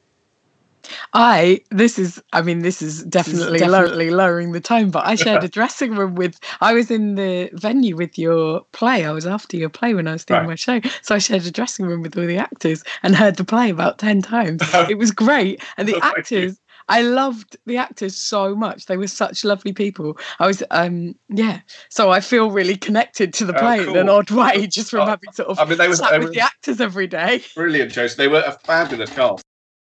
I 1.14 1.62
this 1.72 1.98
is 2.00 2.22
I 2.34 2.42
mean 2.42 2.60
this 2.60 2.82
is 2.82 3.04
definitely 3.04 3.60
definitely 3.60 4.10
lowering 4.12 4.52
the 4.52 4.60
tone, 4.60 4.92
but 4.92 5.06
I 5.06 5.16
shared 5.16 5.44
a 5.44 5.48
dressing 5.48 5.96
room 5.96 6.16
with 6.16 6.40
I 6.62 6.74
was 6.74 6.92
in 6.92 7.16
the 7.16 7.50
venue 7.54 7.96
with 7.96 8.18
your 8.18 8.62
play. 8.72 9.06
I 9.06 9.12
was 9.12 9.26
after 9.26 9.58
your 9.58 9.70
play 9.70 9.94
when 9.94 10.08
I 10.08 10.14
was 10.14 10.26
doing 10.26 10.42
Right. 10.42 10.50
my 10.50 10.56
show. 10.56 10.82
So 11.02 11.16
I 11.16 11.20
shared 11.20 11.46
a 11.46 11.52
dressing 11.52 11.86
room 11.86 12.02
with 12.02 12.18
all 12.18 12.26
the 12.26 12.38
actors 12.38 12.84
and 13.04 13.16
heard 13.16 13.36
the 13.38 13.46
play 13.46 13.70
about 13.70 14.00
10 14.00 14.22
times. 14.22 14.62
it 14.90 14.98
was 14.98 15.12
great. 15.12 15.62
And 15.78 15.88
the 15.88 15.96
Oh, 15.96 16.00
actors 16.02 16.60
I 16.88 17.02
loved 17.02 17.58
the 17.66 17.78
actors 17.78 18.16
so 18.16 18.56
much. 18.56 18.86
They 18.86 18.98
were 18.98 19.08
such 19.08 19.44
lovely 19.44 19.74
people. 19.74 20.18
I 20.40 20.48
was 20.48 20.62
um 20.72 21.16
yeah. 21.30 21.62
So 21.90 22.12
I 22.12 22.20
feel 22.20 22.52
really 22.52 22.76
connected 22.78 23.34
to 23.36 23.46
the 23.46 23.54
Oh, 23.56 23.60
play 23.60 23.82
in 23.82 23.96
an 23.96 24.10
odd 24.10 24.30
way, 24.32 24.68
just 24.68 24.92
from 24.92 25.02
Oh, 25.02 25.06
having 25.06 25.32
sort 25.32 25.50
of 25.50 25.60
I 25.60 25.66
mean, 25.66 25.78
they 25.78 25.88
were, 25.88 25.96
sat 25.96 26.12
they 26.12 26.20
with 26.20 26.28
were 26.30 26.34
the 26.34 26.42
actors 26.42 26.82
every 26.82 27.08
day. 27.08 27.44
brilliant, 27.56 27.92
Joseph. 27.92 28.18
They 28.18 28.28
were 28.28 28.44
a 28.46 28.52
fabulous 28.52 29.10
cast. 29.12 29.44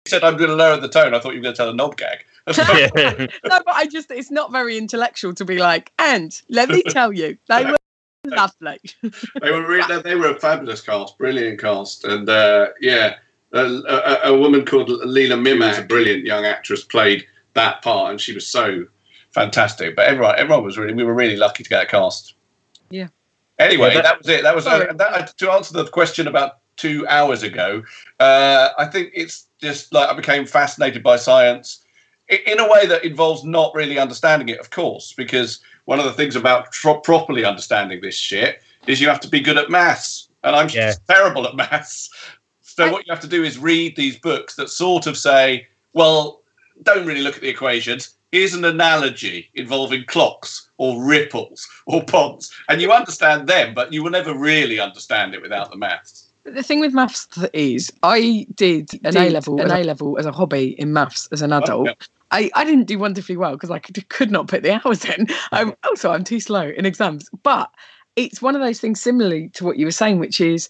You 0.09 0.17
said 0.19 0.23
I'm 0.23 0.37
going 0.37 0.49
to 0.49 0.55
lower 0.55 0.75
the 0.77 0.89
tone. 0.89 1.13
I 1.13 1.19
thought 1.19 1.33
you 1.33 1.39
were 1.39 1.43
going 1.43 1.53
to 1.53 1.57
tell 1.57 1.69
a 1.69 1.73
nod 1.73 1.95
gag. 1.97 2.25
Yeah. 2.47 3.27
no, 3.45 3.61
but 3.63 3.75
I 3.75 3.85
just 3.85 4.09
it's 4.09 4.31
not 4.31 4.51
very 4.51 4.75
intellectual 4.75 5.35
to 5.35 5.45
be 5.45 5.59
like, 5.59 5.91
and 5.99 6.41
let 6.49 6.67
me 6.69 6.81
tell 6.81 7.13
you, 7.13 7.37
they 7.47 7.63
were 7.71 7.77
lovely. 8.25 8.79
they 9.03 9.51
were 9.51 9.67
really, 9.67 10.01
they 10.01 10.15
were 10.15 10.31
a 10.35 10.39
fabulous 10.39 10.81
cast, 10.81 11.15
brilliant 11.19 11.59
cast, 11.61 12.05
and 12.05 12.27
uh, 12.27 12.69
yeah, 12.81 13.17
a, 13.53 13.59
a, 13.65 14.19
a 14.33 14.39
woman 14.39 14.65
called 14.65 14.89
Leila 14.89 15.35
Mimmack, 15.35 15.77
a 15.77 15.83
brilliant 15.83 16.25
young 16.25 16.43
actress, 16.43 16.83
played 16.83 17.27
that 17.53 17.83
part, 17.83 18.09
and 18.09 18.19
she 18.19 18.33
was 18.33 18.47
so 18.47 18.85
fantastic. 19.31 19.95
But 19.95 20.07
everyone, 20.07 20.33
everyone 20.39 20.63
was 20.63 20.75
really, 20.75 20.95
we 20.95 21.03
were 21.03 21.13
really 21.13 21.37
lucky 21.37 21.61
to 21.61 21.69
get 21.69 21.83
a 21.83 21.85
cast. 21.85 22.33
Yeah. 22.89 23.09
Anyway, 23.59 23.89
Yeah, 23.89 24.01
that, 24.01 24.03
that- 24.03 24.17
was 24.17 24.27
it. 24.27 24.41
That 24.43 24.55
was 24.55 24.65
uh, 24.65 24.91
that, 24.93 25.37
to 25.37 25.51
answer 25.51 25.73
the 25.73 25.85
question 25.85 26.27
about 26.27 26.57
two 26.79 27.05
hours 27.07 27.43
ago. 27.43 27.83
Uh, 28.19 28.69
I 28.77 28.85
think 28.85 29.11
it's 29.13 29.47
just 29.61 29.93
like 29.93 30.09
I 30.09 30.13
became 30.13 30.45
fascinated 30.45 31.03
by 31.03 31.17
science 31.17 31.83
in 32.29 32.59
a 32.59 32.69
way 32.69 32.85
that 32.85 33.03
involves 33.03 33.43
not 33.43 33.73
really 33.75 33.97
understanding 33.97 34.49
it, 34.49 34.59
of 34.59 34.69
course, 34.69 35.13
because 35.17 35.59
one 35.85 35.99
of 35.99 36.05
the 36.05 36.13
things 36.13 36.35
about 36.35 36.71
tro- 36.71 36.99
properly 37.01 37.43
understanding 37.43 37.99
this 38.01 38.15
shit 38.15 38.61
is 38.87 39.01
you 39.01 39.09
have 39.09 39.19
to 39.21 39.27
be 39.29 39.39
good 39.39 39.57
at 39.57 39.69
maths, 39.69 40.29
and 40.43 40.55
I'm 40.55 40.69
Yeah. 40.69 40.93
terrible 41.09 41.47
at 41.47 41.55
maths. 41.55 42.09
So 42.61 42.85
I- 42.85 42.91
what 42.91 43.05
you 43.05 43.11
have 43.13 43.21
to 43.21 43.27
do 43.27 43.43
is 43.43 43.57
read 43.57 43.95
these 43.95 44.17
books 44.17 44.55
that 44.55 44.69
sort 44.69 45.07
of 45.07 45.17
say, 45.17 45.67
well, 45.93 46.41
don't 46.83 47.05
really 47.05 47.21
look 47.21 47.35
at 47.35 47.41
the 47.41 47.49
equations. 47.49 48.15
Here's 48.31 48.53
an 48.53 48.63
analogy 48.63 49.49
involving 49.55 50.05
clocks 50.05 50.69
or 50.77 51.03
ripples 51.03 51.67
or 51.87 52.03
ponds, 52.05 52.53
and 52.69 52.79
you 52.79 52.91
understand 52.91 53.47
them, 53.49 53.73
but 53.73 53.91
you 53.91 54.03
will 54.03 54.11
never 54.11 54.35
really 54.37 54.79
understand 54.79 55.33
it 55.33 55.41
without 55.41 55.71
the 55.71 55.77
maths. 55.77 56.28
But 56.49 56.55
the 56.55 56.63
thing 56.63 56.79
with 56.79 56.95
maths 56.95 57.27
is, 57.53 57.93
I 58.01 58.47
did 58.55 58.89
an 59.05 59.15
A 59.15 59.29
level, 59.29 59.61
an 59.61 59.69
A 59.69 59.83
level 59.83 60.17
as 60.17 60.25
a 60.25 60.31
hobby 60.31 60.69
in 60.79 60.93
maths 60.93 61.29
as 61.31 61.43
an 61.43 61.53
adult. 61.53 61.85
yeah. 61.85 61.93
I, 62.31 62.49
I 62.55 62.65
didn't 62.65 62.85
do 62.85 62.97
wonderfully 62.97 63.37
well 63.37 63.51
because 63.51 63.69
I 63.69 63.77
could, 63.77 64.09
could 64.09 64.31
not 64.31 64.47
put 64.47 64.63
the 64.63 64.81
hours 64.83 65.05
in. 65.05 65.27
Um, 65.51 65.75
also, 65.83 66.09
I'm 66.11 66.23
too 66.23 66.39
slow 66.39 66.71
in 66.75 66.87
exams. 66.87 67.29
But 67.43 67.69
it's 68.15 68.41
one 68.41 68.55
of 68.55 68.63
those 68.63 68.79
things 68.79 68.99
similarly 68.99 69.49
to 69.49 69.63
what 69.63 69.77
you 69.77 69.85
were 69.85 69.91
saying, 69.91 70.17
which 70.17 70.41
is 70.41 70.69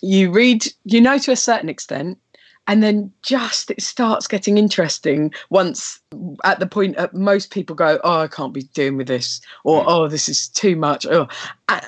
you 0.00 0.30
read, 0.30 0.64
you 0.84 1.00
know, 1.00 1.18
to 1.18 1.32
a 1.32 1.36
certain 1.36 1.68
extent, 1.68 2.16
and 2.70 2.84
then 2.84 3.12
just 3.22 3.72
it 3.72 3.82
starts 3.82 4.28
getting 4.28 4.56
interesting 4.56 5.34
once 5.50 5.98
at 6.44 6.60
the 6.60 6.68
point 6.68 6.96
that 6.96 7.12
most 7.12 7.50
people 7.50 7.74
go, 7.74 7.98
oh, 8.04 8.20
I 8.20 8.28
can't 8.28 8.54
be 8.54 8.62
doing 8.62 8.96
with 8.96 9.08
this, 9.08 9.40
or 9.64 9.82
Mm. 9.82 9.84
oh, 9.88 10.06
this 10.08 10.28
is 10.28 10.46
too 10.46 10.76
much. 10.76 11.04
Oh, 11.04 11.26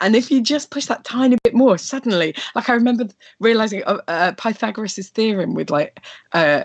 and 0.01 0.16
if 0.16 0.28
you 0.28 0.43
just 0.43 0.70
push 0.70 0.87
that 0.87 1.05
tiny 1.05 1.37
bit 1.45 1.55
more, 1.55 1.78
suddenly, 1.78 2.35
like 2.57 2.68
I 2.68 2.74
remember 2.74 3.07
realizing 3.39 3.85
uh, 3.85 4.01
uh, 4.09 4.33
Pythagoras' 4.33 5.09
theorem 5.09 5.55
with 5.55 5.70
like. 5.70 6.01
Uh, 6.33 6.64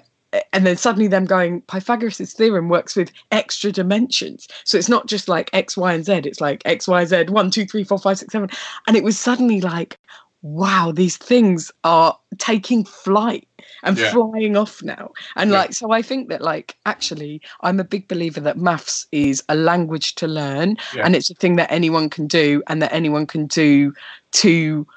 and 0.51 0.65
then 0.65 0.75
suddenly 0.75 1.07
them 1.07 1.23
going 1.23 1.61
pythagoras' 1.61 2.33
theorem 2.33 2.67
works 2.67 2.97
with 2.97 3.13
extra 3.31 3.71
dimensions 3.71 4.45
so 4.65 4.77
it's 4.77 4.89
not 4.89 5.07
just 5.07 5.29
like 5.29 5.49
x 5.53 5.77
y 5.77 5.93
and 5.93 6.05
z 6.05 6.11
it's 6.25 6.41
like 6.41 6.61
x 6.65 6.85
y 6.85 7.05
z 7.05 7.23
one 7.29 7.49
two 7.49 7.65
three 7.65 7.85
four 7.85 7.97
five 7.97 8.19
six 8.19 8.33
seven 8.33 8.49
and 8.87 8.97
it 8.97 9.05
was 9.05 9.17
suddenly 9.17 9.61
like 9.61 9.97
wow, 10.47 10.91
these 10.91 11.17
things 11.17 11.71
are 11.83 12.17
taking 12.37 12.85
flight 12.85 13.47
and 13.83 13.97
Yeah. 13.97 14.11
flying 14.11 14.55
off 14.55 14.81
now. 14.81 15.11
And 15.35 15.51
Yeah. 15.51 15.57
like, 15.59 15.73
so 15.73 15.91
I 15.91 16.01
think 16.01 16.29
that 16.29 16.41
like 16.41 16.75
actually, 16.85 17.41
I'm 17.61 17.79
a 17.79 17.83
big 17.83 18.07
believer 18.07 18.39
that 18.41 18.57
maths 18.57 19.05
is 19.11 19.43
a 19.49 19.55
language 19.55 20.15
to 20.15 20.27
learn, 20.27 20.77
Yeah. 20.95 21.03
and 21.05 21.15
it's 21.15 21.29
a 21.29 21.35
thing 21.35 21.57
that 21.57 21.71
anyone 21.71 22.09
can 22.09 22.27
do, 22.27 22.63
and 22.67 22.81
that 22.81 22.93
anyone 22.93 23.25
can 23.27 23.47
do 23.47 23.93
to 24.33 24.87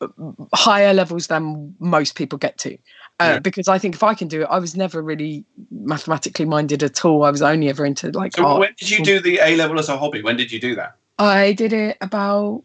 uh, 0.00 0.06
higher 0.54 0.94
levels 0.94 1.26
than 1.26 1.74
most 1.80 2.14
people 2.14 2.38
get 2.38 2.56
to. 2.58 2.74
Uh, 3.18 3.32
Yeah. 3.32 3.38
Because 3.40 3.66
I 3.66 3.78
think 3.78 3.96
if 3.96 4.02
I 4.04 4.14
can 4.14 4.28
do 4.28 4.42
it, 4.42 4.48
I 4.48 4.60
was 4.60 4.76
never 4.76 5.02
really 5.02 5.44
mathematically 5.72 6.44
minded 6.44 6.84
at 6.84 7.04
all. 7.04 7.24
I 7.24 7.30
was 7.32 7.42
only 7.42 7.68
ever 7.68 7.84
into 7.84 8.12
like 8.12 8.36
So 8.36 8.46
art. 8.46 8.60
when 8.60 8.74
did 8.78 8.90
you 8.90 9.04
do 9.04 9.18
the 9.20 9.40
A 9.42 9.56
level 9.56 9.78
as 9.78 9.88
a 9.88 9.96
hobby? 9.96 10.22
When 10.22 10.36
did 10.36 10.52
you 10.52 10.60
do 10.60 10.76
that? 10.76 10.94
I 11.18 11.52
did 11.52 11.72
it 11.72 11.96
about 12.00 12.62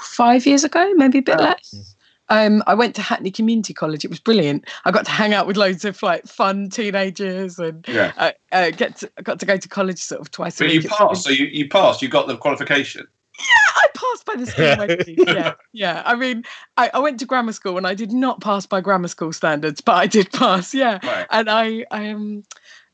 five 0.00 0.46
years 0.46 0.64
ago, 0.64 0.92
maybe 0.96 1.18
a 1.18 1.22
bit 1.22 1.40
Ah. 1.40 1.44
less. 1.44 1.94
Um, 2.28 2.62
I 2.66 2.72
went 2.74 2.94
to 2.94 3.02
Hackney 3.02 3.30
Community 3.30 3.74
College. 3.74 4.04
It 4.04 4.08
was 4.10 4.20
brilliant. 4.20 4.64
I 4.86 4.90
got 4.90 5.04
to 5.04 5.10
hang 5.10 5.34
out 5.34 5.46
with 5.46 5.56
loads 5.58 5.84
of 5.84 6.02
like 6.02 6.24
fun 6.26 6.70
teenagers 6.70 7.58
and 7.58 7.84
Yeah. 7.86 8.12
uh, 8.16 8.32
uh, 8.52 8.70
get 8.70 8.96
to, 8.98 9.10
I 9.18 9.22
got 9.22 9.38
to 9.40 9.46
go 9.46 9.56
to 9.58 9.68
college 9.68 9.98
sort 9.98 10.20
of 10.20 10.30
twice 10.30 10.58
a 10.60 10.64
But 10.64 10.70
week. 10.70 10.82
you 10.84 10.88
passed, 10.88 11.24
so 11.24 11.30
you, 11.30 11.46
you 11.46 11.68
passed. 11.68 12.00
You 12.00 12.08
got 12.08 12.28
the 12.28 12.36
qualification. 12.38 13.06
Yeah, 13.38 13.72
I 13.76 13.86
passed 13.94 14.24
by 14.24 14.36
the 14.36 14.46
of. 14.46 15.18
Yeah, 15.26 15.54
yeah. 15.72 16.02
I 16.06 16.14
mean, 16.14 16.44
I, 16.76 16.90
I 16.94 16.98
went 17.00 17.18
to 17.20 17.26
grammar 17.26 17.52
school 17.52 17.76
and 17.76 17.86
I 17.86 17.94
did 17.94 18.12
not 18.12 18.40
pass 18.40 18.64
by 18.66 18.80
grammar 18.80 19.08
school 19.08 19.32
standards, 19.32 19.80
but 19.80 19.96
I 19.96 20.06
did 20.06 20.30
pass. 20.32 20.72
Yeah, 20.72 21.00
Right. 21.02 21.26
and 21.30 21.50
I, 21.50 21.84
I 21.90 22.10
um, 22.10 22.44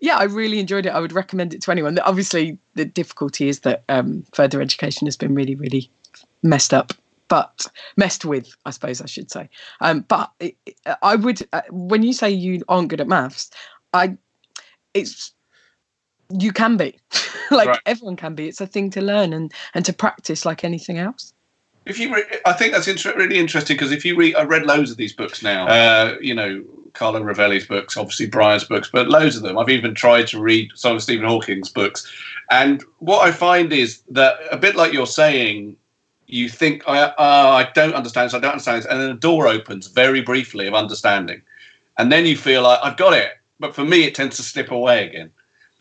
yeah, 0.01 0.17
I 0.17 0.25
really 0.25 0.59
enjoyed 0.59 0.87
it. 0.87 0.91
I 0.91 1.01
would 1.01 1.13
recommend 1.13 1.55
it 1.55 1.63
to 1.63 1.71
anyone. 1.71 1.99
Obviously, 2.01 2.57
the 2.75 2.85
difficulty 2.85 3.49
is 3.49 3.61
that 3.61 3.83
um, 3.89 4.25
further 4.33 4.61
education 4.63 5.07
has 5.07 5.17
been 5.17 5.35
really, 5.35 5.55
really 5.57 5.91
messed 6.43 6.73
up, 6.75 6.93
but 7.29 7.67
messed 7.97 8.25
with, 8.25 8.55
I 8.65 8.71
suppose 8.71 9.01
I 9.03 9.07
should 9.07 9.31
say. 9.31 9.49
Um, 9.81 10.01
but 10.09 10.31
it, 10.41 10.57
it- 10.67 10.77
I 11.03 11.17
would, 11.17 11.47
uh, 11.53 11.63
when 11.71 12.03
you 12.03 12.13
say 12.13 12.31
you 12.31 12.63
aren't 12.69 12.89
good 12.89 13.01
at 13.01 13.09
maths, 13.09 13.51
I, 13.93 14.17
it's 14.95 15.33
you 16.39 16.53
can 16.53 16.77
be 16.77 16.99
like 17.51 17.69
Right. 17.69 17.81
everyone 17.87 18.17
can 18.17 18.35
be 18.35 18.49
it's 18.49 18.61
a 18.61 18.67
thing 18.67 18.91
to 18.91 19.01
learn 19.01 19.33
and 19.33 19.51
and 19.73 19.83
to 19.87 19.95
practice 19.95 20.45
like 20.45 20.63
anything 20.63 20.99
else 20.99 21.33
If 21.87 21.99
you, 21.99 22.15
re- 22.15 22.25
I 22.45 22.53
think 22.53 22.75
that's 22.75 22.87
inter- 22.87 23.17
really 23.17 23.39
interesting 23.39 23.77
because 23.77 23.93
if 23.93 24.05
you 24.05 24.15
read, 24.15 24.35
I 24.37 24.43
read 24.43 24.67
loads 24.67 24.91
of 24.91 24.99
these 24.99 25.15
books 25.15 25.43
now. 25.43 25.67
Uh, 25.69 26.17
you 26.21 26.35
know, 26.35 26.63
Carlo 26.93 27.21
Rovelli's 27.23 27.67
books, 27.67 27.97
obviously 27.97 28.27
Brian's 28.27 28.65
books, 28.65 28.91
but 28.93 29.09
loads 29.09 29.37
of 29.37 29.43
them. 29.43 29.57
I've 29.57 29.71
even 29.71 29.95
tried 29.95 30.27
to 30.29 30.39
read 30.41 30.71
some 30.75 30.97
of 30.97 31.03
Stephen 31.03 31.25
Hawking's 31.27 31.71
books, 31.71 32.07
and 32.51 32.85
what 32.99 33.27
I 33.27 33.31
find 33.33 33.73
is 33.73 34.03
that 34.11 34.35
a 34.53 34.59
bit 34.59 34.77
like 34.77 34.93
you're 34.93 35.07
saying, 35.07 35.77
you 36.29 36.49
think 36.49 36.85
I, 36.87 37.01
uh, 37.01 37.15
I 37.19 37.71
don't 37.75 37.95
understand 37.95 38.27
this, 38.27 38.35
I 38.35 38.39
don't 38.39 38.53
understand 38.53 38.83
this, 38.83 38.87
and 38.87 39.01
then 39.01 39.11
a 39.11 39.15
door 39.15 39.49
opens 39.49 39.89
very 39.89 40.21
briefly 40.21 40.67
of 40.67 40.75
understanding, 40.75 41.43
and 41.97 42.13
then 42.13 42.27
you 42.27 42.37
feel 42.37 42.63
like 42.63 42.79
I've 42.83 42.97
got 42.97 43.15
it. 43.15 43.33
But 43.59 43.75
for 43.75 43.85
me, 43.85 44.05
it 44.05 44.15
tends 44.15 44.37
to 44.37 44.43
slip 44.43 44.71
away 44.71 45.09
again. 45.09 45.31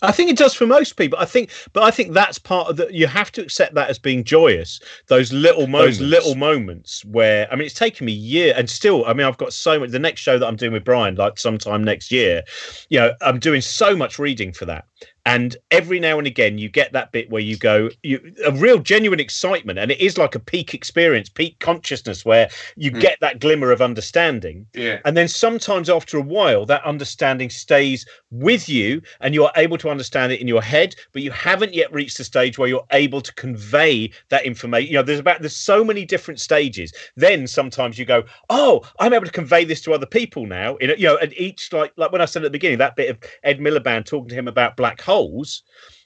I 0.04 0.12
think 0.12 0.30
it 0.30 0.38
does 0.38 0.54
for 0.54 0.68
most 0.68 0.94
people. 0.96 1.18
I 1.18 1.26
think, 1.26 1.50
but 1.74 1.82
I 1.82 1.90
think 1.90 2.14
that's 2.14 2.38
part 2.38 2.70
of 2.70 2.78
the. 2.78 2.88
You 2.92 3.08
have 3.08 3.32
to 3.34 3.42
accept 3.42 3.74
that 3.74 3.90
as 3.90 3.98
being 3.98 4.24
joyous. 4.24 4.80
Those 5.08 5.34
little 5.34 5.66
moments, 5.66 5.98
those 5.98 6.08
little 6.08 6.36
moments 6.36 7.04
where 7.06 7.52
I 7.52 7.56
mean, 7.56 7.66
it's 7.66 7.74
taken 7.74 8.06
me 8.06 8.14
a 8.14 8.16
year, 8.16 8.54
and 8.56 8.70
still, 8.70 9.06
I 9.06 9.14
mean, 9.14 9.26
I've 9.26 9.38
got 9.38 9.54
so 9.54 9.80
much. 9.80 9.90
The 9.90 10.00
next 10.00 10.22
show 10.22 10.38
that 10.38 10.46
I'm 10.46 10.56
doing 10.56 10.72
with 10.72 10.84
Brian, 10.84 11.16
like 11.16 11.40
sometime 11.40 11.84
next 11.84 12.12
year, 12.12 12.44
you 12.90 13.00
know, 13.00 13.14
I'm 13.22 13.40
doing 13.40 13.62
so 13.62 13.96
much 13.96 14.20
reading 14.20 14.54
for 14.54 14.66
that. 14.66 14.86
And 15.28 15.58
every 15.72 16.00
now 16.00 16.18
and 16.18 16.26
again, 16.26 16.58
you 16.58 16.70
get 16.70 16.94
that 16.94 17.12
bit 17.12 17.30
where 17.30 17.42
you 17.42 17.58
go, 17.58 17.90
you 18.02 18.34
a 18.46 18.52
real 18.54 18.80
genuine 18.80 19.20
excitement, 19.20 19.78
and 19.78 19.92
it 19.92 20.00
is 20.00 20.18
like 20.18 20.36
a 20.36 20.40
peak 20.40 20.74
experience, 20.74 21.28
peak 21.30 21.60
consciousness, 21.60 22.24
where 22.26 22.50
you 22.78 22.92
Mm. 22.92 23.02
get 23.02 23.18
that 23.20 23.40
glimmer 23.40 23.72
of 23.72 23.82
understanding. 23.82 24.66
Yeah. 24.74 25.00
And 25.04 25.18
then 25.18 25.28
sometimes 25.28 25.90
after 25.90 26.18
a 26.18 26.22
while, 26.22 26.66
that 26.68 26.84
understanding 26.86 27.50
stays 27.50 28.06
with 28.32 28.70
you 28.70 29.02
and 29.20 29.36
you're 29.36 29.52
able 29.58 29.78
to 29.80 29.90
understand 29.90 30.32
it 30.32 30.40
in 30.40 30.48
your 30.48 30.62
head, 30.62 30.96
but 31.12 31.22
you 31.22 31.32
haven't 31.32 31.74
yet 31.74 31.92
reached 31.92 32.18
the 32.18 32.24
stage 32.24 32.58
where 32.58 32.70
you're 32.70 32.88
able 32.92 33.20
to 33.20 33.34
convey 33.34 34.10
that 34.30 34.46
information. 34.46 34.88
You 34.92 34.98
know, 35.00 35.04
there's 35.04 35.20
about 35.20 35.42
there's 35.42 35.56
so 35.56 35.84
many 35.84 36.06
different 36.06 36.40
stages. 36.40 36.94
Then 37.18 37.48
sometimes 37.48 38.00
you 38.00 38.06
go, 38.06 38.24
Oh, 38.50 38.82
I'm 39.00 39.14
able 39.14 39.26
to 39.26 39.32
convey 39.32 39.66
this 39.66 39.82
to 39.82 39.94
other 39.94 40.06
people 40.06 40.46
now. 40.46 40.78
You 40.80 40.96
know, 40.98 41.18
and 41.18 41.34
each 41.38 41.74
like 41.74 41.92
like 41.98 42.14
when 42.14 42.22
I 42.22 42.26
said 42.26 42.44
at 42.44 42.48
the 42.48 42.58
beginning, 42.60 42.78
that 42.78 42.96
bit 42.96 43.10
of 43.10 43.18
Ed 43.44 43.60
Miliband 43.60 44.06
talking 44.06 44.30
to 44.30 44.36
him 44.36 44.48
about 44.48 44.78
black 44.78 45.02
holes. 45.02 45.17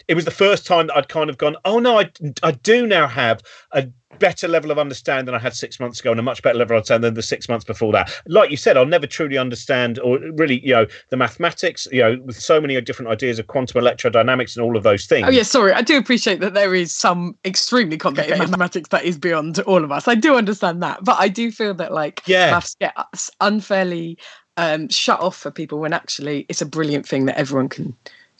It 0.08 0.16
was 0.16 0.26
the 0.26 0.32
first 0.32 0.66
time 0.66 0.88
that 0.88 0.98
I'd 0.98 1.08
kind 1.10 1.30
of 1.30 1.38
gone, 1.38 1.56
oh 1.64 1.80
no, 1.80 2.00
I, 2.00 2.12
I 2.44 2.52
do 2.52 2.86
now 2.88 3.08
have 3.08 3.42
a 3.72 3.88
better 4.20 4.48
level 4.48 4.70
of 4.72 4.78
understanding 4.78 5.26
than 5.26 5.36
I 5.36 5.40
had 5.40 5.54
six 5.56 5.80
months 5.80 6.00
ago, 6.00 6.12
and 6.12 6.20
a 6.20 6.24
much 6.24 6.42
better 6.44 6.58
level 6.58 6.76
of 6.76 6.80
understanding 6.80 7.08
than 7.08 7.14
the 7.14 7.24
six 7.24 7.48
months 7.48 7.64
before 7.66 7.92
that. 7.94 8.12
Like 8.28 8.52
you 8.52 8.58
said, 8.58 8.78
I'll 8.78 8.86
never 8.86 9.08
truly 9.08 9.38
understand, 9.38 10.00
or 10.00 10.20
really, 10.34 10.60
you 10.66 10.74
know, 10.74 10.86
the 11.10 11.18
mathematics, 11.18 11.88
you 11.92 12.02
know, 12.02 12.20
with 12.26 12.40
so 12.40 12.60
many 12.60 12.80
different 12.82 13.10
ideas 13.10 13.40
of 13.40 13.48
quantum 13.48 13.82
electrodynamics 13.82 14.56
and 14.56 14.64
all 14.66 14.76
of 14.78 14.84
those 14.84 15.06
things. 15.06 15.26
oh 15.28 15.32
yeah 15.32 15.44
sorry 15.44 15.72
i 15.74 15.82
do 15.82 15.98
appreciate 15.98 16.40
that 16.40 16.54
there 16.54 16.76
is 16.76 16.94
some 16.94 17.38
extremely 17.46 17.98
complicated 17.98 18.38
mathematics 18.46 18.90
that 18.90 19.04
is 19.06 19.18
beyond 19.18 19.60
all 19.62 19.84
of 19.84 19.92
us 19.92 20.08
i 20.08 20.16
do 20.16 20.36
understand 20.36 20.84
that 20.84 21.04
but 21.04 21.18
i 21.20 21.28
do 21.28 21.52
feel 21.52 21.74
that 21.74 21.92
like 21.94 22.22
Yeah. 22.28 22.52
maths 22.52 22.76
get 22.80 22.94
us 23.14 23.30
unfairly 23.40 24.18
um 24.58 24.90
shut 24.90 25.20
off 25.20 25.36
for 25.38 25.52
people 25.52 25.80
when 25.80 25.94
actually 25.94 26.46
it's 26.50 26.62
a 26.62 26.66
brilliant 26.66 27.08
thing 27.08 27.26
that 27.26 27.38
everyone 27.38 27.70
can 27.70 27.96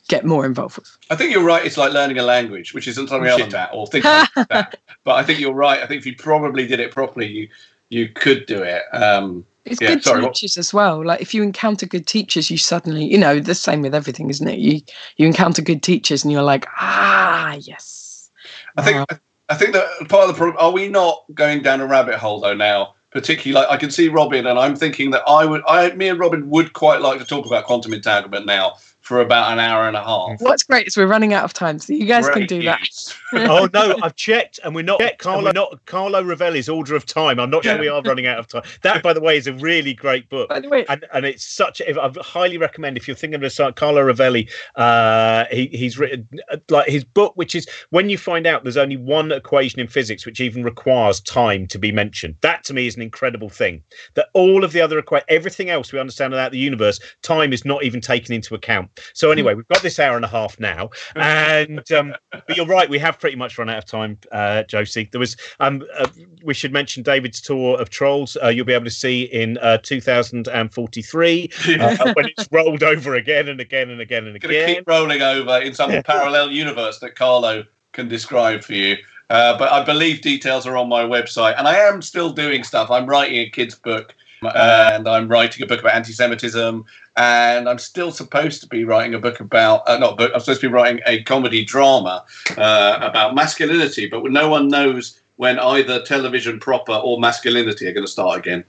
get 0.08 0.24
more 0.24 0.44
involved 0.44 0.76
with 0.76 0.98
I 1.10 1.16
think 1.16 1.32
you're 1.32 1.44
right. 1.44 1.64
It's 1.64 1.76
like 1.76 1.92
learning 1.92 2.18
a 2.18 2.22
language, 2.22 2.74
which 2.74 2.88
isn't 2.88 3.08
something 3.08 3.28
else 3.28 3.52
that 3.52 3.70
or 3.72 3.86
thinking 3.86 4.10
about 4.10 4.48
that. 4.48 4.78
But 5.04 5.14
I 5.16 5.24
think 5.24 5.40
you're 5.40 5.52
right. 5.52 5.80
I 5.82 5.86
think 5.86 5.98
if 6.00 6.06
you 6.06 6.14
probably 6.16 6.66
did 6.66 6.80
it 6.80 6.92
properly, 6.92 7.26
you 7.26 7.48
you 7.88 8.08
could 8.08 8.46
do 8.46 8.62
it. 8.62 8.82
Um, 8.92 9.44
It's 9.64 9.80
Yeah, 9.80 9.88
good 9.94 10.04
sorry, 10.04 10.22
what- 10.22 10.34
teachers 10.34 10.56
as 10.56 10.72
well. 10.72 11.04
Like 11.04 11.20
if 11.20 11.34
you 11.34 11.42
encounter 11.42 11.86
good 11.86 12.06
teachers, 12.06 12.50
you 12.50 12.58
suddenly, 12.58 13.04
you 13.04 13.18
know, 13.18 13.38
the 13.40 13.54
same 13.54 13.82
with 13.82 13.94
everything, 13.94 14.30
isn't 14.30 14.48
it? 14.48 14.58
You 14.58 14.80
you 15.16 15.26
encounter 15.26 15.62
good 15.62 15.82
teachers, 15.82 16.24
and 16.24 16.32
you're 16.32 16.42
like, 16.42 16.66
ah, 16.78 17.54
yes. 17.60 18.30
I 18.76 18.82
think 18.82 19.06
I 19.48 19.54
think 19.54 19.72
that 19.74 19.86
part 20.08 20.22
of 20.22 20.28
the 20.28 20.34
problem 20.34 20.56
are 20.58 20.70
we 20.72 20.88
not 20.88 21.24
going 21.34 21.62
down 21.62 21.80
a 21.80 21.86
rabbit 21.86 22.16
hole 22.16 22.40
though 22.40 22.54
now? 22.54 22.94
Particularly, 23.10 23.52
like 23.60 23.70
I 23.70 23.76
can 23.76 23.90
see 23.90 24.08
Robin, 24.08 24.46
and 24.46 24.58
I'm 24.58 24.74
thinking 24.74 25.10
that 25.10 25.22
I 25.28 25.44
would, 25.44 25.60
I, 25.68 25.90
me 25.90 26.08
and 26.08 26.18
Robin 26.18 26.48
would 26.48 26.72
quite 26.72 27.02
like 27.02 27.18
to 27.18 27.26
talk 27.26 27.44
about 27.44 27.66
quantum 27.66 27.92
entanglement 27.92 28.46
now 28.46 28.76
for 29.12 29.20
about 29.20 29.52
an 29.52 29.58
hour 29.58 29.86
and 29.86 29.94
a 29.94 30.02
half. 30.02 30.40
What's 30.40 30.62
great 30.62 30.86
is 30.86 30.96
we're 30.96 31.06
running 31.06 31.34
out 31.34 31.44
of 31.44 31.52
time, 31.52 31.78
so 31.78 31.92
you 31.92 32.06
guys 32.06 32.24
can 32.30 32.46
Great 32.46 32.48
do 32.48 32.62
that. 32.62 32.88
oh 33.34 33.68
no, 33.74 33.94
I've 34.02 34.16
checked, 34.16 34.58
and 34.64 34.74
we're 34.74 34.80
not 34.80 35.02
Carlo, 35.18 35.52
not 35.52 35.84
Carlo 35.84 36.24
Rovelli's 36.24 36.68
Order 36.68 36.96
of 36.96 37.04
Time. 37.04 37.38
I'm 37.38 37.50
not 37.50 37.62
sure 37.62 37.78
we 37.78 37.88
are 37.88 38.00
running 38.00 38.26
out 38.26 38.38
of 38.38 38.48
time. 38.48 38.62
That, 38.82 39.02
by 39.02 39.12
the 39.12 39.20
way, 39.20 39.36
is 39.36 39.46
a 39.46 39.52
really 39.52 39.92
great 39.92 40.30
book. 40.30 40.48
By 40.48 40.60
the 40.60 40.70
way, 40.70 40.86
and 40.88 41.04
and 41.12 41.26
it's 41.26 41.44
such 41.44 41.82
a, 41.82 42.00
I 42.00 42.10
highly 42.22 42.56
recommend 42.56 42.96
if 42.96 43.06
you're 43.06 43.14
thinking 43.14 43.44
of 43.44 43.58
a 43.58 43.72
Carlo 43.72 44.02
Rovelli 44.02 44.48
uh 44.76 45.44
he, 45.50 45.66
he's 45.66 45.98
written 45.98 46.26
uh, 46.50 46.56
like 46.70 46.88
his 46.88 47.04
book 47.04 47.32
which 47.36 47.54
is 47.54 47.68
when 47.90 48.08
you 48.08 48.16
find 48.16 48.46
out 48.46 48.62
there's 48.62 48.76
only 48.76 48.96
one 48.96 49.30
equation 49.30 49.80
in 49.80 49.86
physics 49.86 50.24
which 50.24 50.40
even 50.40 50.64
requires 50.64 51.20
time 51.20 51.66
to 51.66 51.78
be 51.78 51.92
mentioned 51.92 52.34
that 52.40 52.64
to 52.64 52.72
me 52.72 52.86
is 52.86 52.96
an 52.96 53.02
incredible 53.02 53.48
thing 53.48 53.82
that 54.14 54.28
all 54.32 54.64
of 54.64 54.72
the 54.72 54.80
other 54.80 55.00
equa- 55.00 55.22
everything 55.28 55.68
else 55.68 55.92
we 55.92 55.98
understand 55.98 56.32
about 56.32 56.52
the 56.52 56.58
universe 56.58 56.98
time 57.22 57.52
is 57.52 57.64
not 57.64 57.84
even 57.84 58.00
taken 58.00 58.34
into 58.34 58.54
account 58.54 58.88
so 59.14 59.30
anyway 59.30 59.54
we've 59.54 59.68
got 59.68 59.82
this 59.82 59.98
hour 59.98 60.16
and 60.16 60.24
a 60.24 60.28
half 60.28 60.58
now 60.58 60.90
and 61.16 61.90
um 61.92 62.14
but 62.32 62.56
you're 62.56 62.66
right 62.66 62.88
we 62.88 62.98
have 62.98 63.18
pretty 63.18 63.36
much 63.36 63.58
run 63.58 63.68
out 63.68 63.78
of 63.78 63.84
time 63.84 64.18
uh 64.32 64.62
josie 64.64 65.08
there 65.12 65.20
was 65.20 65.36
um 65.60 65.82
uh, 65.98 66.06
we 66.44 66.54
should 66.54 66.72
mention 66.72 67.02
david's 67.02 67.40
tour 67.40 67.80
of 67.80 67.90
trolls 67.90 68.36
uh, 68.42 68.48
you'll 68.48 68.66
be 68.66 68.72
able 68.72 68.84
to 68.84 68.90
see 68.90 69.22
in 69.24 69.58
uh 69.58 69.78
2043 69.78 71.50
uh, 71.80 72.12
when 72.14 72.26
it's 72.26 72.48
rolled 72.50 72.82
over 72.82 73.14
again 73.14 73.48
and 73.48 73.60
again 73.60 73.90
and 73.90 74.00
again 74.00 74.26
and 74.26 74.36
again. 74.36 74.76
keep 74.76 74.88
rolling 74.88 75.22
over 75.22 75.58
in 75.58 75.74
some 75.74 75.90
parallel 76.02 76.50
universe 76.50 76.98
that 76.98 77.14
Carlo 77.14 77.64
can 77.92 78.08
describe 78.08 78.62
for 78.62 78.74
you. 78.74 78.96
Uh, 79.30 79.56
but 79.56 79.70
I 79.72 79.82
believe 79.82 80.20
details 80.20 80.66
are 80.66 80.76
on 80.76 80.88
my 80.88 81.04
website, 81.04 81.58
and 81.58 81.66
I 81.66 81.76
am 81.76 82.02
still 82.02 82.32
doing 82.32 82.64
stuff. 82.64 82.90
I'm 82.90 83.06
writing 83.06 83.36
a 83.38 83.48
kids' 83.48 83.74
book, 83.74 84.14
and 84.42 85.08
I'm 85.08 85.28
writing 85.28 85.62
a 85.62 85.66
book 85.66 85.80
about 85.80 85.94
anti-Semitism, 85.94 86.84
and 87.16 87.68
I'm 87.68 87.78
still 87.78 88.10
supposed 88.10 88.60
to 88.62 88.66
be 88.66 88.84
writing 88.84 89.14
a 89.14 89.18
book 89.18 89.40
about 89.40 89.82
uh, 89.88 89.98
not 89.98 90.16
book. 90.16 90.30
I'm 90.34 90.40
supposed 90.40 90.60
to 90.62 90.68
be 90.68 90.72
writing 90.72 91.00
a 91.06 91.22
comedy 91.24 91.64
drama 91.64 92.24
uh, 92.56 92.98
about 93.00 93.34
masculinity, 93.34 94.08
but 94.08 94.24
no 94.30 94.48
one 94.48 94.68
knows 94.68 95.20
when 95.36 95.58
either 95.58 96.02
television 96.02 96.60
proper 96.60 96.92
or 96.92 97.18
masculinity 97.18 97.86
are 97.86 97.92
going 97.92 98.06
to 98.06 98.10
start 98.10 98.38
again. 98.38 98.64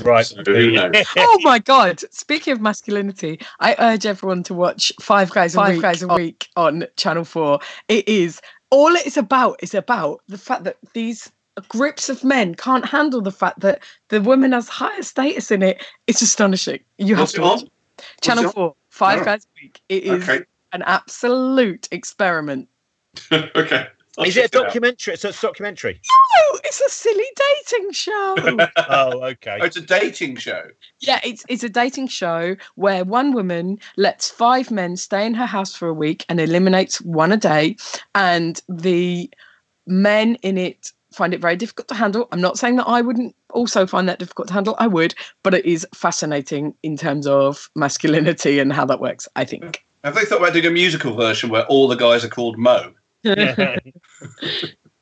Right. 0.00 0.26
So 0.26 0.42
who 0.44 0.72
knows? 0.72 0.92
oh 1.16 1.38
my 1.42 1.58
god! 1.58 2.00
Speaking 2.12 2.52
of 2.52 2.60
masculinity, 2.60 3.40
I 3.60 3.76
urge 3.78 4.04
everyone 4.04 4.42
to 4.44 4.54
watch 4.54 4.92
Five 5.00 5.30
Guys 5.30 5.54
a 5.54 5.58
Five 5.58 5.74
Week, 5.74 5.82
Guys 5.82 6.02
a 6.02 6.08
Week 6.08 6.48
on 6.56 6.84
Channel 6.96 7.24
Four. 7.24 7.60
It 7.88 8.08
is 8.08 8.40
all 8.70 8.94
it 8.94 9.06
is 9.06 9.16
about 9.16 9.62
is 9.62 9.74
about 9.74 10.22
the 10.28 10.38
fact 10.38 10.64
that 10.64 10.76
these 10.92 11.30
groups 11.68 12.08
of 12.08 12.22
men 12.22 12.54
can't 12.54 12.84
handle 12.84 13.22
the 13.22 13.32
fact 13.32 13.60
that 13.60 13.82
the 14.08 14.20
woman 14.20 14.52
has 14.52 14.68
higher 14.68 15.02
status 15.02 15.50
in 15.50 15.62
it. 15.62 15.82
It's 16.06 16.20
astonishing. 16.20 16.80
You 16.98 17.14
have 17.14 17.22
What's 17.22 17.34
it 17.34 17.36
to 17.36 17.42
watch 17.42 17.62
on? 17.62 17.70
Channel 18.20 18.44
it 18.44 18.46
on? 18.48 18.52
Four, 18.52 18.74
Five 18.90 19.20
Oh. 19.20 19.24
Guys 19.24 19.44
a 19.44 19.62
Week. 19.62 19.80
It 19.88 20.04
is 20.04 20.28
Okay. 20.28 20.44
an 20.72 20.82
absolute 20.82 21.88
experiment. 21.92 22.68
okay. 23.32 23.86
I'll 24.18 24.24
Is 24.24 24.36
it 24.36 24.46
a 24.46 24.48
check 24.48 24.54
out. 24.56 24.64
documentary? 24.66 25.16
So 25.18 25.28
it's 25.28 25.38
a 25.38 25.46
documentary. 25.46 26.00
No, 26.10 26.58
it's 26.64 26.80
a 26.80 26.88
silly 26.88 27.24
dating 27.68 27.92
show. 27.92 28.34
oh, 28.88 29.22
okay. 29.24 29.58
Oh, 29.60 29.64
it's 29.66 29.76
a 29.76 29.82
dating 29.82 30.36
show. 30.36 30.62
yeah, 31.00 31.20
it's 31.22 31.44
it's 31.50 31.62
a 31.64 31.68
dating 31.68 32.06
show 32.08 32.56
where 32.76 33.04
one 33.04 33.32
woman 33.34 33.78
lets 33.98 34.30
five 34.30 34.70
men 34.70 34.96
stay 34.96 35.26
in 35.26 35.34
her 35.34 35.44
house 35.44 35.74
for 35.76 35.86
a 35.88 35.92
week 35.94 36.24
and 36.30 36.40
eliminates 36.40 36.98
one 37.02 37.30
a 37.30 37.36
day, 37.36 37.76
and 38.14 38.62
the 38.70 39.30
men 39.86 40.36
in 40.36 40.56
it 40.56 40.92
find 41.16 41.34
it 41.34 41.40
very 41.40 41.56
difficult 41.56 41.88
to 41.88 41.94
handle. 41.94 42.28
I'm 42.30 42.40
not 42.40 42.58
saying 42.58 42.76
that 42.76 42.86
I 42.86 43.00
wouldn't 43.00 43.34
also 43.50 43.86
find 43.86 44.08
that 44.08 44.18
difficult 44.18 44.48
to 44.48 44.54
handle. 44.54 44.76
I 44.78 44.86
would, 44.86 45.14
but 45.42 45.54
it 45.54 45.64
is 45.64 45.86
fascinating 45.94 46.74
in 46.82 46.96
terms 46.96 47.26
of 47.26 47.70
masculinity 47.74 48.58
and 48.58 48.72
how 48.72 48.84
that 48.86 49.00
works. 49.00 49.28
I 49.36 49.44
think. 49.44 49.84
Have 50.04 50.14
they 50.14 50.24
thought 50.24 50.38
about 50.38 50.52
doing 50.52 50.66
a 50.66 50.70
musical 50.70 51.16
version 51.16 51.50
where 51.50 51.64
all 51.66 51.88
the 51.88 51.96
guys 51.96 52.24
are 52.24 52.28
called 52.28 52.58
Mo? 52.58 52.92
Yeah. 53.22 53.76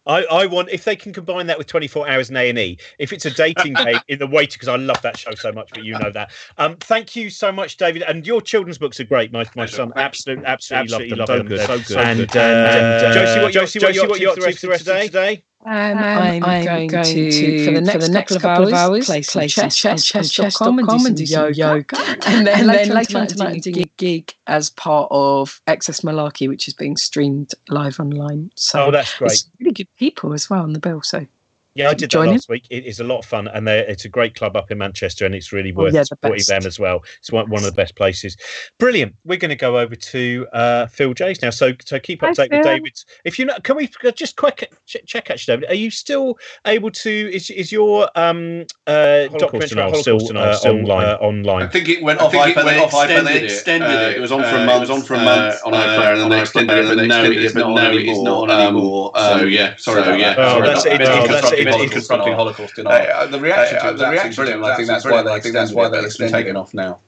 I, 0.07 0.25
I 0.25 0.47
want 0.47 0.69
if 0.71 0.85
they 0.85 0.97
can 0.97 1.13
combine 1.13 1.47
that 1.47 1.57
with 1.57 1.67
24 1.67 2.09
hours 2.09 2.29
in 2.29 2.37
A 2.37 2.51
and 2.51 2.59
E. 2.59 2.79
If 2.99 3.13
it's 3.13 3.25
a 3.25 3.31
dating 3.31 3.75
game 3.75 3.99
in 4.09 4.19
the 4.19 4.27
waiter, 4.27 4.57
because 4.57 4.69
I 4.69 4.77
love 4.77 5.01
that 5.03 5.19
show 5.19 5.35
so 5.35 5.51
much, 5.53 5.71
but 5.73 5.85
you 5.85 5.99
know 5.99 6.11
that. 6.11 6.31
Um, 6.59 6.77
thank 6.77 7.17
you 7.17 7.31
so 7.31 7.51
much, 7.51 7.79
David. 7.79 8.03
And 8.03 8.27
your 8.27 8.43
children's 8.43 8.79
books 8.79 9.01
are 9.01 9.05
great. 9.05 9.33
My 9.33 9.47
my 9.57 9.67
son 9.67 9.93
absolutely 9.97 10.45
absolutely, 10.45 11.13
absolutely 11.13 11.17
loved 11.17 11.49
them. 11.49 11.59
So 11.59 11.79
good, 11.79 11.87
so 11.87 11.95
good. 11.95 12.07
And, 12.07 12.37
uh, 12.37 12.41
and 12.41 13.07
uh, 13.07 13.15
Josie, 13.15 13.41
what, 13.41 13.53
Josie, 13.53 13.79
what, 13.79 13.95
Josie, 13.95 14.07
what 14.09 14.21
you 14.21 14.31
up 14.31 14.37
to 14.37 14.53
for 14.53 14.67
the 14.67 14.69
rest 14.69 14.89
of 14.89 15.03
today? 15.03 15.43
Um, 15.67 15.97
I'm, 15.97 16.45
I'm, 16.45 16.65
going, 16.65 16.89
going 16.89 17.05
to, 17.05 17.65
for 17.65 17.71
the 17.73 17.81
next, 17.81 17.93
for 17.93 17.99
the 17.99 18.09
next 18.13 18.39
couple, 18.39 18.69
of 18.69 18.75
hours, 18.75 19.07
play 19.07 19.23
some 19.23 19.49
chess, 19.49 19.75
chess, 19.75 20.05
chess, 20.05 20.31
chess.com 20.31 20.79
and, 20.79 20.91
and 20.91 21.17
do 21.17 21.25
some 21.25 21.55
yoga. 21.55 21.97
and 22.27 22.47
then, 22.47 22.61
and 22.61 22.69
then 22.69 22.89
later 22.91 23.17
on 23.17 23.27
tonight, 23.27 23.55
I'm 23.55 23.61
doing 23.61 23.81
a 23.81 23.91
gig 23.97 24.35
as 24.47 24.69
part 24.69 25.09
of 25.11 25.63
XS 25.67 26.05
Malarkey, 26.05 26.49
which 26.49 26.69
is 26.69 26.75
being 26.75 26.99
streamed 26.99 27.55
live 27.69 27.99
online. 27.99 28.53
So 28.57 28.89
oh, 28.89 28.91
that's 28.91 29.17
great. 29.17 29.33
It's 29.33 29.51
really 29.59 29.73
good 29.73 29.89
people 29.97 30.35
as 30.35 30.51
well 30.51 30.61
on 30.61 30.75
the 30.75 30.81
bill. 30.81 31.01
So 31.01 31.27
yeah, 31.75 31.91
I 31.91 31.95
did 31.95 32.11
that 32.13 32.19
last 32.19 32.49
week. 32.49 32.67
It 32.71 32.85
is 32.85 33.01
a 33.01 33.05
lot 33.05 33.19
of 33.19 33.25
fun, 33.25 33.49
and 33.49 33.69
it's 33.69 34.05
a 34.05 34.09
great 34.09 34.37
club 34.37 34.57
up 34.57 34.71
in 34.71 34.79
Manchester, 34.79 35.27
and 35.27 35.35
it's 35.35 35.53
really 35.53 35.73
worth 35.73 35.93
oh, 35.93 35.97
yeah, 35.97 36.03
supporting 36.05 36.39
the 36.39 36.55
them 36.55 36.67
as 36.67 36.79
well. 36.79 37.03
It's 37.19 37.33
one, 37.33 37.51
one 37.51 37.65
of 37.65 37.67
the 37.67 37.73
best 37.73 37.97
places. 37.97 38.37
Brilliant. 38.79 39.17
We're 39.25 39.39
going 39.39 39.49
to 39.49 39.57
go 39.57 39.79
over 39.79 39.97
to 39.97 40.47
uh, 40.53 40.87
Phil 40.87 41.15
Jeays 41.15 41.43
now. 41.43 41.51
So, 41.51 41.73
so 41.85 41.99
keep 41.99 42.23
up 42.23 42.35
to 42.35 42.43
date 42.43 42.53
with 42.53 42.65
David's. 42.65 43.05
If 43.25 43.41
you 43.41 43.45
know, 43.45 43.57
can 43.65 43.77
we 43.77 43.91
just 44.15 44.37
quick 44.37 44.73
check 44.87 45.31
actually, 45.31 45.57
David? 45.57 45.71
Are 45.71 45.75
you 45.75 45.91
still 45.91 46.39
able 46.65 46.93
to? 46.93 47.11
Is 47.11 47.51
is 47.51 47.73
your 47.73 48.09
um 48.15 48.67
uh 48.87 49.27
documentary 49.29 49.95
still, 50.01 50.21
uh, 50.37 50.57
online? 50.65 51.09
Uh, 51.09 51.19
online? 51.21 51.63
I 51.63 51.67
think 51.67 51.89
it 51.89 52.05
went 52.05 52.21
off 52.21 52.33
iPad. 52.33 52.51
It 52.51 52.65
went 52.65 52.81
off 52.81 52.93
iPad. 52.93 53.25
They 53.25 53.45
extended 53.45 53.91
it. 53.91 54.13
it. 54.13 54.17
It 54.19 54.21
was 54.21 54.31
on 54.31 54.43
for 54.43 54.57
a 54.57 54.65
month. 54.65 54.77
It 54.77 54.81
was 54.81 54.91
on 54.91 55.03
for 55.03 55.15
a 55.15 55.25
month 55.25 55.61
on 55.65 55.73
iPlayer, 55.73 56.13
and 56.13 56.21
then 56.21 56.29
they 56.31 56.41
extended 56.41 56.79
it. 56.79 56.97
But 56.97 57.07
now 57.07 57.25
it 57.25 58.05
is 58.07 58.23
not 58.23 58.51
anymore. 58.51 59.11
So 59.17 59.45
yeah, 59.45 59.75
sorry. 59.77 60.21
Yeah, 60.21 60.35
sorry 60.37 61.64
confronting, 61.65 61.91
confronting 61.91 62.35
Holocaust 62.35 62.77
denial. 62.77 63.13
Uh, 63.15 63.27
the 63.27 63.41
reaction, 63.41 63.79
uh, 63.81 63.93
the 63.93 64.11
reaction 64.11 64.35
brilliant. 64.35 64.65
I 64.65 64.77
think 64.77 64.89
that's 64.89 65.05
why 65.05 65.23
they, 65.23 65.31
I 65.33 65.41
think 65.41 65.55
that's 65.55 65.73
why 65.73 65.89
it's 65.93 66.17
been 66.17 66.31
taken 66.33 66.57
off 66.57 66.75
now. 66.75 67.01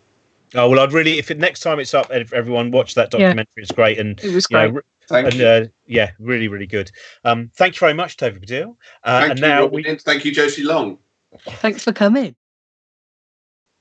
Oh 0.54 0.70
well, 0.70 0.80
I'd 0.80 0.92
really 0.92 1.18
if 1.18 1.30
it, 1.30 1.38
next 1.38 1.60
time 1.60 1.80
it's 1.80 1.94
up, 1.94 2.10
everyone 2.10 2.70
watch 2.70 2.94
that 2.94 3.10
documentary, 3.10 3.46
yeah. 3.56 3.62
it's 3.62 3.72
great 3.72 3.98
and 3.98 4.18
it 4.22 4.34
was 4.34 4.46
great. 4.46 4.68
You 4.68 4.72
know, 4.72 4.80
Thank 5.08 5.26
and, 5.28 5.34
you. 5.36 5.46
Uh, 5.46 5.66
yeah, 5.86 6.10
really, 6.18 6.48
really 6.48 6.66
good. 6.66 6.90
Um, 7.24 7.50
thank 7.54 7.74
you 7.74 7.80
very 7.80 7.94
much, 7.94 8.16
David 8.16 8.42
Baddiel. 8.42 8.76
Uh, 9.04 9.20
thank 9.20 9.30
and 9.30 9.40
you, 9.40 9.46
now 9.46 9.66
we... 9.66 9.96
thank 9.98 10.24
you, 10.24 10.32
Josie 10.32 10.64
Long. 10.64 10.98
Thanks 11.44 11.84
for 11.84 11.92
coming. 11.92 12.34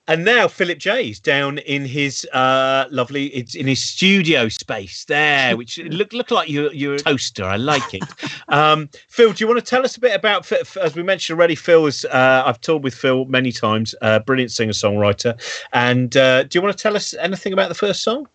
And 0.07 0.23
now 0.23 0.47
Philip 0.47 0.77
Jeays 0.77 1.19
down 1.19 1.57
in 1.59 1.83
his 1.83 2.25
uh, 2.31 2.85
lovely, 2.91 3.27
it's 3.27 3.55
in 3.55 3.65
his 3.65 3.81
studio 3.81 4.49
space 4.49 5.05
there, 5.05 5.57
which 5.57 5.77
look 5.85 6.13
look 6.13 6.29
like 6.29 6.47
you're, 6.47 6.71
you're 6.73 6.95
a 6.95 6.99
toaster. 6.99 7.43
I 7.43 7.55
like 7.57 7.93
it. 7.93 8.03
um, 8.49 8.89
Phil, 9.09 9.33
do 9.33 9.43
you 9.43 9.47
want 9.47 9.59
to 9.59 9.65
tell 9.65 9.83
us 9.83 9.97
a 9.97 9.99
bit 9.99 10.15
about, 10.15 10.51
as 10.51 10.95
we 10.95 11.01
mentioned 11.01 11.39
already, 11.39 11.55
Phil 11.55 11.87
is, 11.87 12.05
uh, 12.05 12.43
I've 12.45 12.61
toured 12.61 12.83
with 12.83 12.93
Phil 12.93 13.25
many 13.25 13.51
times, 13.51 13.95
uh, 14.01 14.19
brilliant 14.19 14.51
singer 14.51 14.73
songwriter. 14.73 15.39
And 15.73 16.15
uh, 16.15 16.43
do 16.43 16.57
you 16.57 16.61
want 16.61 16.77
to 16.77 16.81
tell 16.81 16.95
us 16.95 17.15
anything 17.15 17.53
about 17.53 17.69
the 17.69 17.75
first 17.75 18.03
song? 18.03 18.27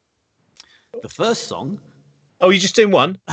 The 1.02 1.08
first 1.08 1.44
song? 1.44 1.80
Oh, 2.40 2.50
you're 2.50 2.58
just 2.58 2.74
doing 2.74 2.90
one? 2.90 3.20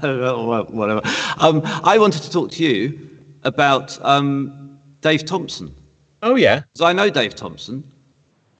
Whatever. 0.00 1.02
Um, 1.38 1.60
I 1.64 1.98
wanted 1.98 2.22
to 2.22 2.30
talk 2.30 2.50
to 2.52 2.64
you 2.64 3.18
about 3.42 4.02
um, 4.04 4.78
Dave 5.02 5.26
Thompson. 5.26 5.74
Oh 6.22 6.34
yeah. 6.34 6.62
So 6.74 6.84
I 6.84 6.92
know 6.92 7.10
Dave 7.10 7.34
Thompson. 7.34 7.92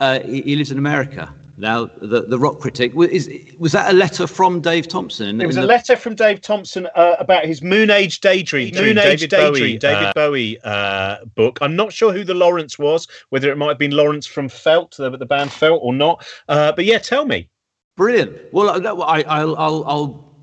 Uh, 0.00 0.20
he, 0.20 0.42
he, 0.42 0.56
lives 0.56 0.70
in 0.70 0.78
America 0.78 1.34
now. 1.56 1.86
The 1.86 2.22
the 2.22 2.38
rock 2.38 2.61
critic 2.61 2.94
was 2.94 3.28
was 3.59 3.72
that 3.72 3.90
a 3.90 3.92
letter 3.92 4.28
from 4.28 4.61
Dave 4.61 4.86
Thompson? 4.86 5.40
it 5.40 5.46
was 5.46 5.56
a 5.56 5.62
the... 5.62 5.66
letter 5.66 5.96
from 5.96 6.14
Dave 6.14 6.40
Thompson 6.40 6.86
uh, 6.94 7.16
about 7.18 7.46
his 7.46 7.62
Moon 7.62 7.90
Age 7.90 8.20
Daydream, 8.20 8.74
Moon 8.76 8.96
Age 8.96 9.20
David 9.22 9.30
Daydream, 9.30 9.52
Bowie, 9.52 9.78
David 9.78 10.04
uh, 10.04 10.12
Bowie 10.14 10.59
uh, 10.62 11.24
book. 11.34 11.59
I'm 11.61 11.74
not 11.74 11.92
sure 11.92 12.12
who 12.12 12.22
the 12.22 12.34
Lawrence 12.34 12.78
was, 12.78 13.09
whether 13.30 13.50
it 13.50 13.59
might 13.59 13.70
have 13.70 13.78
been 13.78 13.90
Lawrence 13.90 14.26
from 14.26 14.48
Felt, 14.48 14.96
the, 14.96 15.11
the 15.16 15.26
band 15.26 15.50
Felt, 15.50 15.80
or 15.82 15.92
not. 15.92 16.24
Uh, 16.48 16.70
but 16.70 16.84
yeah, 16.84 16.98
tell 16.98 17.24
me. 17.24 17.50
Brilliant. 17.96 18.52
Well, 18.52 18.70
I, 18.70 19.22
I'll, 19.22 19.56
I'll, 19.56 19.84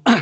I'll 0.05 0.21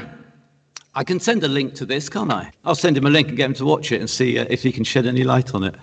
I 0.93 1.03
can 1.03 1.19
send 1.19 1.43
a 1.43 1.47
link 1.47 1.73
to 1.75 1.87
this, 1.87 2.07
can't 2.07 2.31
I? 2.31 2.51
I'll 2.65 2.75
send 2.75 2.95
him 2.95 3.07
a 3.07 3.09
link 3.09 3.29
and 3.29 3.37
get 3.37 3.45
him 3.45 3.55
to 3.55 3.65
watch 3.65 3.91
it 3.91 3.99
and 3.99 4.07
see 4.07 4.37
uh, 4.37 4.45
if 4.47 4.61
he 4.61 4.71
can 4.71 4.83
shed 4.83 5.07
any 5.07 5.23
light 5.23 5.55
on 5.55 5.63
it. 5.63 5.73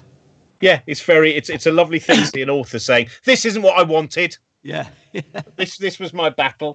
Yeah, 0.60 0.80
it's 0.86 1.00
very 1.00 1.34
it's 1.34 1.48
it's 1.48 1.66
a 1.66 1.72
lovely 1.72 1.98
thing 1.98 2.18
to 2.18 2.26
see 2.26 2.42
an 2.42 2.50
author 2.50 2.78
saying, 2.78 3.08
This 3.24 3.44
isn't 3.44 3.62
what 3.62 3.78
I 3.78 3.82
wanted. 3.82 4.36
Yeah. 4.62 4.88
this 5.56 5.78
this 5.78 5.98
was 5.98 6.12
my 6.12 6.28
battle. 6.28 6.74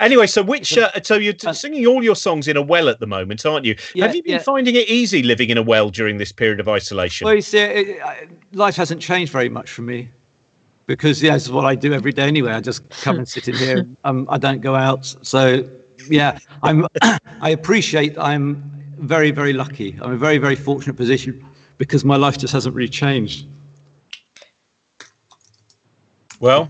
Anyway, 0.00 0.26
so 0.26 0.42
which 0.42 0.76
uh, 0.76 0.90
so 1.02 1.16
you're 1.16 1.34
uh, 1.44 1.52
singing 1.52 1.86
all 1.86 2.02
your 2.02 2.16
songs 2.16 2.48
in 2.48 2.56
a 2.56 2.62
well 2.62 2.88
at 2.88 3.00
the 3.00 3.06
moment, 3.06 3.44
aren't 3.44 3.64
you? 3.64 3.76
Yeah, 3.94 4.06
Have 4.06 4.16
you 4.16 4.22
been 4.22 4.32
yeah. 4.32 4.38
finding 4.38 4.74
it 4.74 4.88
easy 4.88 5.22
living 5.22 5.50
in 5.50 5.58
a 5.58 5.62
well 5.62 5.90
during 5.90 6.18
this 6.18 6.32
period 6.32 6.60
of 6.60 6.68
isolation? 6.68 7.24
Well, 7.24 7.34
you 7.34 7.42
see, 7.42 7.58
it, 7.58 7.88
it, 7.88 8.30
life 8.52 8.76
hasn't 8.76 9.00
changed 9.00 9.32
very 9.32 9.48
much 9.48 9.70
for 9.70 9.82
me 9.82 10.10
because 10.86 11.22
yeah, 11.22 11.36
it's 11.36 11.48
what 11.48 11.64
I 11.64 11.74
do 11.74 11.92
every 11.92 12.12
day 12.12 12.26
anyway. 12.26 12.52
I 12.52 12.60
just 12.60 12.88
come 12.90 13.18
and 13.18 13.28
sit 13.28 13.48
in 13.48 13.54
here. 13.54 13.86
Um, 14.04 14.26
I 14.28 14.38
don't 14.38 14.60
go 14.60 14.74
out, 14.74 15.04
so 15.22 15.68
yeah, 16.08 16.38
I'm. 16.62 16.86
I 17.40 17.50
appreciate. 17.50 18.18
I'm 18.18 18.70
very 18.98 19.32
very 19.32 19.52
lucky. 19.52 19.98
I'm 20.00 20.10
in 20.10 20.14
a 20.14 20.18
very 20.18 20.38
very 20.38 20.56
fortunate 20.56 20.96
position 20.96 21.44
because 21.82 22.04
my 22.04 22.14
life 22.14 22.38
just 22.38 22.52
hasn't 22.52 22.76
really 22.76 22.88
changed. 22.88 23.44
Well, 26.38 26.68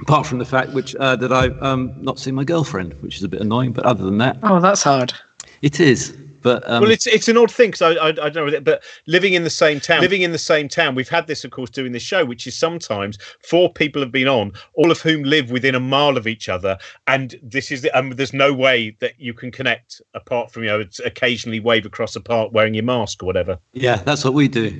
apart 0.00 0.26
from 0.26 0.38
the 0.38 0.46
fact 0.46 0.72
which 0.72 0.96
uh, 0.96 1.14
that 1.16 1.30
I've 1.30 1.62
um, 1.62 1.92
not 1.98 2.18
seen 2.18 2.34
my 2.34 2.42
girlfriend, 2.42 2.94
which 3.02 3.18
is 3.18 3.22
a 3.22 3.28
bit 3.28 3.42
annoying. 3.42 3.74
But 3.74 3.84
other 3.84 4.02
than 4.02 4.16
that, 4.18 4.38
oh, 4.42 4.60
that's 4.60 4.82
hard. 4.82 5.12
It 5.60 5.78
is. 5.78 6.16
But 6.44 6.68
um, 6.70 6.82
well, 6.82 6.90
it's 6.90 7.06
it's 7.06 7.26
an 7.28 7.38
odd 7.38 7.50
thing 7.50 7.70
because 7.70 7.80
I, 7.80 7.92
I, 7.94 8.08
I 8.08 8.28
don't 8.28 8.52
know, 8.52 8.60
but 8.60 8.84
living 9.06 9.32
in 9.32 9.44
the 9.44 9.50
same 9.50 9.80
town, 9.80 10.02
living 10.02 10.20
in 10.20 10.30
the 10.30 10.38
same 10.38 10.68
town, 10.68 10.94
we've 10.94 11.08
had 11.08 11.26
this, 11.26 11.42
of 11.42 11.50
course, 11.50 11.70
doing 11.70 11.92
this 11.92 12.02
show, 12.02 12.22
which 12.22 12.46
is 12.46 12.56
sometimes 12.56 13.16
four 13.42 13.72
people 13.72 14.02
have 14.02 14.12
been 14.12 14.28
on, 14.28 14.52
all 14.74 14.90
of 14.90 15.00
whom 15.00 15.22
live 15.22 15.50
within 15.50 15.74
a 15.74 15.80
mile 15.80 16.18
of 16.18 16.26
each 16.26 16.50
other, 16.50 16.76
and 17.06 17.34
this 17.42 17.72
is 17.72 17.80
the, 17.80 17.98
um, 17.98 18.10
there's 18.10 18.34
no 18.34 18.52
way 18.52 18.94
that 19.00 19.18
you 19.18 19.32
can 19.32 19.50
connect 19.50 20.02
apart 20.12 20.52
from 20.52 20.64
you 20.64 20.68
know 20.68 20.84
occasionally 21.06 21.60
wave 21.60 21.86
across 21.86 22.14
a 22.14 22.20
park 22.20 22.52
wearing 22.52 22.74
your 22.74 22.84
mask 22.84 23.22
or 23.22 23.26
whatever. 23.26 23.58
Yeah, 23.72 23.96
that's 23.96 24.22
what 24.22 24.34
we 24.34 24.46
do. 24.46 24.78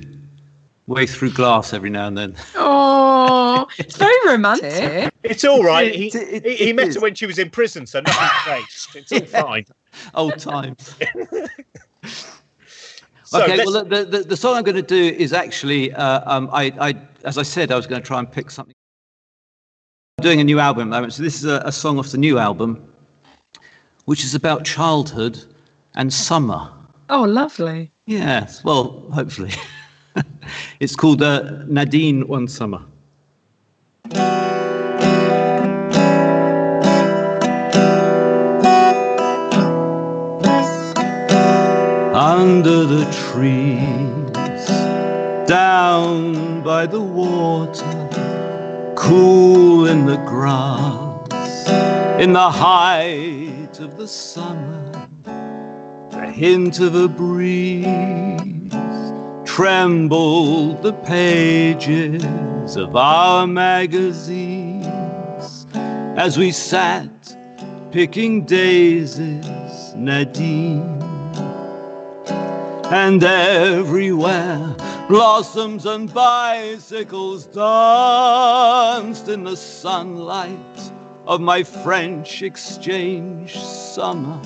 Wave 0.85 1.09
through 1.09 1.31
glass 1.31 1.73
every 1.73 1.89
now 1.89 2.07
and 2.07 2.15
then. 2.15 2.35
Oh, 2.53 3.67
it's 3.79 3.97
very 3.97 4.15
romantic. 4.27 5.11
It's 5.23 5.43
all 5.43 5.63
right. 5.63 5.95
He, 5.95 6.09
it, 6.09 6.15
it, 6.15 6.45
he, 6.45 6.65
he 6.65 6.73
met 6.73 6.93
her 6.93 6.99
when 6.99 7.15
she 7.15 7.25
was 7.25 7.39
in 7.39 7.49
prison, 7.49 7.87
so 7.87 8.01
nothing's 8.01 8.45
changed. 8.45 9.11
It's 9.11 9.11
all 9.11 9.41
fine. 9.41 9.65
Old 10.15 10.39
times. 10.39 10.95
so 13.23 13.43
okay, 13.43 13.57
well, 13.65 13.83
the, 13.83 14.05
the, 14.05 14.23
the, 14.23 14.37
song 14.37 14.55
I'm 14.55 14.63
going 14.63 14.75
to 14.75 14.81
do 14.81 15.15
is 15.17 15.33
actually, 15.33 15.93
uh, 15.93 16.21
um, 16.31 16.49
I, 16.51 16.71
I, 16.79 16.95
as 17.23 17.37
I 17.37 17.43
said, 17.43 17.71
I 17.71 17.75
was 17.75 17.87
going 17.87 18.01
to 18.01 18.07
try 18.07 18.19
and 18.19 18.31
pick 18.31 18.51
something. 18.51 18.73
I'm 20.19 20.23
doing 20.23 20.39
a 20.39 20.43
new 20.43 20.59
album 20.59 20.81
at 20.81 20.85
the 20.85 20.91
moment, 20.91 21.13
so 21.13 21.23
this 21.23 21.35
is 21.35 21.45
a, 21.45 21.61
a 21.65 21.71
song 21.71 21.99
off 21.99 22.09
the 22.09 22.17
new 22.17 22.37
album, 22.37 22.87
which 24.05 24.23
is 24.23 24.35
about 24.35 24.65
childhood 24.65 25.43
and 25.95 26.13
summer. 26.13 26.71
Oh, 27.09 27.23
lovely. 27.23 27.91
Yes, 28.05 28.63
well, 28.63 29.05
hopefully. 29.11 29.51
it's 30.79 30.95
called 30.95 31.21
uh, 31.21 31.63
Nadine 31.67 32.27
One 32.27 32.47
Summer. 32.47 32.81
Under 42.35 42.83
the 42.83 43.05
trees, 43.29 44.67
down 45.47 46.61
by 46.63 46.85
the 46.85 46.99
water, 46.99 48.93
cool 48.97 49.85
in 49.87 50.05
the 50.05 50.17
grass, 50.17 51.69
in 52.19 52.33
the 52.33 52.49
height 52.49 53.79
of 53.79 53.95
the 53.95 54.07
summer, 54.07 55.07
the 56.11 56.29
hint 56.29 56.81
of 56.81 56.93
a 56.95 57.07
breeze 57.07 57.85
trembled 59.45 60.83
the 60.83 60.93
pages 61.05 62.75
of 62.75 62.97
our 62.97 63.47
magazines 63.47 64.85
as 66.17 66.37
we 66.37 66.51
sat 66.51 67.09
picking 67.93 68.43
daisies, 68.43 69.93
Nadine 69.95 71.04
and 72.91 73.23
everywhere 73.23 74.75
blossoms 75.07 75.85
and 75.85 76.11
bicycles 76.13 77.45
danced 77.47 79.27
in 79.27 79.43
the 79.43 79.55
sunlight 79.55 80.91
of 81.27 81.41
my 81.41 81.63
French 81.63 82.41
exchange 82.41 83.57
summer. 83.57 84.41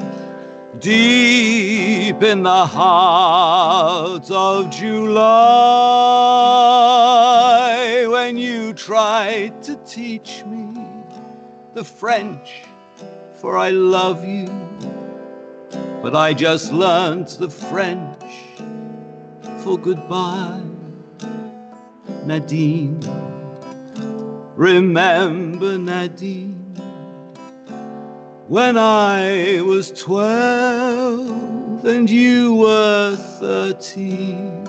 Deep 0.80 2.22
in 2.24 2.44
the 2.44 2.66
heart 2.66 4.30
of 4.32 4.70
July, 4.70 5.26
when 8.08 8.38
you 8.38 8.74
tried 8.74 9.62
to 9.64 9.76
teach 9.78 10.46
me 10.46 10.82
the 11.74 11.84
French, 11.84 12.64
for 13.34 13.58
I 13.58 13.72
love 13.72 14.26
you, 14.26 14.48
but 16.02 16.16
I 16.16 16.34
just 16.34 16.72
learned 16.72 17.28
the 17.28 17.50
French 17.50 18.18
for 19.64 19.78
goodbye. 19.78 20.62
Nadine, 22.26 22.99
remember 24.55 25.78
Nadine 25.78 26.55
when 28.47 28.78
I 28.78 29.62
was 29.62 29.91
twelve 29.91 31.86
and 31.86 32.10
you 32.10 32.55
were 32.55 33.16
thirteen. 33.39 34.66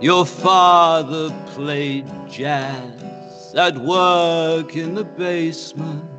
Your 0.00 0.26
father 0.26 1.30
played 1.48 2.06
jazz 2.28 3.54
at 3.54 3.78
work 3.78 4.76
in 4.76 4.94
the 4.94 5.04
basement. 5.04 6.15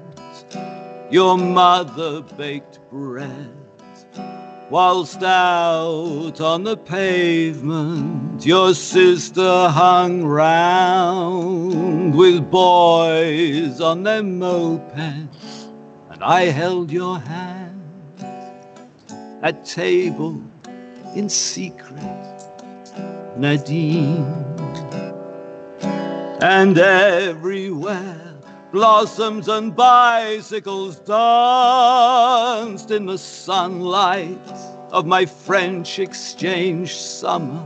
Your 1.09 1.37
mother 1.37 2.21
baked 2.21 2.79
bread. 2.89 3.55
Whilst 4.69 5.23
out 5.23 6.41
on 6.41 6.65
the 6.65 6.75
pavement 6.75 8.45
your 8.45 8.73
sister 8.73 9.69
hung 9.69 10.25
round 10.25 12.13
with 12.13 12.51
boys 12.51 13.79
on 13.79 14.03
their 14.03 14.21
mopeds, 14.21 15.69
and 16.09 16.21
I 16.21 16.45
held 16.45 16.91
your 16.91 17.17
hand 17.19 17.81
at 19.41 19.65
table 19.65 20.41
in 21.15 21.29
secret, 21.29 22.49
Nadine, 23.37 24.25
and 26.41 26.77
everywhere 26.77 28.26
blossoms 28.72 29.47
and 29.47 29.76
bicycles 29.76 30.99
danced 30.99 32.91
in 32.91 33.05
the 33.05 33.18
sunlight 33.18 34.38
of 34.91 35.05
my 35.05 35.26
French 35.26 35.99
exchange 35.99 36.95
summer. 36.95 37.65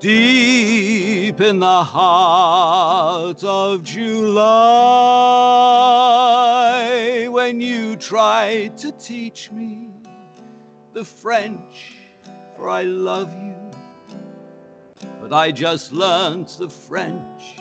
Deep 0.00 1.40
in 1.40 1.58
the 1.58 1.84
heart 1.84 3.42
of 3.44 3.82
July, 3.82 4.46
when 7.28 7.60
you 7.60 7.96
tried 7.96 8.78
to 8.78 8.92
teach 8.92 9.50
me 9.50 9.90
the 10.92 11.04
French, 11.04 11.96
for 12.56 12.68
I 12.68 12.84
love 12.84 13.32
you, 13.34 13.56
but 15.20 15.32
I 15.32 15.50
just 15.50 15.92
learned 15.92 16.48
the 16.48 16.70
French 16.70 17.58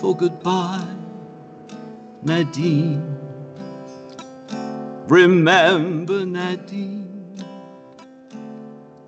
for 0.00 0.16
goodbye, 0.16 0.96
Nadine. 2.22 3.18
Remember, 5.08 6.26
Nadine, 6.26 7.36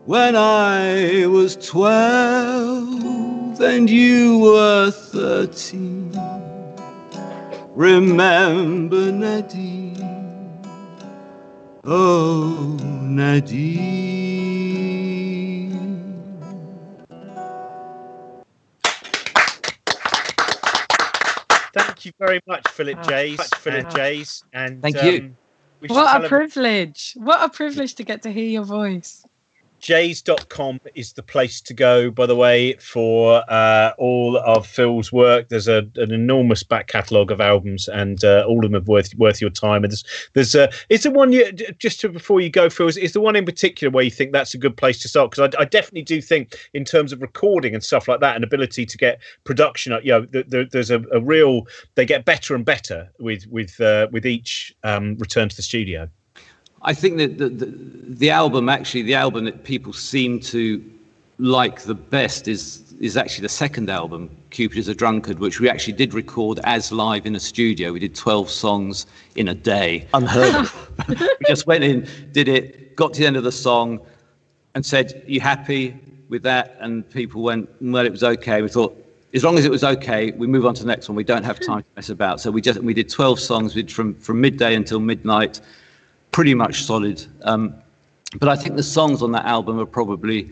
when 0.07 0.37
I 0.37 1.27
was 1.27 1.57
twelve 1.57 2.89
and 3.61 3.89
you 3.91 4.39
were 4.41 4.91
thirteen. 4.91 6.13
Remember, 7.75 9.13
Nadine, 9.13 10.33
oh, 11.85 12.79
Nadine. 13.03 14.20
Thank 22.01 22.15
you 22.19 22.27
very 22.27 22.41
much, 22.47 22.67
Philip 22.69 22.97
Oh, 22.99 23.09
Jeays. 23.09 23.55
Philip 23.57 23.85
wow. 23.85 23.91
Jeays, 23.91 24.43
and 24.55 24.81
Thank 24.81 25.03
you. 25.03 25.19
um, 25.19 25.37
we 25.83 25.89
What 25.89 26.07
tell 26.07 26.17
a 26.17 26.21
them- 26.21 26.29
privilege. 26.31 27.13
What 27.17 27.43
a 27.43 27.51
privilege 27.51 27.95
to 27.97 28.05
get 28.05 28.23
to 28.23 28.33
hear 28.33 28.47
your 28.49 28.65
voice. 28.65 29.23
Jeays.com 29.81 30.81
is 30.95 31.15
the 31.15 31.23
place 31.23 31.61
to 31.63 31.73
go, 31.73 32.11
by 32.11 32.27
the 32.27 32.37
way, 32.37 32.75
for 32.75 33.43
uh, 33.49 33.93
all 33.97 34.37
of 34.37 34.67
Phil's 34.67 35.11
work. 35.11 35.49
There's 35.49 35.69
a, 35.69 35.89
an 35.97 36.13
enormous 36.13 36.63
back 36.63 36.87
catalogue 36.87 37.31
of 37.31 37.41
albums, 37.41 37.89
and 37.89 38.23
uh, 38.23 38.45
all 38.47 38.65
of 38.65 38.71
them 38.71 38.81
are 38.81 38.85
worth 38.85 39.15
worth 39.15 39.41
your 39.41 39.51
time. 39.51 39.83
And 39.83 39.91
there's, 39.91 40.05
there's 40.35 40.55
uh, 40.55 40.71
the 40.91 41.11
one 41.11 41.33
you 41.33 41.51
just 41.53 42.01
to, 42.01 42.11
before 42.11 42.41
you 42.41 42.51
go, 42.51 42.69
Phil, 42.69 42.89
is, 42.89 42.99
is 42.99 43.13
the 43.13 43.21
one 43.21 43.37
in 43.37 43.47
particular 43.47 43.91
where 43.91 44.05
you 44.05 44.11
think 44.11 44.33
that's 44.33 44.53
a 44.55 44.59
good 44.59 44.77
place 44.77 45.01
to 45.01 45.09
start? 45.09 45.31
Because 45.31 45.55
I, 45.55 45.63
I 45.63 45.65
definitely 45.65 46.03
do 46.03 46.21
think, 46.21 46.57
in 46.75 46.85
terms 46.85 47.13
of 47.13 47.23
recording 47.23 47.75
and 47.75 47.83
stuff 47.83 48.07
like 48.07 48.21
that, 48.21 48.35
and 48.35 48.45
ability 48.45 48.85
to 48.85 48.99
get 48.99 49.19
production, 49.45 49.99
you 50.03 50.13
know, 50.13 50.27
th- 50.27 50.47
there, 50.49 50.67
there's 50.67 50.91
a, 50.91 51.03
a 51.11 51.21
real 51.21 51.67
they 51.95 52.05
get 52.05 52.27
better 52.27 52.55
and 52.55 52.65
better 52.65 53.11
with 53.19 53.47
with 53.47 53.81
uh, 53.81 54.09
with 54.13 54.27
each 54.27 54.75
um, 54.85 55.17
return 55.19 55.49
to 55.49 55.57
the 55.57 55.63
studio. 55.63 56.09
I 56.83 56.95
think 56.95 57.19
that 57.19 57.39
the, 57.39 57.49
the, 57.49 57.67
the 57.67 58.31
album, 58.31 58.69
actually, 58.69 59.03
the 59.03 59.15
album 59.15 59.45
that 59.45 59.65
people 59.65 59.93
seem 59.93 60.41
to 60.41 60.83
like 61.39 61.83
the 61.83 61.95
best 61.95 62.49
is 62.49 62.91
is 63.01 63.17
actually 63.17 63.43
the 63.43 63.49
second 63.49 63.89
album, 63.89 64.29
Cupid 64.51 64.77
is 64.77 64.87
a 64.87 64.95
Drunkard, 64.95 65.39
which 65.39 65.59
we 65.59 65.71
actually 65.71 65.95
did 65.95 66.13
record 66.13 66.61
as 66.65 66.93
live 66.93 67.25
in 67.25 67.35
a 67.35 67.41
studio. 67.41 67.93
We 67.93 67.99
did 67.99 68.15
12 68.15 68.51
songs 68.51 69.07
in 69.37 69.49
a 69.49 69.55
day. 69.55 70.07
Unheard 70.13 70.55
of. 70.55 70.91
we 71.09 71.17
just 71.47 71.67
went 71.67 71.83
in, 71.83 72.07
did 72.33 72.47
it, 72.47 72.95
got 72.97 73.15
to 73.15 73.21
the 73.21 73.27
end 73.27 73.39
of 73.39 73.45
the 73.45 73.53
song, 73.53 74.01
and 74.75 74.85
said, 74.85 75.25
You 75.27 75.41
happy 75.41 75.99
with 76.29 76.43
that? 76.43 76.77
And 76.79 77.09
people 77.09 77.43
went, 77.43 77.71
Well, 77.81 78.05
it 78.05 78.13
was 78.13 78.23
okay. 78.23 78.61
We 78.61 78.69
thought, 78.69 78.95
as 79.33 79.45
long 79.45 79.57
as 79.57 79.65
it 79.65 79.71
was 79.71 79.83
okay, 79.83 80.33
we 80.33 80.47
move 80.47 80.67
on 80.67 80.75
to 80.75 80.83
the 80.83 80.89
next 80.89 81.09
one. 81.09 81.17
We 81.17 81.25
don't 81.25 81.45
have 81.45 81.59
time 81.59 81.81
to 81.81 81.89
mess 81.97 82.11
about. 82.11 82.41
So 82.41 82.51
we 82.51 82.61
just 82.61 82.81
we 82.81 82.93
did 82.93 83.09
12 83.09 83.41
songs 83.41 83.75
we 83.75 83.83
did 83.83 83.93
from 83.93 84.15
from 84.17 84.43
midday 84.43 84.75
until 84.75 85.01
midnight, 85.01 85.61
pretty 86.33 86.55
much 86.55 86.85
solid. 86.85 87.25
Um, 87.43 87.75
but 88.39 88.49
I 88.49 88.57
think 88.57 88.77
the 88.77 88.83
songs 88.83 89.23
on 89.23 89.33
that 89.33 89.45
album 89.45 89.79
are 89.81 89.87
probably 89.87 90.51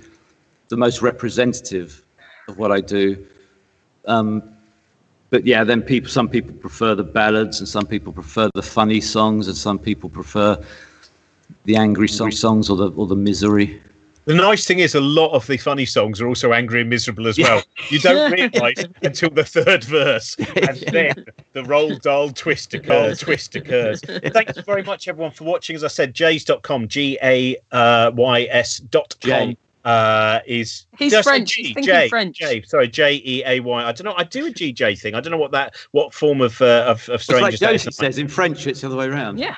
the 0.68 0.76
most 0.76 1.02
representative 1.02 2.02
of 2.48 2.58
what 2.58 2.72
I 2.72 2.80
do. 2.80 3.26
Um, 4.06 4.42
but 5.30 5.44
yeah, 5.44 5.62
then 5.62 5.82
people, 5.82 6.10
some 6.10 6.28
people 6.28 6.54
prefer 6.54 6.94
the 6.94 7.04
ballads, 7.04 7.60
and 7.60 7.68
some 7.68 7.86
people 7.86 8.12
prefer 8.12 8.50
the 8.54 8.62
funny 8.62 9.00
songs, 9.00 9.46
and 9.46 9.56
some 9.56 9.78
people 9.78 10.08
prefer 10.08 10.60
the 11.64 11.76
angry 11.76 12.08
song, 12.08 12.30
songs 12.30 12.70
or 12.70 12.76
the 12.76 12.90
or 12.92 13.06
the 13.06 13.16
misery. 13.16 13.80
The 14.28 14.34
nice 14.34 14.66
thing 14.66 14.80
is, 14.80 14.94
a 14.94 15.00
lot 15.00 15.30
of 15.30 15.46
the 15.46 15.56
funny 15.56 15.86
songs 15.86 16.20
are 16.20 16.28
also 16.28 16.52
angry 16.52 16.82
and 16.82 16.90
miserable 16.90 17.28
as 17.28 17.38
well. 17.38 17.62
You 17.88 17.98
don't 17.98 18.30
realise 18.52 18.84
until 19.02 19.30
the 19.30 19.42
third 19.42 19.84
verse, 19.84 20.36
and 20.38 20.76
then 20.92 21.24
the 21.54 21.64
roll 21.64 21.96
doll 21.96 22.28
twist 22.28 22.74
occurs. 22.74 23.20
twist 23.20 23.56
occurs. 23.56 24.02
Thank 24.02 24.54
you 24.54 24.62
very 24.64 24.82
much, 24.82 25.08
everyone, 25.08 25.30
for 25.30 25.44
watching. 25.44 25.76
As 25.76 25.82
I 25.82 25.88
said, 25.88 26.12
jeays.com, 26.12 26.88
G 26.88 27.18
A 27.22 27.56
Y 27.72 28.48
S 28.50 28.80
dot 28.80 29.14
com. 29.22 29.30
J. 29.30 29.56
Uh, 29.86 30.40
is 30.46 30.84
He's 30.98 31.12
did 31.12 31.20
I 31.20 31.22
say 31.22 31.30
French. 31.30 31.54
G? 31.54 31.62
He's 31.62 31.74
thinking 31.74 31.94
J, 31.94 32.08
French. 32.10 32.36
J, 32.36 32.62
sorry, 32.66 32.88
J 32.88 33.22
E 33.24 33.42
A 33.46 33.60
Y. 33.60 33.82
I 33.82 33.92
don't 33.92 34.04
know. 34.04 34.14
I 34.14 34.24
do 34.24 34.44
a 34.44 34.50
G 34.50 34.74
J 34.74 34.94
thing. 34.94 35.14
I 35.14 35.20
don't 35.20 35.30
know 35.30 35.38
what 35.38 35.52
that, 35.52 35.74
what 35.92 36.12
form 36.12 36.42
of 36.42 36.60
uh, 36.60 36.84
of, 36.86 37.08
of 37.08 37.14
It's 37.22 37.30
like 37.30 37.54
strangers 37.54 37.60
that 37.60 37.74
is. 37.76 37.84
Josie 37.84 37.94
says 37.94 38.18
in 38.18 38.28
French, 38.28 38.66
it's 38.66 38.82
the 38.82 38.88
other 38.88 38.96
way 38.96 39.06
around. 39.06 39.38
Yeah. 39.38 39.56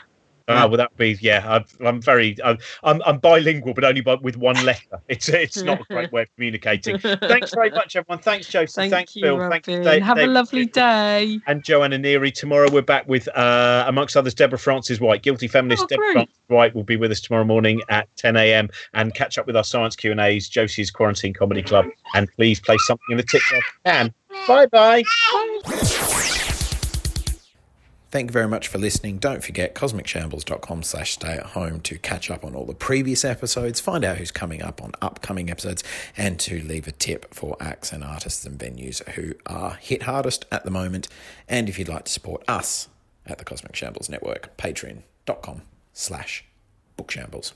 Ah, 0.51 0.67
well, 0.67 0.77
that 0.77 0.97
be 0.97 1.19
yeah. 1.21 1.45
I'm, 1.47 1.65
I'm 1.87 2.03
very 2.03 2.37
I'm, 2.45 2.59
I'm 2.83 3.19
bilingual, 3.19 3.75
but 3.75 3.85
only 3.85 4.01
by, 4.01 4.15
with 4.15 4.37
one 4.37 4.63
letter. 4.65 4.81
It's 5.09 5.29
it's 5.29 5.63
not 5.63 5.81
a 5.81 5.85
great 5.85 6.13
way 6.13 6.23
of 6.23 6.29
communicating. 6.37 6.99
Thanks 6.99 7.53
very 7.53 7.71
much, 7.71 7.97
everyone. 7.97 8.23
Thanks, 8.23 8.47
Josie. 8.47 8.73
Thank 8.75 8.93
Thanks, 8.93 9.17
you, 9.17 9.23
Phil. 9.23 9.39
Robin. 9.39 9.61
Thanks, 9.63 9.87
Dave, 9.87 10.03
Have 10.03 10.19
a 10.19 10.27
lovely 10.27 10.63
Smith 10.63 10.73
day. 10.73 11.41
And 11.47 11.65
Joanna 11.65 11.99
Neary. 11.99 12.33
Tomorrow 12.33 12.71
we're 12.71 12.83
back 12.83 13.09
with, 13.09 13.29
uh, 13.37 13.85
amongst 13.89 14.17
others, 14.17 14.35
Deborah 14.35 14.59
Frances-White, 14.59 15.23
guilty 15.23 15.49
feminist. 15.49 15.83
Oh, 15.83 15.87
Deborah. 15.89 16.13
Frances-White 16.13 16.75
will 16.75 16.85
be 16.85 16.97
with 16.97 17.11
us 17.11 17.21
tomorrow 17.21 17.45
morning 17.45 17.83
at 17.89 18.09
10 18.17 18.37
a.m. 18.37 18.69
and 18.95 19.15
catch 19.15 19.37
up 19.37 19.47
with 19.47 19.57
our 19.57 19.65
science 19.65 19.97
Q 19.97 20.13
and 20.13 20.21
A's. 20.21 20.49
Josie's 20.49 20.91
Quarantine 20.91 21.35
Comedy 21.35 21.63
Club, 21.63 21.87
and 22.15 22.31
please 22.37 22.61
play 22.61 22.77
something 22.79 23.07
in 23.11 23.17
the 23.17 23.25
TikTok 23.25 23.63
can. 23.85 24.15
Bye 24.47 24.67
bye. 24.67 26.47
Thank 28.11 28.31
you 28.31 28.33
very 28.33 28.49
much 28.49 28.67
for 28.67 28.79
listening. 28.79 29.19
Don't 29.19 29.45
forget 29.45 29.75
cosmicshambles.com 29.77 30.83
slash 30.83 31.13
stay 31.13 31.35
at 31.35 31.47
home 31.47 31.81
to 31.83 31.97
catch 31.97 32.29
up 32.29 32.45
on 32.45 32.57
all 32.57 32.65
the 32.65 32.75
previous 32.75 33.25
episodes, 33.25 33.79
find 33.79 34.05
out 34.05 34.19
who's 34.19 34.33
coming 34.33 34.63
up 34.63 34.83
on 34.83 34.93
upcoming 35.01 35.49
episodes, 35.49 35.85
and 36.17 36.41
to 36.41 36.61
leave 36.63 36.89
a 36.89 36.93
tip 36.93 37.33
for 37.33 37.57
acts 37.61 37.93
and 37.93 38.03
artists 38.03 38.45
and 38.45 38.59
venues 38.59 39.09
who 39.11 39.35
are 39.47 39.75
hit 39.75 40.03
hardest 40.03 40.45
at 40.51 40.65
the 40.65 40.73
moment. 40.73 41.07
And 41.49 41.69
if 41.69 41.79
you'd 41.79 41.89
like 41.89 42.07
to 42.07 42.13
support 42.13 42.43
us 42.49 42.89
at 43.27 43.39
the 43.39 43.45
Cosmic 43.45 43.77
Shambles 43.77 44.09
Network, 44.09 44.57
patreon.com 44.57 45.63
slash 45.93 46.45
bookshambles. 46.99 47.53